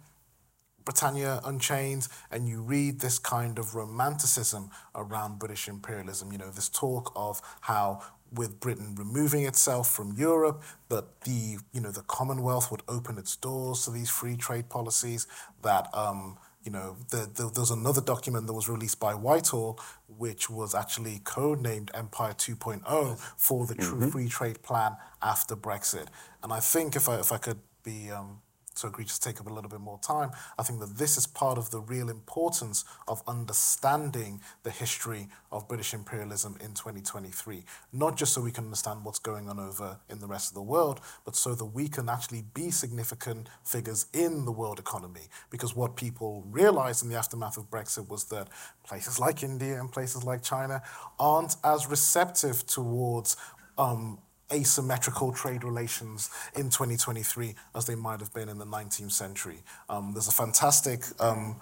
Britannia 0.86 1.40
Unchained 1.44 2.08
and 2.30 2.48
you 2.48 2.62
read 2.62 3.00
this 3.00 3.18
kind 3.18 3.58
of 3.58 3.74
romanticism 3.74 4.70
around 4.94 5.38
British 5.38 5.68
imperialism, 5.68 6.32
you 6.32 6.38
know, 6.38 6.50
this 6.50 6.70
talk 6.70 7.12
of 7.14 7.42
how 7.62 8.00
with 8.32 8.60
Britain 8.60 8.94
removing 8.96 9.44
itself 9.44 9.90
from 9.90 10.12
Europe, 10.16 10.62
that 10.88 11.20
the 11.22 11.58
you 11.72 11.80
know 11.80 11.90
the 11.90 12.02
Commonwealth 12.02 12.70
would 12.70 12.82
open 12.88 13.18
its 13.18 13.36
doors 13.36 13.84
to 13.84 13.90
these 13.90 14.10
free 14.10 14.36
trade 14.36 14.68
policies. 14.68 15.26
That 15.62 15.88
um, 15.94 16.38
you 16.62 16.70
know 16.70 16.96
the, 17.10 17.28
the, 17.34 17.50
there's 17.54 17.70
another 17.70 18.00
document 18.00 18.46
that 18.46 18.52
was 18.52 18.68
released 18.68 19.00
by 19.00 19.14
Whitehall, 19.14 19.80
which 20.08 20.50
was 20.50 20.74
actually 20.74 21.20
codenamed 21.20 21.90
Empire 21.94 22.32
2.0 22.32 23.18
for 23.36 23.66
the 23.66 23.74
true 23.74 24.00
mm-hmm. 24.00 24.08
free 24.08 24.28
trade 24.28 24.62
plan 24.62 24.96
after 25.22 25.56
Brexit. 25.56 26.06
And 26.42 26.52
I 26.52 26.60
think 26.60 26.96
if 26.96 27.08
I 27.08 27.20
if 27.20 27.32
I 27.32 27.38
could 27.38 27.58
be 27.82 28.10
um, 28.10 28.40
so 28.76 28.88
agree 28.88 29.04
to 29.04 29.20
take 29.20 29.40
up 29.40 29.46
a 29.46 29.52
little 29.52 29.70
bit 29.70 29.80
more 29.80 29.98
time. 30.00 30.30
I 30.58 30.62
think 30.62 30.80
that 30.80 30.98
this 30.98 31.16
is 31.16 31.26
part 31.26 31.58
of 31.58 31.70
the 31.70 31.80
real 31.80 32.08
importance 32.08 32.84
of 33.08 33.22
understanding 33.26 34.40
the 34.62 34.70
history 34.70 35.28
of 35.50 35.66
British 35.66 35.94
imperialism 35.94 36.56
in 36.60 36.74
2023. 36.74 37.64
Not 37.92 38.16
just 38.16 38.34
so 38.34 38.42
we 38.42 38.52
can 38.52 38.64
understand 38.64 39.04
what's 39.04 39.18
going 39.18 39.48
on 39.48 39.58
over 39.58 39.98
in 40.10 40.20
the 40.20 40.26
rest 40.26 40.50
of 40.50 40.54
the 40.54 40.62
world, 40.62 41.00
but 41.24 41.36
so 41.36 41.54
that 41.54 41.64
we 41.64 41.88
can 41.88 42.08
actually 42.08 42.44
be 42.54 42.70
significant 42.70 43.48
figures 43.64 44.06
in 44.12 44.44
the 44.44 44.52
world 44.52 44.78
economy. 44.78 45.28
Because 45.50 45.74
what 45.74 45.96
people 45.96 46.44
realized 46.50 47.02
in 47.02 47.08
the 47.08 47.16
aftermath 47.16 47.56
of 47.56 47.70
Brexit 47.70 48.08
was 48.08 48.24
that 48.24 48.48
places 48.84 49.18
like 49.18 49.42
India 49.42 49.80
and 49.80 49.90
places 49.90 50.24
like 50.24 50.42
China 50.42 50.82
aren't 51.18 51.56
as 51.64 51.86
receptive 51.88 52.66
towards 52.66 53.36
um, 53.78 54.18
asymmetrical 54.52 55.32
trade 55.32 55.64
relations 55.64 56.30
in 56.54 56.64
2023 56.64 57.54
as 57.74 57.86
they 57.86 57.94
might 57.94 58.20
have 58.20 58.32
been 58.32 58.48
in 58.48 58.58
the 58.58 58.66
19th 58.66 59.12
century. 59.12 59.58
Um, 59.88 60.12
there's 60.12 60.28
a 60.28 60.32
fantastic 60.32 61.02
um, 61.20 61.56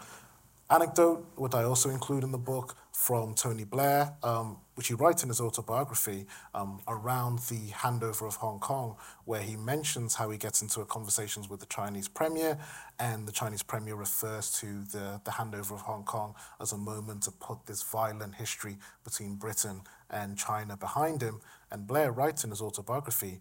anecdote, 0.70 1.26
which 1.36 1.54
I 1.54 1.64
also 1.64 1.90
include 1.90 2.24
in 2.24 2.32
the 2.32 2.38
book, 2.38 2.76
from 2.94 3.34
Tony 3.34 3.64
Blair, 3.64 4.14
um, 4.22 4.56
which 4.76 4.86
he 4.86 4.94
writes 4.94 5.24
in 5.24 5.28
his 5.28 5.40
autobiography 5.40 6.26
um, 6.54 6.80
around 6.86 7.40
the 7.50 7.70
handover 7.72 8.26
of 8.26 8.36
Hong 8.36 8.60
Kong, 8.60 8.96
where 9.24 9.42
he 9.42 9.56
mentions 9.56 10.14
how 10.14 10.30
he 10.30 10.38
gets 10.38 10.62
into 10.62 10.80
a 10.80 10.86
conversations 10.86 11.50
with 11.50 11.58
the 11.60 11.66
Chinese 11.66 12.06
premier, 12.08 12.56
and 13.00 13.26
the 13.26 13.32
Chinese 13.32 13.64
premier 13.64 13.96
refers 13.96 14.52
to 14.60 14.84
the, 14.92 15.20
the 15.24 15.32
handover 15.32 15.72
of 15.72 15.80
Hong 15.82 16.04
Kong 16.04 16.34
as 16.60 16.72
a 16.72 16.78
moment 16.78 17.24
to 17.24 17.32
put 17.32 17.66
this 17.66 17.82
violent 17.82 18.36
history 18.36 18.78
between 19.02 19.34
Britain 19.34 19.80
and 20.10 20.36
China 20.36 20.76
behind 20.76 21.22
him. 21.22 21.40
And 21.70 21.86
Blair 21.86 22.12
writes 22.12 22.44
in 22.44 22.50
his 22.50 22.60
autobiography, 22.60 23.40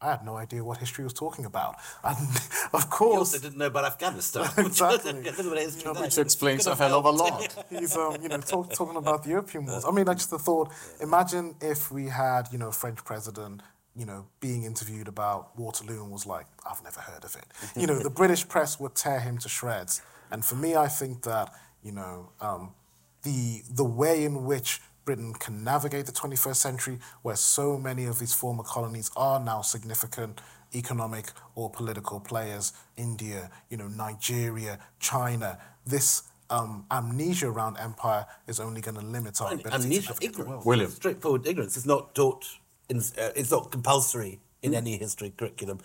I 0.00 0.12
had 0.12 0.24
no 0.24 0.36
idea 0.36 0.62
what 0.62 0.78
history 0.78 1.02
was 1.02 1.12
talking 1.12 1.44
about. 1.44 1.76
And 2.04 2.16
of 2.72 2.88
course. 2.90 3.12
He 3.14 3.18
also 3.18 3.38
didn't 3.38 3.58
know 3.58 3.66
about 3.66 3.84
Afghanistan. 3.84 4.48
exactly. 4.58 5.12
you 5.12 5.84
know, 5.84 6.00
which 6.00 6.18
explains 6.18 6.66
a 6.66 6.74
hell 6.74 6.98
of 6.98 7.04
a 7.04 7.10
lot. 7.10 7.64
He's 7.70 7.96
um, 7.96 8.16
you 8.22 8.28
know, 8.28 8.38
talk, 8.38 8.72
talking 8.72 8.96
about 8.96 9.24
the 9.24 9.34
Opium 9.34 9.66
Wars. 9.66 9.84
I 9.84 9.90
mean, 9.90 10.08
I 10.08 10.14
just 10.14 10.30
thought, 10.30 10.70
imagine 11.00 11.56
if 11.60 11.90
we 11.90 12.06
had, 12.06 12.48
you 12.52 12.58
know, 12.58 12.68
a 12.68 12.72
French 12.72 13.04
president 13.04 13.62
you 13.96 14.06
know, 14.06 14.24
being 14.38 14.62
interviewed 14.62 15.08
about 15.08 15.58
Waterloo 15.58 16.04
and 16.04 16.12
was 16.12 16.24
like, 16.24 16.46
I've 16.64 16.82
never 16.84 17.00
heard 17.00 17.24
of 17.24 17.34
it. 17.34 17.44
You 17.74 17.88
know, 17.88 17.98
the 17.98 18.10
British 18.10 18.46
press 18.46 18.78
would 18.78 18.94
tear 18.94 19.18
him 19.18 19.38
to 19.38 19.48
shreds. 19.48 20.02
And 20.30 20.44
for 20.44 20.54
me, 20.54 20.76
I 20.76 20.86
think 20.86 21.22
that, 21.22 21.52
you 21.82 21.90
know, 21.90 22.30
um, 22.40 22.74
the 23.24 23.62
the 23.68 23.84
way 23.84 24.24
in 24.24 24.44
which 24.44 24.80
Britain 25.08 25.32
can 25.32 25.64
navigate 25.64 26.04
the 26.04 26.12
21st 26.12 26.56
century, 26.56 26.98
where 27.22 27.34
so 27.34 27.78
many 27.78 28.04
of 28.04 28.18
these 28.18 28.34
former 28.34 28.62
colonies 28.62 29.10
are 29.16 29.40
now 29.40 29.62
significant 29.62 30.42
economic 30.74 31.32
or 31.54 31.70
political 31.70 32.20
players. 32.20 32.74
India, 32.98 33.50
you 33.70 33.78
know, 33.78 33.88
Nigeria, 33.88 34.78
China. 35.00 35.56
This 35.86 36.24
um, 36.50 36.84
amnesia 36.90 37.48
around 37.48 37.78
empire 37.78 38.26
is 38.46 38.60
only 38.60 38.82
going 38.82 38.96
to 38.96 39.00
limit 39.00 39.40
our 39.40 39.54
ability 39.54 39.84
amnesia, 39.84 40.12
to 40.12 40.26
ignorance, 40.26 40.66
William. 40.66 40.90
straightforward 40.90 41.46
ignorance. 41.46 41.74
It's 41.78 41.86
not 41.86 42.14
taught. 42.14 42.44
In, 42.90 42.98
uh, 42.98 43.30
it's 43.34 43.50
not 43.50 43.70
compulsory 43.70 44.40
in 44.62 44.72
mm. 44.72 44.76
any 44.76 44.98
history 44.98 45.32
curriculum. 45.34 45.78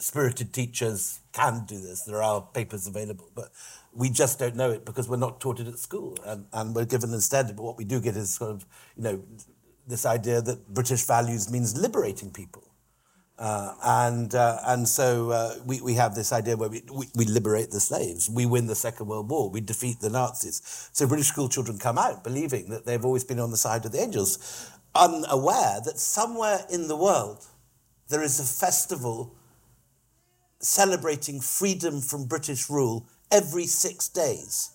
Spirited 0.00 0.52
teachers 0.52 1.20
can 1.32 1.64
do 1.64 1.80
this. 1.80 2.02
There 2.02 2.24
are 2.24 2.42
papers 2.42 2.88
available, 2.88 3.30
but 3.36 3.50
we 3.92 4.10
just 4.10 4.38
don't 4.38 4.56
know 4.56 4.70
it 4.70 4.84
because 4.84 5.08
we're 5.08 5.16
not 5.16 5.40
taught 5.40 5.60
it 5.60 5.66
at 5.66 5.78
school, 5.78 6.16
and, 6.24 6.46
and 6.52 6.74
we're 6.74 6.84
given 6.84 7.12
instead. 7.12 7.54
But 7.56 7.62
what 7.62 7.78
we 7.78 7.84
do 7.84 8.00
get 8.00 8.16
is 8.16 8.30
sort 8.34 8.50
of, 8.50 8.66
you 8.96 9.02
know, 9.02 9.22
this 9.86 10.04
idea 10.04 10.40
that 10.42 10.68
British 10.72 11.04
values 11.04 11.50
means 11.50 11.76
liberating 11.76 12.30
people. 12.30 12.64
Uh, 13.38 13.72
and 13.84 14.34
uh, 14.34 14.58
and 14.66 14.88
so 14.88 15.30
uh, 15.30 15.54
we, 15.64 15.80
we 15.80 15.94
have 15.94 16.16
this 16.16 16.32
idea 16.32 16.56
where 16.56 16.68
we, 16.68 16.82
we, 16.92 17.06
we, 17.14 17.24
liberate 17.24 17.70
the 17.70 17.78
slaves, 17.78 18.28
we 18.28 18.44
win 18.44 18.66
the 18.66 18.74
Second 18.74 19.06
World 19.06 19.30
War, 19.30 19.48
we 19.48 19.60
defeat 19.60 20.00
the 20.00 20.10
Nazis. 20.10 20.60
So 20.92 21.06
British 21.06 21.28
school 21.28 21.48
children 21.48 21.78
come 21.78 21.98
out 21.98 22.24
believing 22.24 22.68
that 22.70 22.84
they've 22.84 23.04
always 23.04 23.22
been 23.22 23.38
on 23.38 23.52
the 23.52 23.56
side 23.56 23.84
of 23.84 23.92
the 23.92 24.00
angels, 24.00 24.68
unaware 24.92 25.80
that 25.84 26.00
somewhere 26.00 26.66
in 26.68 26.88
the 26.88 26.96
world 26.96 27.46
there 28.08 28.24
is 28.24 28.40
a 28.40 28.44
festival 28.44 29.36
celebrating 30.58 31.40
freedom 31.40 32.00
from 32.00 32.26
British 32.26 32.68
rule 32.68 33.06
every 33.30 33.66
six 33.66 34.08
days. 34.08 34.70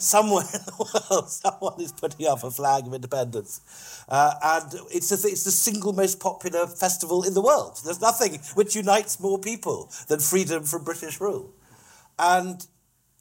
Somewhere 0.00 0.44
in 0.54 0.60
the 0.64 1.08
world, 1.10 1.28
someone 1.28 1.80
is 1.80 1.90
putting 1.90 2.26
up 2.28 2.44
a 2.44 2.50
flag 2.52 2.86
of 2.86 2.94
independence. 2.94 4.04
Uh, 4.08 4.34
and 4.42 4.80
it's, 4.92 5.10
a, 5.10 5.28
it's 5.28 5.42
the 5.42 5.50
single 5.50 5.92
most 5.92 6.20
popular 6.20 6.68
festival 6.68 7.24
in 7.24 7.34
the 7.34 7.42
world. 7.42 7.80
There's 7.84 8.00
nothing 8.00 8.38
which 8.54 8.76
unites 8.76 9.18
more 9.18 9.40
people 9.40 9.90
than 10.06 10.20
freedom 10.20 10.62
from 10.62 10.84
British 10.84 11.20
rule. 11.20 11.52
And 12.16 12.64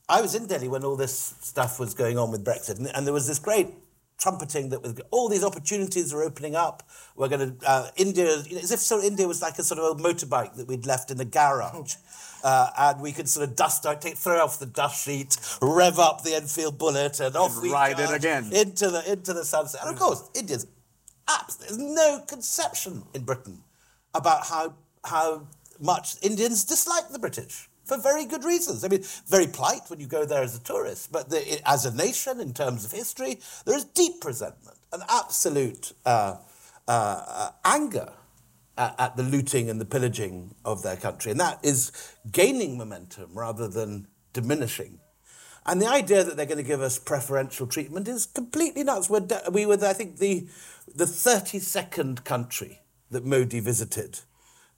I 0.08 0.22
was 0.22 0.36
in 0.36 0.46
Delhi 0.46 0.68
when 0.68 0.84
all 0.84 0.96
this 0.96 1.34
stuff 1.42 1.80
was 1.80 1.94
going 1.94 2.18
on 2.18 2.32
with 2.32 2.46
Brexit, 2.46 2.78
and, 2.78 2.88
and 2.96 3.06
there 3.06 3.14
was 3.14 3.28
this 3.28 3.40
great 3.40 3.70
trumpeting 4.18 4.70
that 4.70 4.82
with 4.82 5.00
all 5.12 5.30
these 5.30 5.44
opportunities 5.44 6.14
are 6.14 6.24
opening 6.24 6.56
up. 6.56 6.84
We're 7.16 7.28
going 7.28 7.60
to 7.60 7.70
uh, 7.70 7.90
India, 7.98 8.38
you 8.48 8.56
know, 8.56 8.62
as 8.62 8.72
if 8.72 8.80
so 8.80 9.02
India 9.02 9.28
was 9.28 9.42
like 9.42 9.60
a 9.60 9.64
sort 9.64 9.80
of 9.80 9.86
old 9.86 10.00
motorbike 10.02 10.56
that 10.56 10.68
we'd 10.68 10.86
left 10.86 11.12
in 11.12 11.18
the 11.18 11.26
garage. 11.26 11.96
Uh, 12.44 12.70
and 12.78 13.02
we 13.02 13.12
could 13.12 13.28
sort 13.28 13.48
of 13.48 13.56
dust 13.56 13.86
out, 13.86 14.02
take, 14.02 14.18
throw 14.18 14.44
off 14.44 14.60
the 14.60 14.66
dust 14.66 15.06
sheet, 15.06 15.38
rev 15.62 16.00
up 16.00 16.24
the 16.24 16.36
Enfield 16.36 16.78
Bullet, 16.78 17.20
and 17.20 17.36
off 17.36 17.54
and 17.54 17.64
we 17.64 17.72
ride 17.72 18.00
it 18.00 18.12
again 18.12 18.52
into 18.54 18.90
the 18.90 19.12
into 19.12 19.34
the 19.34 19.44
sunset. 19.44 19.82
And 19.82 19.94
of 19.94 20.00
course, 20.00 20.30
India's 20.36 20.68
apps. 21.28 21.58
There's 21.58 21.78
no 21.78 22.24
conception 22.28 23.04
in 23.14 23.24
Britain 23.24 23.64
about 24.14 24.46
how 24.46 24.76
how 25.04 25.48
much 25.80 26.16
Indians 26.22 26.64
dislike 26.64 27.10
the 27.10 27.20
British 27.20 27.70
for 27.86 27.98
very 27.98 28.26
good 28.26 28.44
reasons. 28.44 28.84
I 28.84 28.90
mean, 28.90 29.04
very 29.28 29.48
polite 29.48 29.90
when 29.90 30.00
you 30.00 30.08
go 30.08 30.26
there 30.26 30.44
as 30.44 30.56
a 30.56 30.60
tourist, 30.62 31.12
but 31.12 31.30
the, 31.30 31.62
as 31.66 31.86
a 31.86 31.96
nation, 31.96 32.42
in 32.42 32.54
terms 32.54 32.84
of 32.84 32.92
history, 32.92 33.40
there 33.66 33.78
is 33.78 33.86
deep 33.86 34.24
resentment 34.26 34.78
and 34.92 35.04
absolute 35.10 35.94
uh, 36.06 36.36
uh, 36.88 37.52
anger 37.64 38.12
at, 38.78 39.16
the 39.18 39.24
looting 39.24 39.70
and 39.70 39.82
the 39.82 39.86
pillaging 39.86 40.54
of 40.64 40.84
their 40.84 40.96
country. 40.96 41.32
And 41.32 41.40
that 41.40 41.60
is 41.64 41.92
gaining 42.32 42.78
momentum 42.78 43.32
rather 43.34 43.68
than 43.68 44.08
diminishing. 44.34 45.00
And 45.66 45.82
the 45.82 45.88
idea 45.88 46.24
that 46.24 46.38
they're 46.38 46.46
going 46.46 46.58
to 46.58 46.64
give 46.64 46.82
us 46.82 46.98
preferential 46.98 47.68
treatment 47.68 48.08
is 48.08 48.26
completely 48.26 48.84
nuts. 48.84 49.10
We're 49.10 49.22
de- 49.22 49.50
we 49.52 49.66
were, 49.66 49.78
I 49.84 49.94
think, 49.94 50.18
the, 50.18 50.48
the 50.96 51.06
32nd 51.06 52.24
country 52.24 52.82
that 53.12 53.26
Modi 53.26 53.60
visited 53.60 54.20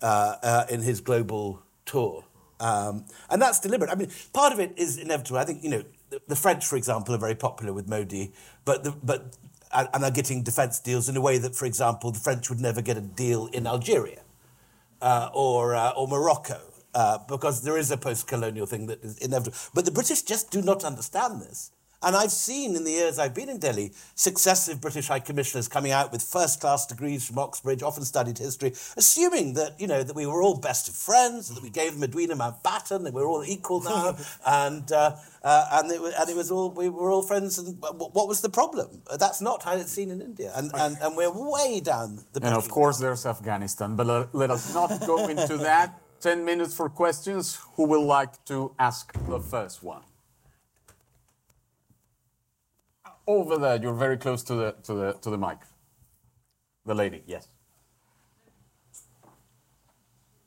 uh, 0.02 0.36
uh, 0.41 0.66
in 0.70 0.82
his 0.82 1.00
global 1.02 1.62
tour. 1.86 2.26
Um, 2.60 3.06
and 3.30 3.41
that's 3.41 3.60
deliberate. 3.60 3.91
I 3.91 3.95
mean, 3.95 4.10
part 4.34 4.52
of 4.52 4.60
it 4.60 4.74
is 4.78 4.97
inevitable. 4.97 5.38
I 5.38 5.45
think, 5.45 5.64
you 5.64 5.70
know, 5.70 5.84
the, 6.10 6.22
the 6.28 6.36
French, 6.36 6.66
for 6.66 6.76
example, 6.76 7.14
are 7.14 7.20
very 7.20 7.36
popular 7.36 7.72
with 7.72 7.88
Modi, 7.88 8.34
but, 8.66 8.84
the, 8.84 8.91
but 8.91 9.38
and 9.72 10.03
are 10.03 10.11
getting 10.11 10.43
defence 10.43 10.80
deals 10.80 11.09
in 11.09 11.15
a 11.17 11.22
way 11.22 11.38
that, 11.38 11.55
for 11.55 11.65
example, 11.65 12.11
the 12.11 12.20
French 12.20 12.49
would 12.49 12.59
never 12.59 12.82
get 12.82 12.97
a 12.97 13.01
deal 13.01 13.47
in 13.47 13.67
Algeria 13.67 14.22
uh, 15.01 15.30
or, 15.34 15.76
uh, 15.76 15.91
or 15.91 16.07
Morocco 16.07 16.59
uh, 16.93 17.20
because 17.28 17.61
there 17.61 17.78
is 17.78 17.91
a 17.91 17.97
post 17.97 18.28
colonial 18.28 18.65
thing 18.65 18.88
that 18.88 19.03
is 19.03 19.17
inevitable. 19.20 19.57
But 19.74 19.86
the 19.86 19.91
British 19.91 20.24
just 20.24 20.51
do 20.51 20.61
not 20.61 20.84
understand 20.84 21.41
this. 21.41 21.72
And 22.02 22.16
I've 22.16 22.32
seen 22.32 22.76
in 22.76 22.86
the 22.86 22.91
years 22.91 23.20
I've 23.20 23.34
been 23.34 23.50
in 23.50 23.60
Delhi 23.60 23.91
successive 24.16 24.80
British 24.80 25.08
High 25.08 25.20
Commissioners 25.20 25.68
coming 25.68 25.91
out 25.91 26.12
with 26.12 26.22
first 26.22 26.62
class 26.62 26.86
degrees 26.86 27.28
from 27.28 27.38
Oxbridge, 27.38 27.84
often 27.84 28.06
studied 28.06 28.38
history, 28.38 28.72
assuming 28.95 29.54
that, 29.56 29.80
you 29.80 29.88
know, 29.88 30.02
that 30.04 30.16
we 30.16 30.26
were 30.26 30.41
all 30.41 30.58
best 30.58 30.88
of 30.88 30.95
friends, 30.95 31.50
that 31.54 31.62
we 31.62 31.70
gave 31.70 31.93
them 31.93 32.04
Edwina 32.04 32.36
Mountbatten, 32.36 33.04
that 33.04 33.14
we 33.14 33.22
were 33.22 33.28
all 33.28 33.43
equal 33.43 33.82
now, 33.82 34.16
and, 34.47 34.89
uh, 34.91 35.16
uh, 35.43 35.68
and, 35.74 35.91
it, 35.91 36.02
and 36.18 36.30
it 36.30 36.36
was 36.36 36.52
all, 36.52 36.72
we 36.72 36.88
were 36.88 37.12
all 37.12 37.22
friends, 37.22 37.58
and 37.58 37.78
what 37.82 38.28
was 38.28 38.41
the 38.41 38.50
problem? 38.50 39.02
That's 39.18 39.41
not 39.41 39.64
how 39.64 39.76
it's 39.76 39.91
seen 39.91 40.10
in 40.10 40.22
India, 40.22 40.54
and, 40.56 40.72
and, 40.76 40.97
and 41.02 41.18
we're 41.18 41.32
way 41.32 41.82
down 41.82 42.24
the 42.32 42.45
And 42.45 42.56
of 42.56 42.70
course 42.70 42.97
there's 43.00 43.26
Afghanistan, 43.26 43.97
but 43.97 44.08
let, 44.08 44.36
let 44.36 44.52
us 44.52 44.74
not 44.74 45.06
go 45.06 45.28
into 45.28 45.58
that. 45.58 46.00
10 46.22 46.43
minutes 46.43 46.76
for 46.76 46.89
questions. 46.89 47.58
Who 47.76 47.86
will 47.86 48.06
like 48.06 48.43
to 48.45 48.74
ask 48.78 49.14
the 49.28 49.39
first 49.39 49.82
one? 49.82 50.02
Over 53.30 53.59
there, 53.59 53.75
you're 53.75 53.93
very 53.93 54.17
close 54.17 54.41
to 54.45 54.55
the, 54.55 54.75
to 54.86 54.93
the, 54.95 55.13
to 55.21 55.30
the 55.30 55.38
mic. 55.38 55.59
The 56.88 56.95
lady, 56.95 57.21
yes. 57.27 57.47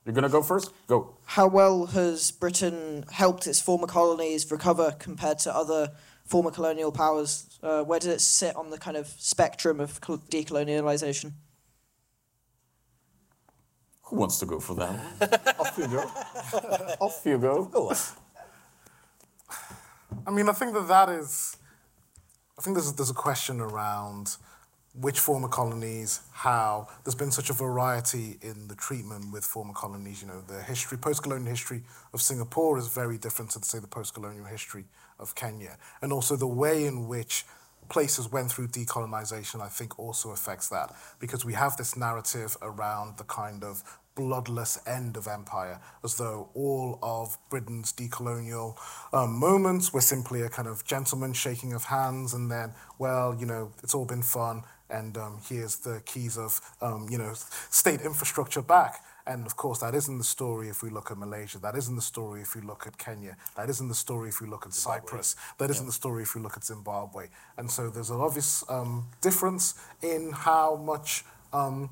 You're 0.05 0.15
going 0.15 0.25
to 0.25 0.29
go 0.29 0.43
first? 0.43 0.73
Go. 0.89 1.17
How 1.27 1.47
well 1.47 1.87
has 1.87 2.33
Britain 2.33 3.05
helped 3.09 3.47
its 3.47 3.61
former 3.61 3.87
colonies 3.87 4.51
recover 4.51 4.97
compared 4.99 5.39
to 5.41 5.55
other 5.55 5.93
former 6.25 6.51
colonial 6.51 6.91
powers? 6.91 7.57
Uh, 7.63 7.85
where 7.85 8.01
does 8.01 8.09
it 8.09 8.21
sit 8.21 8.57
on 8.57 8.71
the 8.71 8.79
kind 8.79 8.97
of 8.97 9.07
spectrum 9.07 9.79
of 9.79 10.01
decolonialization? 10.01 11.35
Who 14.07 14.17
wants 14.17 14.41
to 14.41 14.47
go 14.47 14.59
for 14.59 14.75
that? 14.75 15.55
Off 15.61 15.79
you 15.79 15.87
go. 15.87 16.01
Off 17.01 17.23
you 17.25 17.39
go. 17.39 17.65
Go 17.67 17.93
I 20.27 20.31
mean, 20.33 20.49
I 20.49 20.53
think 20.53 20.75
that 20.75 20.89
that 20.89 21.11
is. 21.11 21.59
I 22.59 22.63
think 22.63 22.77
there's 22.77 22.93
there's 22.93 23.11
a 23.11 23.15
question 23.15 23.61
around 23.61 24.37
which 24.95 25.19
former 25.21 25.49
colonies, 25.49 26.21
how. 26.33 26.87
There's 27.03 27.15
been 27.15 27.31
such 27.31 27.49
a 27.49 27.55
variety 27.55 28.39
in 28.43 28.69
the 28.69 28.75
treatment 28.75 29.33
with 29.33 29.45
former 29.45 29.73
colonies. 29.73 30.21
You 30.21 30.29
know, 30.29 30.43
the 30.43 30.63
history, 30.63 30.99
post-colonial 30.99 31.49
history 31.49 31.83
of 32.13 32.21
Singapore 32.21 32.79
is 32.79 32.89
very 32.89 33.17
different 33.17 33.53
to, 33.53 33.65
say, 33.65 33.79
the 33.79 33.87
post-colonial 33.87 34.45
history 34.45 34.85
of 35.19 35.35
Kenya, 35.35 35.79
and 36.03 36.13
also 36.13 36.37
the 36.37 36.47
way 36.47 36.85
in 36.85 37.09
which 37.09 37.47
places 37.89 38.31
went 38.31 38.51
through 38.51 38.69
decolonization, 38.69 39.61
I 39.61 39.69
think 39.69 39.99
also 39.99 40.31
affects 40.31 40.69
that 40.69 40.95
because 41.19 41.45
we 41.45 41.55
have 41.55 41.77
this 41.77 41.97
narrative 41.97 42.57
around 42.63 43.19
the 43.19 43.25
kind 43.25 43.65
of 43.65 43.83
bloodless 44.15 44.79
end 44.87 45.17
of 45.17 45.27
empire, 45.27 45.81
as 46.05 46.17
though 46.17 46.49
all 46.55 46.99
of 47.03 47.39
Britain's 47.51 47.93
decolonial 47.93 48.77
um, 49.13 49.33
moments 49.39 49.93
were 49.93 50.01
simply 50.01 50.43
a 50.43 50.49
kind 50.49 50.69
of 50.69 50.85
gentleman 50.85 51.33
shaking 51.33 51.73
of 51.73 51.85
hands, 51.85 52.35
and 52.35 52.51
then, 52.51 52.73
well, 52.99 53.35
you 53.39 53.47
know, 53.47 53.73
it's 53.83 53.95
all 53.95 54.05
been 54.05 54.23
fun, 54.23 54.63
and 54.91 55.17
um, 55.17 55.41
here's 55.49 55.77
the 55.77 56.03
keys 56.05 56.37
of, 56.37 56.61
um, 56.81 57.09
you 57.11 57.19
know, 57.19 57.33
state 57.71 58.03
infrastructure 58.03 58.63
back. 58.63 59.05
And 59.25 59.47
of 59.47 59.55
course, 59.55 59.79
that 59.79 59.95
isn't 59.95 60.19
the 60.19 60.25
story 60.25 60.69
if 60.69 60.83
we 60.83 60.91
look 60.91 61.13
at 61.13 61.17
Malaysia. 61.17 61.59
That 61.59 61.77
isn't 61.77 61.95
the 61.95 62.03
story 62.03 62.43
if 62.43 62.57
we 62.57 62.61
look 62.61 62.89
at 62.89 62.99
Kenya. 62.99 63.37
That 63.57 63.71
isn't 63.71 63.87
the 63.87 63.95
story 63.95 64.31
if 64.31 64.41
we 64.41 64.49
look 64.49 64.67
at 64.67 64.75
Zimbabwe. 64.75 65.01
Cyprus. 65.01 65.37
That 65.59 65.71
isn't 65.71 65.85
yeah. 65.85 65.89
the 65.89 65.93
story 65.93 66.23
if 66.25 66.35
we 66.35 66.41
look 66.43 66.57
at 66.57 66.65
Zimbabwe. 66.65 67.29
And 67.57 67.71
so 67.71 67.89
there's 67.89 68.11
an 68.11 68.21
obvious 68.21 68.65
um, 68.69 69.07
difference 69.21 69.75
in 70.03 70.33
how 70.33 70.75
much 70.75 71.25
um, 71.53 71.91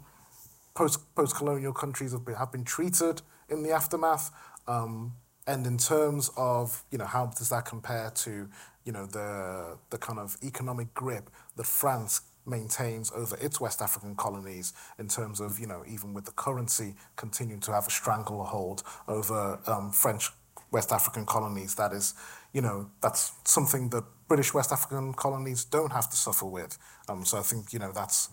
post 0.80 1.14
post 1.14 1.36
colonial 1.36 1.74
countries 1.74 2.12
have 2.12 2.24
been 2.24 2.36
have 2.36 2.50
been 2.50 2.64
treated 2.64 3.20
in 3.50 3.62
the 3.62 3.70
aftermath. 3.70 4.30
Um, 4.66 5.12
and 5.46 5.66
in 5.66 5.76
terms 5.76 6.30
of 6.38 6.84
you 6.90 6.96
know 6.96 7.04
how 7.04 7.26
does 7.26 7.50
that 7.50 7.66
compare 7.66 8.10
to 8.24 8.48
you 8.86 8.92
know 8.92 9.04
the 9.04 9.76
the 9.90 9.98
kind 9.98 10.18
of 10.18 10.38
economic 10.42 10.94
grip 10.94 11.28
that 11.56 11.66
France 11.66 12.22
maintains 12.46 13.12
over 13.14 13.36
its 13.42 13.60
West 13.60 13.82
African 13.82 14.14
colonies 14.16 14.72
in 14.98 15.06
terms 15.08 15.38
of 15.40 15.60
you 15.60 15.66
know 15.66 15.82
even 15.86 16.14
with 16.14 16.24
the 16.24 16.32
currency 16.32 16.94
continuing 17.16 17.60
to 17.60 17.72
have 17.72 17.86
a 17.86 17.90
stranglehold 17.90 18.82
over 19.06 19.58
um, 19.66 19.90
French 19.90 20.30
West 20.70 20.92
African 20.92 21.26
colonies 21.26 21.74
that 21.74 21.92
is 21.92 22.14
you 22.54 22.62
know 22.62 22.90
that's 23.02 23.32
something 23.44 23.90
that 23.90 24.04
British 24.28 24.54
West 24.54 24.72
African 24.72 25.12
colonies 25.12 25.64
don't 25.64 25.92
have 25.92 26.08
to 26.08 26.16
suffer 26.16 26.46
with 26.46 26.78
um, 27.10 27.24
so 27.26 27.38
I 27.38 27.42
think 27.42 27.74
you 27.74 27.78
know 27.78 27.92
that's 27.92 28.30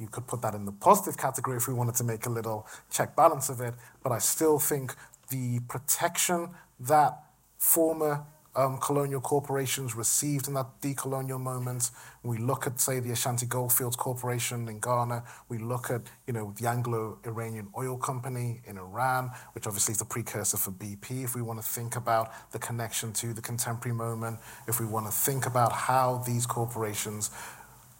you 0.00 0.08
could 0.08 0.26
put 0.26 0.42
that 0.42 0.54
in 0.54 0.64
the 0.64 0.72
positive 0.72 1.16
category 1.18 1.56
if 1.58 1.68
we 1.68 1.74
wanted 1.74 1.94
to 1.96 2.04
make 2.04 2.26
a 2.26 2.30
little 2.30 2.66
check 2.90 3.14
balance 3.14 3.48
of 3.48 3.60
it. 3.60 3.74
But 4.02 4.12
I 4.12 4.18
still 4.18 4.58
think 4.58 4.94
the 5.28 5.60
protection 5.68 6.50
that 6.80 7.22
former 7.58 8.24
um, 8.56 8.78
colonial 8.78 9.20
corporations 9.20 9.94
received 9.94 10.48
in 10.48 10.54
that 10.54 10.80
decolonial 10.82 11.40
moment. 11.40 11.90
We 12.22 12.38
look 12.38 12.66
at, 12.66 12.80
say, 12.80 12.98
the 12.98 13.12
Ashanti 13.12 13.46
Goldfields 13.46 13.96
Corporation 13.96 14.68
in 14.68 14.80
Ghana. 14.80 15.22
We 15.48 15.58
look 15.58 15.90
at, 15.90 16.02
you 16.26 16.32
know, 16.32 16.52
the 16.60 16.68
Anglo-Iranian 16.68 17.68
Oil 17.78 17.96
Company 17.96 18.60
in 18.66 18.76
Iran, 18.76 19.30
which 19.52 19.66
obviously 19.66 19.92
is 19.92 19.98
the 19.98 20.04
precursor 20.04 20.56
for 20.56 20.72
BP. 20.72 21.22
If 21.24 21.36
we 21.36 21.42
want 21.42 21.62
to 21.62 21.66
think 21.66 21.94
about 21.94 22.32
the 22.50 22.58
connection 22.58 23.12
to 23.14 23.32
the 23.32 23.40
contemporary 23.40 23.96
moment, 23.96 24.40
if 24.66 24.80
we 24.80 24.86
want 24.86 25.06
to 25.06 25.12
think 25.12 25.46
about 25.46 25.72
how 25.72 26.22
these 26.26 26.44
corporations 26.44 27.30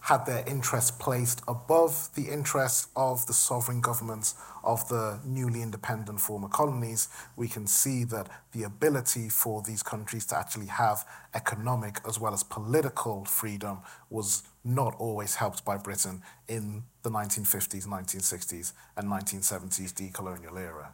had 0.01 0.25
their 0.25 0.43
interests 0.47 0.89
placed 0.91 1.41
above 1.47 2.09
the 2.15 2.23
interests 2.23 2.87
of 2.95 3.25
the 3.27 3.33
sovereign 3.33 3.81
governments 3.81 4.35
of 4.63 4.87
the 4.89 5.19
newly 5.23 5.61
independent 5.61 6.19
former 6.19 6.47
colonies, 6.47 7.07
we 7.35 7.47
can 7.47 7.67
see 7.67 8.03
that 8.05 8.27
the 8.51 8.63
ability 8.63 9.29
for 9.29 9.61
these 9.61 9.83
countries 9.83 10.25
to 10.25 10.37
actually 10.37 10.65
have 10.65 11.05
economic 11.35 11.99
as 12.07 12.19
well 12.19 12.33
as 12.33 12.43
political 12.43 13.25
freedom 13.25 13.79
was 14.09 14.43
not 14.63 14.95
always 14.97 15.35
helped 15.35 15.63
by 15.63 15.77
Britain 15.77 16.21
in 16.47 16.83
the 17.03 17.09
1950s, 17.09 17.87
1960s, 17.87 18.73
and 18.97 19.07
1970s 19.07 19.93
decolonial 19.93 20.59
era. 20.59 20.93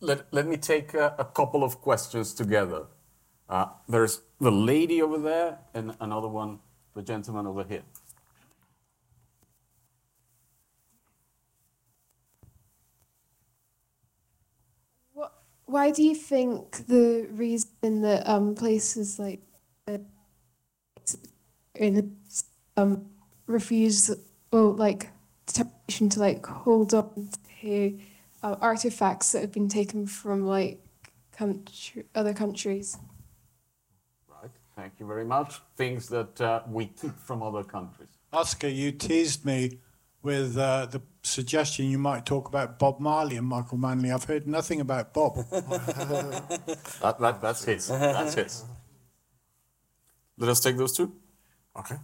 Let, 0.00 0.32
let 0.32 0.46
me 0.46 0.56
take 0.56 0.94
a, 0.94 1.14
a 1.18 1.24
couple 1.24 1.62
of 1.62 1.80
questions 1.80 2.34
together. 2.34 2.86
Uh, 3.48 3.66
there's 3.88 4.22
the 4.40 4.50
lady 4.50 5.02
over 5.02 5.18
there, 5.18 5.58
and 5.74 5.94
another 6.00 6.28
one, 6.28 6.58
the 6.94 7.02
gentleman 7.02 7.46
over 7.46 7.64
here. 7.64 7.82
Why 15.72 15.90
do 15.90 16.02
you 16.02 16.14
think 16.14 16.86
the 16.86 17.26
reason 17.30 18.02
that 18.02 18.28
um, 18.28 18.54
places 18.54 19.18
like 19.18 19.40
uh, 19.88 19.96
in 21.74 22.14
um, 22.76 23.06
refuse 23.46 24.14
well 24.52 24.74
like 24.74 25.08
determination 25.46 26.10
to 26.10 26.20
like 26.20 26.44
hold 26.44 26.92
on 26.92 27.30
to 27.62 27.98
uh, 28.42 28.56
artifacts 28.60 29.32
that 29.32 29.40
have 29.40 29.52
been 29.52 29.70
taken 29.70 30.06
from 30.06 30.44
like 30.44 30.78
country, 31.32 32.04
other 32.14 32.34
countries? 32.34 32.98
Right. 34.28 34.50
Thank 34.76 35.00
you 35.00 35.06
very 35.06 35.24
much. 35.24 35.62
Things 35.76 36.06
that 36.10 36.38
uh, 36.38 36.64
we 36.68 36.84
keep 36.84 37.18
from 37.18 37.42
other 37.42 37.64
countries. 37.64 38.08
Oscar, 38.30 38.68
you 38.68 38.92
teased 38.92 39.46
me 39.46 39.78
with 40.22 40.56
uh, 40.56 40.86
the 40.86 41.00
suggestion 41.22 41.86
you 41.90 41.98
might 41.98 42.24
talk 42.26 42.48
about 42.48 42.78
Bob 42.78 43.00
Marley 43.00 43.36
and 43.36 43.46
Michael 43.46 43.78
Manley. 43.78 44.10
I've 44.10 44.24
heard 44.24 44.46
nothing 44.46 44.80
about 44.80 45.12
Bob. 45.12 45.36
that, 45.50 47.16
that, 47.20 47.40
that's 47.40 47.64
his. 47.64 47.88
That's 47.88 48.34
his. 48.34 48.64
Let 50.38 50.50
us 50.50 50.60
take 50.60 50.76
those 50.76 50.96
two. 50.96 51.12
Okay. 51.78 51.96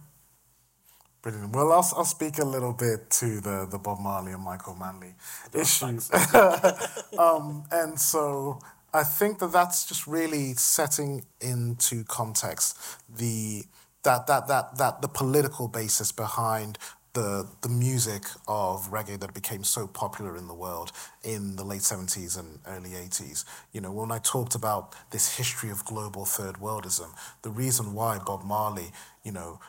Brilliant. 1.21 1.53
Well, 1.53 1.71
I'll, 1.71 1.87
I'll 1.97 2.05
speak 2.05 2.39
a 2.39 2.45
little 2.45 2.71
bit 2.73 3.09
to 3.11 3.41
the, 3.41 3.67
the 3.69 3.77
Bob 3.77 3.99
Marley 3.99 4.31
and 4.31 4.41
Michael 4.41 4.75
Manley 4.75 5.15
issues. 5.53 6.09
um, 7.19 7.65
and 7.71 7.99
so 7.99 8.59
I 8.93 9.03
think 9.03 9.39
that 9.39 9.51
that's 9.51 9.85
just 9.85 10.07
really 10.07 10.53
setting 10.53 11.25
into 11.41 12.03
context 12.05 12.77
the 13.09 13.63
that 14.03 14.27
that 14.27 14.47
that 14.47 14.77
that 14.77 15.01
the 15.01 15.09
political 15.09 15.67
basis 15.67 16.13
behind 16.13 16.77
the 17.13 17.47
the 17.61 17.69
music 17.69 18.23
of 18.47 18.91
reggae 18.91 19.19
that 19.19 19.33
became 19.33 19.63
so 19.63 19.87
popular 19.87 20.37
in 20.37 20.47
the 20.47 20.53
world 20.53 20.91
in 21.23 21.55
the 21.55 21.63
late 21.63 21.81
70s 21.81 22.37
and 22.37 22.59
early 22.67 22.91
80s. 22.91 23.45
You 23.71 23.81
know, 23.81 23.91
when 23.91 24.11
I 24.11 24.19
talked 24.19 24.55
about 24.55 24.95
this 25.11 25.37
history 25.37 25.69
of 25.69 25.85
global 25.85 26.25
third 26.25 26.55
worldism, 26.55 27.09
the 27.41 27.49
reason 27.49 27.93
why 27.93 28.19
Bob 28.19 28.43
Marley, 28.43 28.91
you 29.23 29.31
know, 29.31 29.59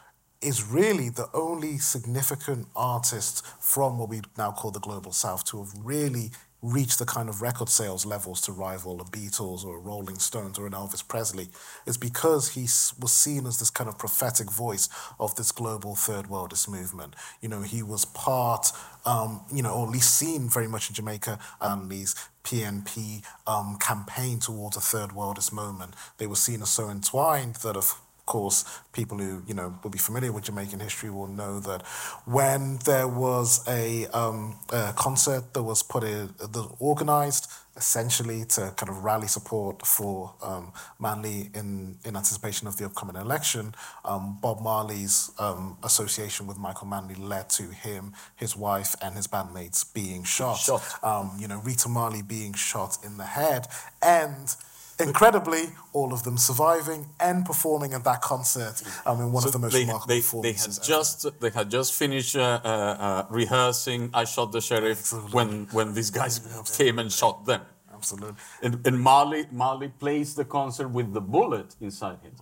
is 0.41 0.65
really 0.65 1.09
the 1.11 1.29
only 1.35 1.79
significant 1.79 2.67
artist 2.75 3.45
from 3.61 3.99
what 3.99 4.09
we 4.09 4.23
now 4.39 4.51
call 4.51 4.71
the 4.71 4.81
global 4.81 5.13
south 5.13 5.45
to 5.45 5.59
have 5.59 5.73
really 5.83 6.31
reach 6.63 6.99
the 6.99 7.07
kind 7.07 7.29
of 7.29 7.41
record 7.41 7.69
sales 7.69 8.05
levels 8.05 8.41
to 8.43 8.53
rival 8.53 8.97
the 8.97 9.05
Beatles 9.05 9.65
or 9.65 9.81
Rolling 9.81 10.19
Stones 10.19 10.59
or 10.59 10.67
an 10.67 10.73
Elvis 10.73 11.07
Presley 11.07 11.49
is 11.87 11.97
because 11.97 12.51
he 12.51 12.63
was 13.01 13.13
seen 13.13 13.47
as 13.47 13.59
this 13.59 13.71
kind 13.71 13.89
of 13.89 13.99
prophetic 13.99 14.51
voice 14.51 14.89
of 15.19 15.35
this 15.37 15.53
global 15.53 15.95
third 15.95 16.27
worldist 16.27 16.69
movement. 16.69 17.15
You 17.41 17.49
know, 17.49 17.63
he 17.63 17.83
was 17.83 18.05
part, 18.05 18.73
um, 19.07 19.43
you 19.53 19.63
know, 19.63 19.73
or 19.73 19.87
at 19.87 19.93
least 19.93 20.15
seen 20.15 20.49
very 20.49 20.69
much 20.69 20.91
in 20.91 20.95
Jamaica 20.95 21.39
and 21.61 21.91
these 21.91 22.15
PNP 22.45 23.25
um, 23.47 23.79
campaign 23.81 24.39
towards 24.39 24.77
a 24.77 24.81
third 24.81 25.11
worldist 25.11 25.53
moment. 25.53 25.95
They 26.19 26.27
were 26.27 26.37
seen 26.37 26.63
as 26.63 26.71
so 26.71 26.91
entwined 26.91 27.57
that 27.57 27.77
of 27.77 28.01
course, 28.31 28.65
people 28.93 29.19
who 29.19 29.43
you 29.49 29.55
know 29.59 29.69
will 29.83 29.91
be 29.91 29.99
familiar 29.99 30.33
with 30.33 30.45
Jamaican 30.45 30.81
history 30.81 31.11
will 31.11 31.33
know 31.41 31.61
that 31.61 31.83
when 32.39 32.79
there 32.91 33.09
was 33.09 33.49
a, 33.69 34.07
um, 34.21 34.57
a 34.73 34.93
concert 34.97 35.53
that 35.55 35.65
was 35.65 35.83
put 35.83 36.05
in, 36.05 36.29
that 36.39 36.67
organized 36.79 37.51
essentially 37.77 38.45
to 38.45 38.73
kind 38.77 38.91
of 38.91 39.03
rally 39.05 39.27
support 39.27 39.87
for 39.87 40.35
um, 40.43 40.73
Manley 40.99 41.51
in, 41.55 41.97
in 42.05 42.15
anticipation 42.15 42.69
of 42.69 42.77
the 42.77 42.85
upcoming 42.85 43.17
election, 43.17 43.75
um, 44.05 44.39
Bob 44.41 44.61
Marley's 44.61 45.31
um, 45.39 45.77
association 45.83 46.47
with 46.47 46.59
Michael 46.59 46.87
Manley 46.87 47.15
led 47.15 47.49
to 47.51 47.65
him, 47.65 48.13
his 48.37 48.57
wife, 48.57 48.95
and 49.03 49.17
his 49.17 49.27
bandmates 49.27 49.81
being 49.95 50.23
shot. 50.25 50.59
Shot. 50.59 50.83
Um, 51.03 51.33
you 51.39 51.49
know, 51.49 51.61
Rita 51.65 51.89
Marley 51.89 52.23
being 52.23 52.53
shot 52.53 52.99
in 53.05 53.17
the 53.17 53.25
head, 53.25 53.67
and 54.03 54.55
incredibly, 55.01 55.65
all 55.93 56.13
of 56.13 56.23
them 56.25 56.37
surviving 56.39 57.07
and 57.21 57.45
performing 57.45 57.95
at 57.95 58.05
that 58.05 58.21
concert. 58.23 58.83
I 59.07 59.15
mean, 59.15 59.33
one 59.33 59.43
So 59.43 59.49
of 59.49 59.53
the 59.53 59.59
most 59.59 59.73
they, 59.73 59.81
remarkable 59.81 60.43
they, 60.43 60.53
they 60.53 60.59
had 60.59 60.71
ever. 60.71 60.81
just 60.93 61.41
they 61.41 61.51
had 61.51 61.71
just 61.71 61.95
finished 61.95 62.37
uh, 62.37 62.61
uh, 62.65 62.69
uh, 62.69 63.27
rehearsing. 63.31 64.11
I 64.15 64.25
shot 64.25 64.53
the 64.53 64.61
sheriff 64.61 64.99
Absolutely. 65.01 65.33
when 65.33 65.49
when 65.73 65.95
these 65.95 66.11
guys 66.11 66.41
came 66.79 66.99
and 66.99 67.11
shot 67.13 67.47
them. 67.47 67.63
Absolutely. 67.95 68.37
And, 68.63 68.87
and 68.87 69.01
Marley 69.01 69.47
Marley 69.53 69.89
plays 69.89 70.35
the 70.35 70.45
concert 70.45 70.89
with 70.89 71.13
the 71.13 71.21
bullet 71.21 71.75
inside 71.81 72.19
him. 72.23 72.33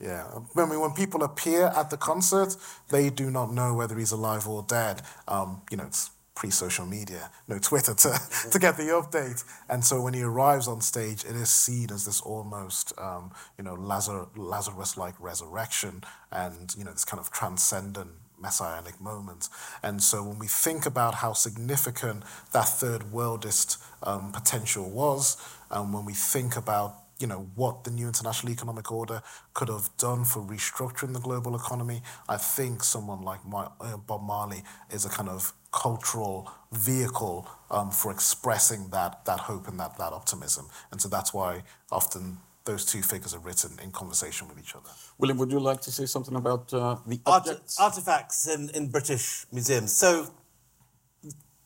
Yeah. 0.00 0.26
I 0.56 0.66
mean, 0.66 0.80
when 0.80 0.92
people 0.92 1.22
appear 1.22 1.66
at 1.68 1.90
the 1.90 1.96
concert, 1.96 2.56
they 2.90 3.10
do 3.10 3.30
not 3.30 3.52
know 3.52 3.74
whether 3.74 3.96
he's 3.98 4.12
alive 4.12 4.46
or 4.48 4.62
dead. 4.62 5.02
Um, 5.28 5.62
you 5.70 5.76
know, 5.78 5.84
it's 5.86 6.10
pre-social 6.34 6.84
media, 6.84 7.30
no 7.46 7.58
Twitter 7.58 7.94
to, 7.94 8.18
to 8.50 8.58
get 8.58 8.76
the 8.76 8.84
update. 8.84 9.44
And 9.68 9.84
so 9.84 10.00
when 10.00 10.14
he 10.14 10.22
arrives 10.22 10.66
on 10.66 10.80
stage, 10.80 11.24
it 11.24 11.36
is 11.36 11.50
seen 11.50 11.90
as 11.92 12.04
this 12.06 12.20
almost, 12.20 12.92
um, 12.98 13.30
you 13.56 13.64
know, 13.64 13.74
Lazar, 13.74 14.26
Lazarus-like 14.36 15.14
resurrection 15.20 16.02
and, 16.32 16.74
you 16.76 16.84
know, 16.84 16.92
this 16.92 17.04
kind 17.04 17.20
of 17.20 17.30
transcendent 17.30 18.10
messianic 18.40 19.00
moment. 19.00 19.48
And 19.82 20.02
so 20.02 20.22
when 20.22 20.38
we 20.38 20.46
think 20.48 20.86
about 20.86 21.16
how 21.16 21.32
significant 21.32 22.24
that 22.52 22.68
third 22.68 23.02
worldist 23.12 23.78
um, 24.02 24.32
potential 24.32 24.90
was, 24.90 25.36
and 25.70 25.94
when 25.94 26.04
we 26.04 26.14
think 26.14 26.56
about 26.56 27.03
you 27.18 27.26
know 27.26 27.48
what 27.54 27.84
the 27.84 27.90
new 27.90 28.06
international 28.06 28.52
economic 28.52 28.90
order 28.90 29.22
could 29.54 29.68
have 29.68 29.88
done 29.98 30.24
for 30.24 30.40
restructuring 30.42 31.12
the 31.12 31.20
global 31.20 31.54
economy, 31.54 32.02
I 32.28 32.36
think 32.36 32.82
someone 32.82 33.22
like 33.22 33.44
my, 33.46 33.68
uh, 33.80 33.96
Bob 33.96 34.22
Marley 34.22 34.62
is 34.90 35.04
a 35.04 35.08
kind 35.08 35.28
of 35.28 35.52
cultural 35.72 36.50
vehicle 36.72 37.48
um, 37.70 37.90
for 37.90 38.12
expressing 38.12 38.88
that 38.90 39.24
that 39.24 39.40
hope 39.40 39.68
and 39.68 39.78
that 39.80 39.96
that 39.98 40.12
optimism. 40.12 40.68
And 40.90 41.00
so 41.00 41.08
that's 41.08 41.32
why 41.34 41.62
often 41.90 42.38
those 42.64 42.84
two 42.84 43.02
figures 43.02 43.34
are 43.34 43.40
written 43.40 43.72
in 43.82 43.90
conversation 43.90 44.48
with 44.48 44.58
each 44.58 44.74
other. 44.74 44.88
William, 45.18 45.36
would 45.38 45.50
you 45.50 45.60
like 45.60 45.80
to 45.82 45.92
say 45.92 46.06
something 46.06 46.34
about 46.34 46.72
uh, 46.72 46.96
the 47.06 47.20
Art- 47.26 47.60
artifacts 47.78 48.48
in, 48.48 48.70
in 48.70 48.88
British 48.88 49.44
museums. 49.52 49.92
So 49.92 50.28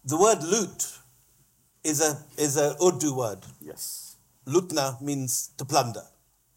the 0.04 0.16
word 0.18 0.42
loot 0.42 0.98
is 1.84 2.00
a 2.00 2.18
is 2.36 2.56
a 2.56 2.76
Urdu 2.82 3.14
word. 3.14 3.38
yes. 3.60 4.07
Lutna 4.48 5.00
means 5.00 5.50
to 5.58 5.64
plunder, 5.64 6.04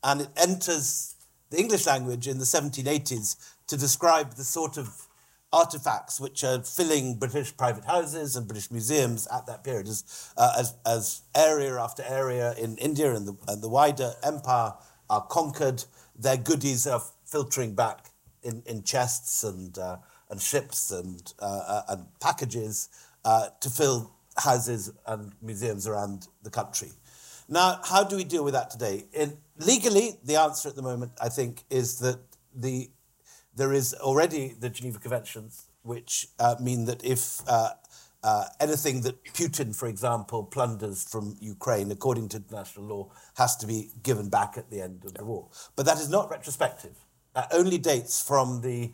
and 0.03 0.21
it 0.21 0.29
enters 0.37 1.15
the 1.49 1.59
English 1.59 1.85
language 1.85 2.27
in 2.27 2.39
the 2.39 2.45
1780s 2.45 3.35
to 3.67 3.77
describe 3.77 4.33
the 4.35 4.43
sort 4.43 4.77
of 4.77 5.07
artifacts 5.53 6.19
which 6.19 6.43
are 6.43 6.61
filling 6.61 7.15
British 7.15 7.55
private 7.55 7.83
houses 7.83 8.35
and 8.35 8.47
British 8.47 8.71
museums 8.71 9.27
at 9.27 9.45
that 9.47 9.63
period, 9.63 9.87
as 9.87 10.31
uh, 10.37 10.53
as, 10.57 10.73
as 10.85 11.21
area 11.35 11.77
after 11.77 12.03
area 12.07 12.53
in 12.57 12.77
India 12.77 13.13
and 13.13 13.27
the, 13.27 13.35
and 13.47 13.61
the 13.61 13.69
wider 13.69 14.13
empire 14.23 14.73
are 15.09 15.25
conquered, 15.27 15.83
their 16.17 16.37
goodies 16.37 16.87
are 16.87 17.01
filtering 17.25 17.75
back 17.75 18.11
in, 18.43 18.63
in 18.65 18.83
chests 18.83 19.43
and 19.43 19.77
uh, 19.77 19.97
and 20.29 20.41
ships 20.41 20.91
and 20.91 21.33
uh, 21.39 21.45
uh, 21.45 21.81
and 21.89 22.05
packages 22.21 22.89
uh, 23.25 23.47
to 23.59 23.69
fill 23.69 24.13
houses 24.37 24.93
and 25.05 25.33
museums 25.41 25.85
around 25.85 26.27
the 26.43 26.49
country. 26.49 26.89
Now, 27.51 27.81
how 27.83 28.05
do 28.05 28.15
we 28.15 28.23
deal 28.23 28.45
with 28.45 28.53
that 28.53 28.69
today? 28.69 29.03
In, 29.11 29.37
legally, 29.59 30.17
the 30.23 30.37
answer 30.37 30.69
at 30.69 30.77
the 30.77 30.81
moment, 30.81 31.11
I 31.21 31.27
think, 31.27 31.65
is 31.69 31.99
that 31.99 32.19
the 32.55 32.89
there 33.53 33.73
is 33.73 33.93
already 33.95 34.55
the 34.57 34.69
Geneva 34.69 34.97
Conventions, 34.99 35.67
which 35.83 36.29
uh, 36.39 36.55
mean 36.61 36.85
that 36.85 37.03
if 37.03 37.41
uh, 37.49 37.71
uh, 38.23 38.45
anything 38.61 39.01
that 39.01 39.21
Putin, 39.25 39.75
for 39.75 39.89
example, 39.89 40.45
plunders 40.45 41.03
from 41.03 41.35
Ukraine, 41.41 41.91
according 41.91 42.29
to 42.29 42.37
international 42.37 42.85
law, 42.85 43.11
has 43.35 43.57
to 43.57 43.67
be 43.67 43.89
given 44.01 44.29
back 44.29 44.57
at 44.57 44.69
the 44.69 44.79
end 44.81 45.03
of 45.03 45.13
the 45.15 45.25
war. 45.25 45.49
But 45.75 45.85
that 45.87 45.97
is 45.97 46.09
not 46.09 46.31
retrospective. 46.31 46.95
That 47.35 47.49
only 47.51 47.77
dates 47.77 48.25
from 48.25 48.61
the 48.61 48.93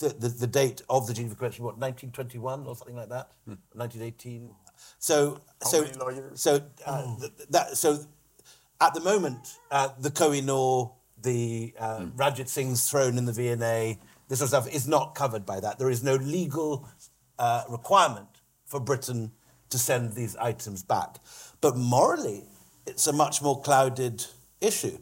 the, 0.00 0.10
the, 0.10 0.28
the 0.28 0.46
date 0.46 0.80
of 0.88 1.06
the 1.06 1.12
Geneva 1.12 1.34
Convention, 1.34 1.64
what 1.64 1.76
1921 1.76 2.66
or 2.66 2.76
something 2.76 2.96
like 2.96 3.08
that, 3.08 3.32
1918. 3.44 4.48
So 4.98 5.40
so 5.62 5.82
many 5.82 5.94
lawyers? 5.94 6.40
so 6.40 6.62
uh, 6.86 7.16
th- 7.18 7.32
that 7.50 7.76
so 7.76 7.98
at 8.80 8.94
the 8.94 9.00
moment, 9.00 9.56
uh, 9.70 9.88
the 9.98 10.10
Kohinoor, 10.10 10.92
the 11.20 11.74
uh, 11.78 12.06
Ranjit 12.14 12.48
Singh's 12.48 12.88
throne 12.88 13.18
in 13.18 13.24
the 13.24 13.32
V&A, 13.32 13.98
this 14.28 14.38
sort 14.38 14.52
of 14.52 14.64
stuff 14.64 14.74
is 14.74 14.86
not 14.86 15.14
covered 15.14 15.44
by 15.44 15.60
that. 15.60 15.78
There 15.78 15.90
is 15.90 16.04
no 16.04 16.14
legal 16.14 16.88
uh, 17.38 17.64
requirement 17.68 18.28
for 18.66 18.78
Britain 18.78 19.32
to 19.70 19.78
send 19.78 20.12
these 20.12 20.36
items 20.36 20.82
back. 20.82 21.16
But 21.60 21.76
morally, 21.76 22.44
it's 22.86 23.06
a 23.06 23.12
much 23.12 23.42
more 23.42 23.60
clouded 23.60 24.24
issue. 24.60 24.98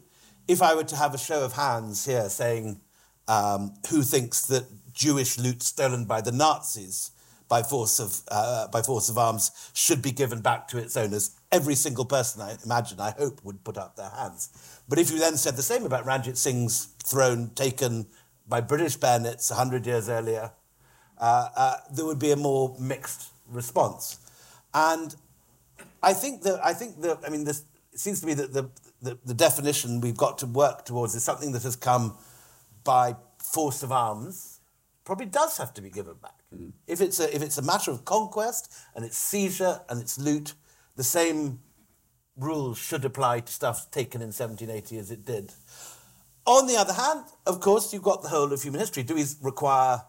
If 0.47 0.61
I 0.61 0.75
were 0.75 0.83
to 0.85 0.95
have 0.95 1.13
a 1.13 1.17
show 1.17 1.43
of 1.43 1.53
hands 1.53 2.05
here 2.05 2.29
saying 2.29 2.81
um, 3.27 3.73
who 3.89 4.01
thinks 4.01 4.45
that 4.47 4.65
Jewish 4.93 5.37
loot 5.37 5.61
stolen 5.61 6.05
by 6.05 6.21
the 6.21 6.31
Nazis 6.31 7.11
by 7.49 7.63
force 7.63 7.99
of 7.99 8.21
uh, 8.29 8.67
by 8.67 8.81
force 8.81 9.09
of 9.09 9.17
arms 9.17 9.71
should 9.73 10.01
be 10.01 10.11
given 10.11 10.41
back 10.41 10.67
to 10.69 10.77
its 10.77 10.97
owners. 10.97 11.31
Every 11.51 11.75
single 11.75 12.05
person 12.05 12.41
I 12.41 12.57
imagine, 12.65 12.99
I 12.99 13.11
hope, 13.11 13.43
would 13.43 13.63
put 13.63 13.77
up 13.77 13.95
their 13.95 14.09
hands. 14.09 14.81
But 14.89 14.99
if 14.99 15.11
you 15.11 15.19
then 15.19 15.37
said 15.37 15.55
the 15.55 15.63
same 15.63 15.85
about 15.85 16.05
Ranjit 16.05 16.37
Singh's 16.37 16.89
throne 17.03 17.51
taken 17.55 18.07
by 18.47 18.61
British 18.61 18.95
bayonets 18.95 19.49
hundred 19.49 19.85
years 19.85 20.09
earlier, 20.09 20.51
uh, 21.17 21.49
uh, 21.55 21.75
there 21.91 22.05
would 22.05 22.19
be 22.19 22.31
a 22.31 22.35
more 22.35 22.75
mixed 22.79 23.29
response. 23.47 24.19
And 24.73 25.15
I 26.03 26.13
think 26.13 26.43
that 26.43 26.59
I 26.63 26.73
think 26.73 27.01
that 27.01 27.19
I 27.25 27.29
mean 27.29 27.45
this 27.45 27.63
it 27.93 27.99
seems 27.99 28.19
to 28.21 28.27
me 28.27 28.33
that 28.35 28.53
the, 28.53 28.69
the 29.01 29.17
the 29.25 29.33
definition 29.33 30.01
we've 30.01 30.17
got 30.17 30.37
to 30.39 30.45
work 30.45 30.85
towards 30.85 31.15
is 31.15 31.23
something 31.23 31.51
that 31.53 31.63
has 31.63 31.75
come 31.75 32.17
by 32.83 33.15
force 33.39 33.83
of 33.83 33.91
arms 33.91 34.59
probably 35.05 35.25
does 35.25 35.57
have 35.57 35.73
to 35.73 35.81
be 35.81 35.89
given 35.89 36.15
back. 36.21 36.36
If 36.87 37.01
it's 37.01 37.19
a 37.19 37.35
if 37.35 37.41
it's 37.41 37.57
a 37.57 37.61
matter 37.61 37.91
of 37.91 38.05
conquest 38.05 38.73
and 38.95 39.03
it's 39.03 39.17
seizure 39.17 39.81
and 39.89 39.99
it's 40.01 40.17
loot, 40.17 40.53
the 40.95 41.03
same 41.03 41.59
rules 42.37 42.77
should 42.77 43.03
apply 43.03 43.41
to 43.41 43.51
stuff 43.51 43.89
taken 43.91 44.21
in 44.21 44.27
1780 44.27 44.97
as 44.97 45.11
it 45.11 45.25
did. 45.25 45.53
On 46.45 46.65
the 46.67 46.77
other 46.77 46.93
hand, 46.93 47.25
of 47.45 47.59
course, 47.59 47.91
you've 47.91 48.03
got 48.03 48.21
the 48.21 48.29
whole 48.29 48.53
of 48.53 48.61
human 48.61 48.79
history. 48.79 49.03
Do 49.03 49.15
we 49.15 49.25
require 49.41 50.03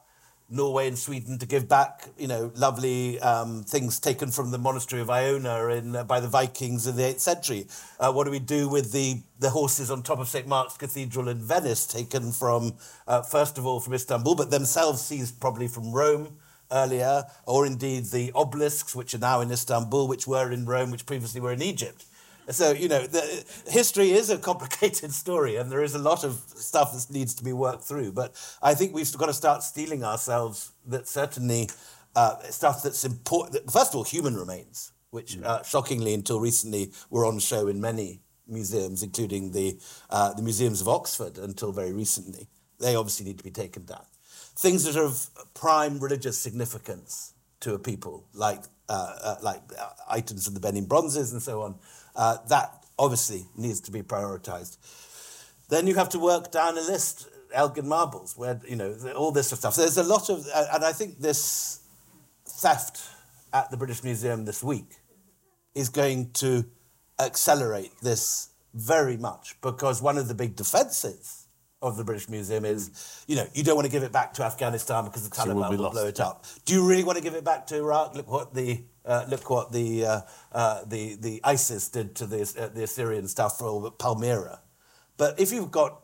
Norway 0.51 0.89
and 0.89 0.99
Sweden 0.99 1.39
to 1.39 1.47
give 1.47 1.69
back, 1.69 2.09
you 2.17 2.27
know, 2.27 2.51
lovely 2.55 3.21
um, 3.21 3.65
things 3.65 4.01
taken 4.01 4.31
from 4.31 4.51
the 4.51 4.57
monastery 4.57 5.03
of 5.03 5.11
Iona 5.11 5.67
in, 5.69 5.95
uh, 5.95 6.05
by 6.05 6.21
the 6.21 6.29
Vikings 6.29 6.87
in 6.87 6.97
the 6.97 7.03
8th 7.03 7.21
century? 7.21 7.67
Uh, 8.01 8.13
what 8.13 8.25
do 8.25 8.31
we 8.31 8.39
do 8.39 8.67
with 8.67 8.93
the, 8.93 9.21
the 9.39 9.51
horses 9.51 9.91
on 9.91 10.03
top 10.03 10.19
of 10.19 10.29
St. 10.29 10.47
Mark's 10.47 10.79
Cathedral 10.79 11.29
in 11.29 11.39
Venice, 11.39 11.87
taken 11.87 12.33
from, 12.33 12.75
uh, 13.07 13.21
first 13.21 13.59
of 13.59 13.67
all, 13.67 13.79
from 13.79 13.93
Istanbul, 13.93 14.37
but 14.37 14.51
themselves 14.51 15.03
seized 15.03 15.39
probably 15.39 15.69
from 15.69 15.93
Rome 15.93 16.39
earlier, 16.73 17.25
or 17.45 17.67
indeed 17.67 18.07
the 18.07 18.33
obelisks, 18.35 18.95
which 18.97 19.15
are 19.15 19.19
now 19.19 19.43
in 19.43 19.51
Istanbul, 19.51 20.09
which 20.09 20.27
were 20.27 20.51
in 20.51 20.65
Rome, 20.65 20.91
which 20.91 21.05
previously 21.05 21.43
were 21.43 21.53
in 21.53 21.61
Egypt? 21.61 22.07
So 22.51 22.73
you 22.73 22.89
know, 22.89 23.07
the, 23.07 23.45
history 23.69 24.13
is 24.13 24.31
a 24.31 24.39
complicated 24.39 25.13
story, 25.25 25.57
and 25.57 25.71
there 25.71 25.83
is 25.83 25.95
a 25.95 25.99
lot 25.99 26.25
of 26.25 26.43
stuff 26.57 26.93
that 26.93 27.13
needs 27.13 27.35
to 27.35 27.45
be 27.45 27.53
worked 27.53 27.85
through. 27.85 28.13
But 28.13 28.35
I 28.63 28.75
think 28.75 28.95
we've 28.95 29.13
got 29.17 29.27
to 29.27 29.35
start 29.35 29.63
steeling 29.63 30.05
ourselves 30.05 30.73
that 30.87 31.07
certainly 31.07 31.69
uh, 32.17 32.39
stuff 32.51 32.83
that's 32.83 33.05
important. 33.05 33.71
First 33.71 33.93
of 33.93 33.97
all, 33.97 34.05
human 34.05 34.37
remains, 34.37 34.93
which 35.11 35.39
uh, 35.43 35.63
shockingly 35.63 36.15
until 36.15 36.41
recently 36.41 36.93
were 37.11 37.25
on 37.25 37.39
show 37.39 37.69
in 37.69 37.81
many 37.81 38.21
museums, 38.47 39.03
including 39.03 39.53
the 39.53 39.79
uh, 40.11 40.33
the 40.33 40.43
museums 40.43 40.81
of 40.81 40.89
Oxford 40.89 41.39
until 41.39 41.73
very 41.73 41.93
recently. 41.93 42.49
They 42.81 42.95
obviously 42.95 43.27
need 43.27 43.39
to 43.39 43.45
be 43.45 43.51
taken 43.51 43.85
down. 43.85 44.05
Things 44.57 44.85
that 44.85 44.97
are 44.97 45.05
of 45.05 45.29
prime 45.55 45.99
religious 45.99 46.39
significance 46.39 47.35
to 47.61 47.75
a 47.75 47.79
people, 47.79 48.25
like 48.33 48.63
uh, 48.89 49.15
uh, 49.23 49.37
like 49.43 49.63
uh, 49.79 49.91
items 50.09 50.47
of 50.47 50.55
the 50.55 50.61
Benin 50.61 50.87
bronzes 50.87 51.33
and 51.33 51.43
so 51.43 51.63
on, 51.63 51.75
uh, 52.19 52.37
that 52.49 52.85
obviously 52.99 53.47
needs 53.57 53.81
to 53.81 53.93
be 53.93 54.03
prioritised. 54.03 54.77
Then 55.71 55.87
you 55.87 55.95
have 55.95 56.09
to 56.11 56.19
work 56.19 56.51
down 56.51 56.77
a 56.77 56.81
list, 56.81 57.29
Elgin 57.55 57.89
marbles, 57.89 58.37
where 58.37 58.61
you 58.69 58.77
know 58.77 58.95
all 59.17 59.31
this 59.31 59.49
sort 59.49 59.65
of 59.65 59.73
stuff. 59.73 59.77
There's 59.77 59.97
a 59.97 60.03
lot 60.03 60.29
of, 60.29 60.45
uh, 60.53 60.67
and 60.75 60.85
I 60.85 60.93
think 60.93 61.21
this 61.21 61.81
theft 62.47 63.01
at 63.53 63.71
the 63.71 63.77
British 63.77 64.03
Museum 64.03 64.45
this 64.45 64.63
week 64.63 64.97
is 65.75 65.89
going 65.89 66.31
to 66.33 66.65
accelerate 67.21 67.93
this 68.03 68.51
very 68.75 69.17
much 69.17 69.61
because 69.61 70.03
one 70.03 70.19
of 70.19 70.29
the 70.29 70.35
big 70.35 70.57
defences 70.57 71.47
of 71.81 71.97
the 71.97 72.05
British 72.05 72.29
Museum 72.29 72.65
is, 72.65 73.25
you 73.29 73.37
know, 73.37 73.47
you 73.55 73.63
don't 73.63 73.77
want 73.77 73.87
to 73.87 73.93
give 73.93 74.03
it 74.03 74.11
back 74.11 74.33
to 74.35 74.43
Afghanistan 74.43 75.05
because 75.05 75.29
the 75.29 75.35
So 75.35 75.45
Taliban 75.45 75.71
be 75.71 75.77
will 75.77 75.91
blow 75.91 76.07
it 76.07 76.19
up. 76.19 76.45
Do 76.65 76.75
you 76.75 76.87
really 76.87 77.05
want 77.05 77.19
to 77.19 77.23
give 77.23 77.35
it 77.35 77.45
back 77.45 77.67
to 77.69 77.77
Iraq? 77.77 78.15
Look 78.17 78.29
what 78.29 78.55
the 78.55 78.83
uh, 79.09 79.25
look 79.29 79.51
what 79.51 79.73
the 79.73 80.05
uh, 80.05 80.21
uh, 80.53 80.85
the 80.87 81.17
the 81.17 81.41
ISIS 81.43 81.89
did 81.89 82.15
to 82.17 82.27
the 82.27 82.43
uh, 82.59 82.69
the 82.69 82.85
Assyrian 82.85 83.27
stuff 83.27 83.59
for 83.59 83.91
Palmyra. 83.91 84.61
But 85.17 85.41
if 85.41 85.51
you've 85.53 85.73
got 85.73 86.01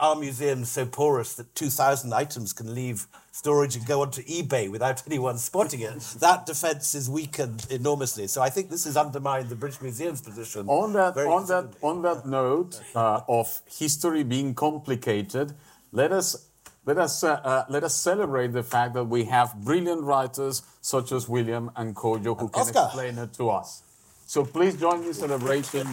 our 0.00 0.14
museum 0.14 0.64
so 0.64 0.86
porous 0.86 1.34
that 1.34 1.54
2,000 1.54 2.12
items 2.12 2.52
can 2.52 2.72
leave 2.72 3.06
storage 3.32 3.74
and 3.74 3.84
go 3.84 4.02
onto 4.02 4.22
eBay 4.22 4.70
without 4.70 5.02
anyone 5.06 5.38
spotting 5.38 5.80
it, 5.80 5.98
that 6.20 6.46
defence 6.46 6.94
is 6.94 7.10
weakened 7.10 7.66
enormously. 7.70 8.26
So 8.28 8.40
I 8.40 8.50
think 8.50 8.70
this 8.70 8.84
has 8.84 8.96
undermined 8.96 9.48
the 9.48 9.56
British 9.56 9.80
Museum's 9.80 10.20
position. 10.20 10.68
On 10.68 10.92
that, 10.92 11.16
on 11.16 11.46
that, 11.46 11.74
on 11.82 12.02
that 12.02 12.26
note 12.26 12.80
uh, 12.94 13.22
of 13.28 13.60
history 13.66 14.22
being 14.22 14.54
complicated, 14.54 15.54
let 15.90 16.12
us 16.12 16.47
let 16.88 16.96
us 16.96 17.22
uh, 17.22 17.32
uh, 17.44 17.64
let 17.68 17.84
us 17.84 17.94
celebrate 17.94 18.52
the 18.54 18.62
fact 18.62 18.94
that 18.94 19.04
we 19.04 19.24
have 19.24 19.54
brilliant 19.62 20.02
writers 20.04 20.62
such 20.80 21.12
as 21.12 21.28
William 21.28 21.70
and 21.76 21.94
Kojo 21.94 22.40
who 22.40 22.48
can 22.48 22.62
Oscar. 22.62 22.84
explain 22.86 23.18
it 23.18 23.34
to 23.34 23.50
us. 23.50 23.82
So 24.24 24.42
please 24.42 24.74
join 24.80 25.02
me 25.02 25.08
in 25.08 25.14
celebration 25.14 25.86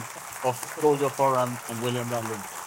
of 0.50 0.56
Kojo 0.80 1.10
Koram 1.10 1.52
and 1.70 1.84
William 1.84 2.08
Dalrymple. 2.08 2.65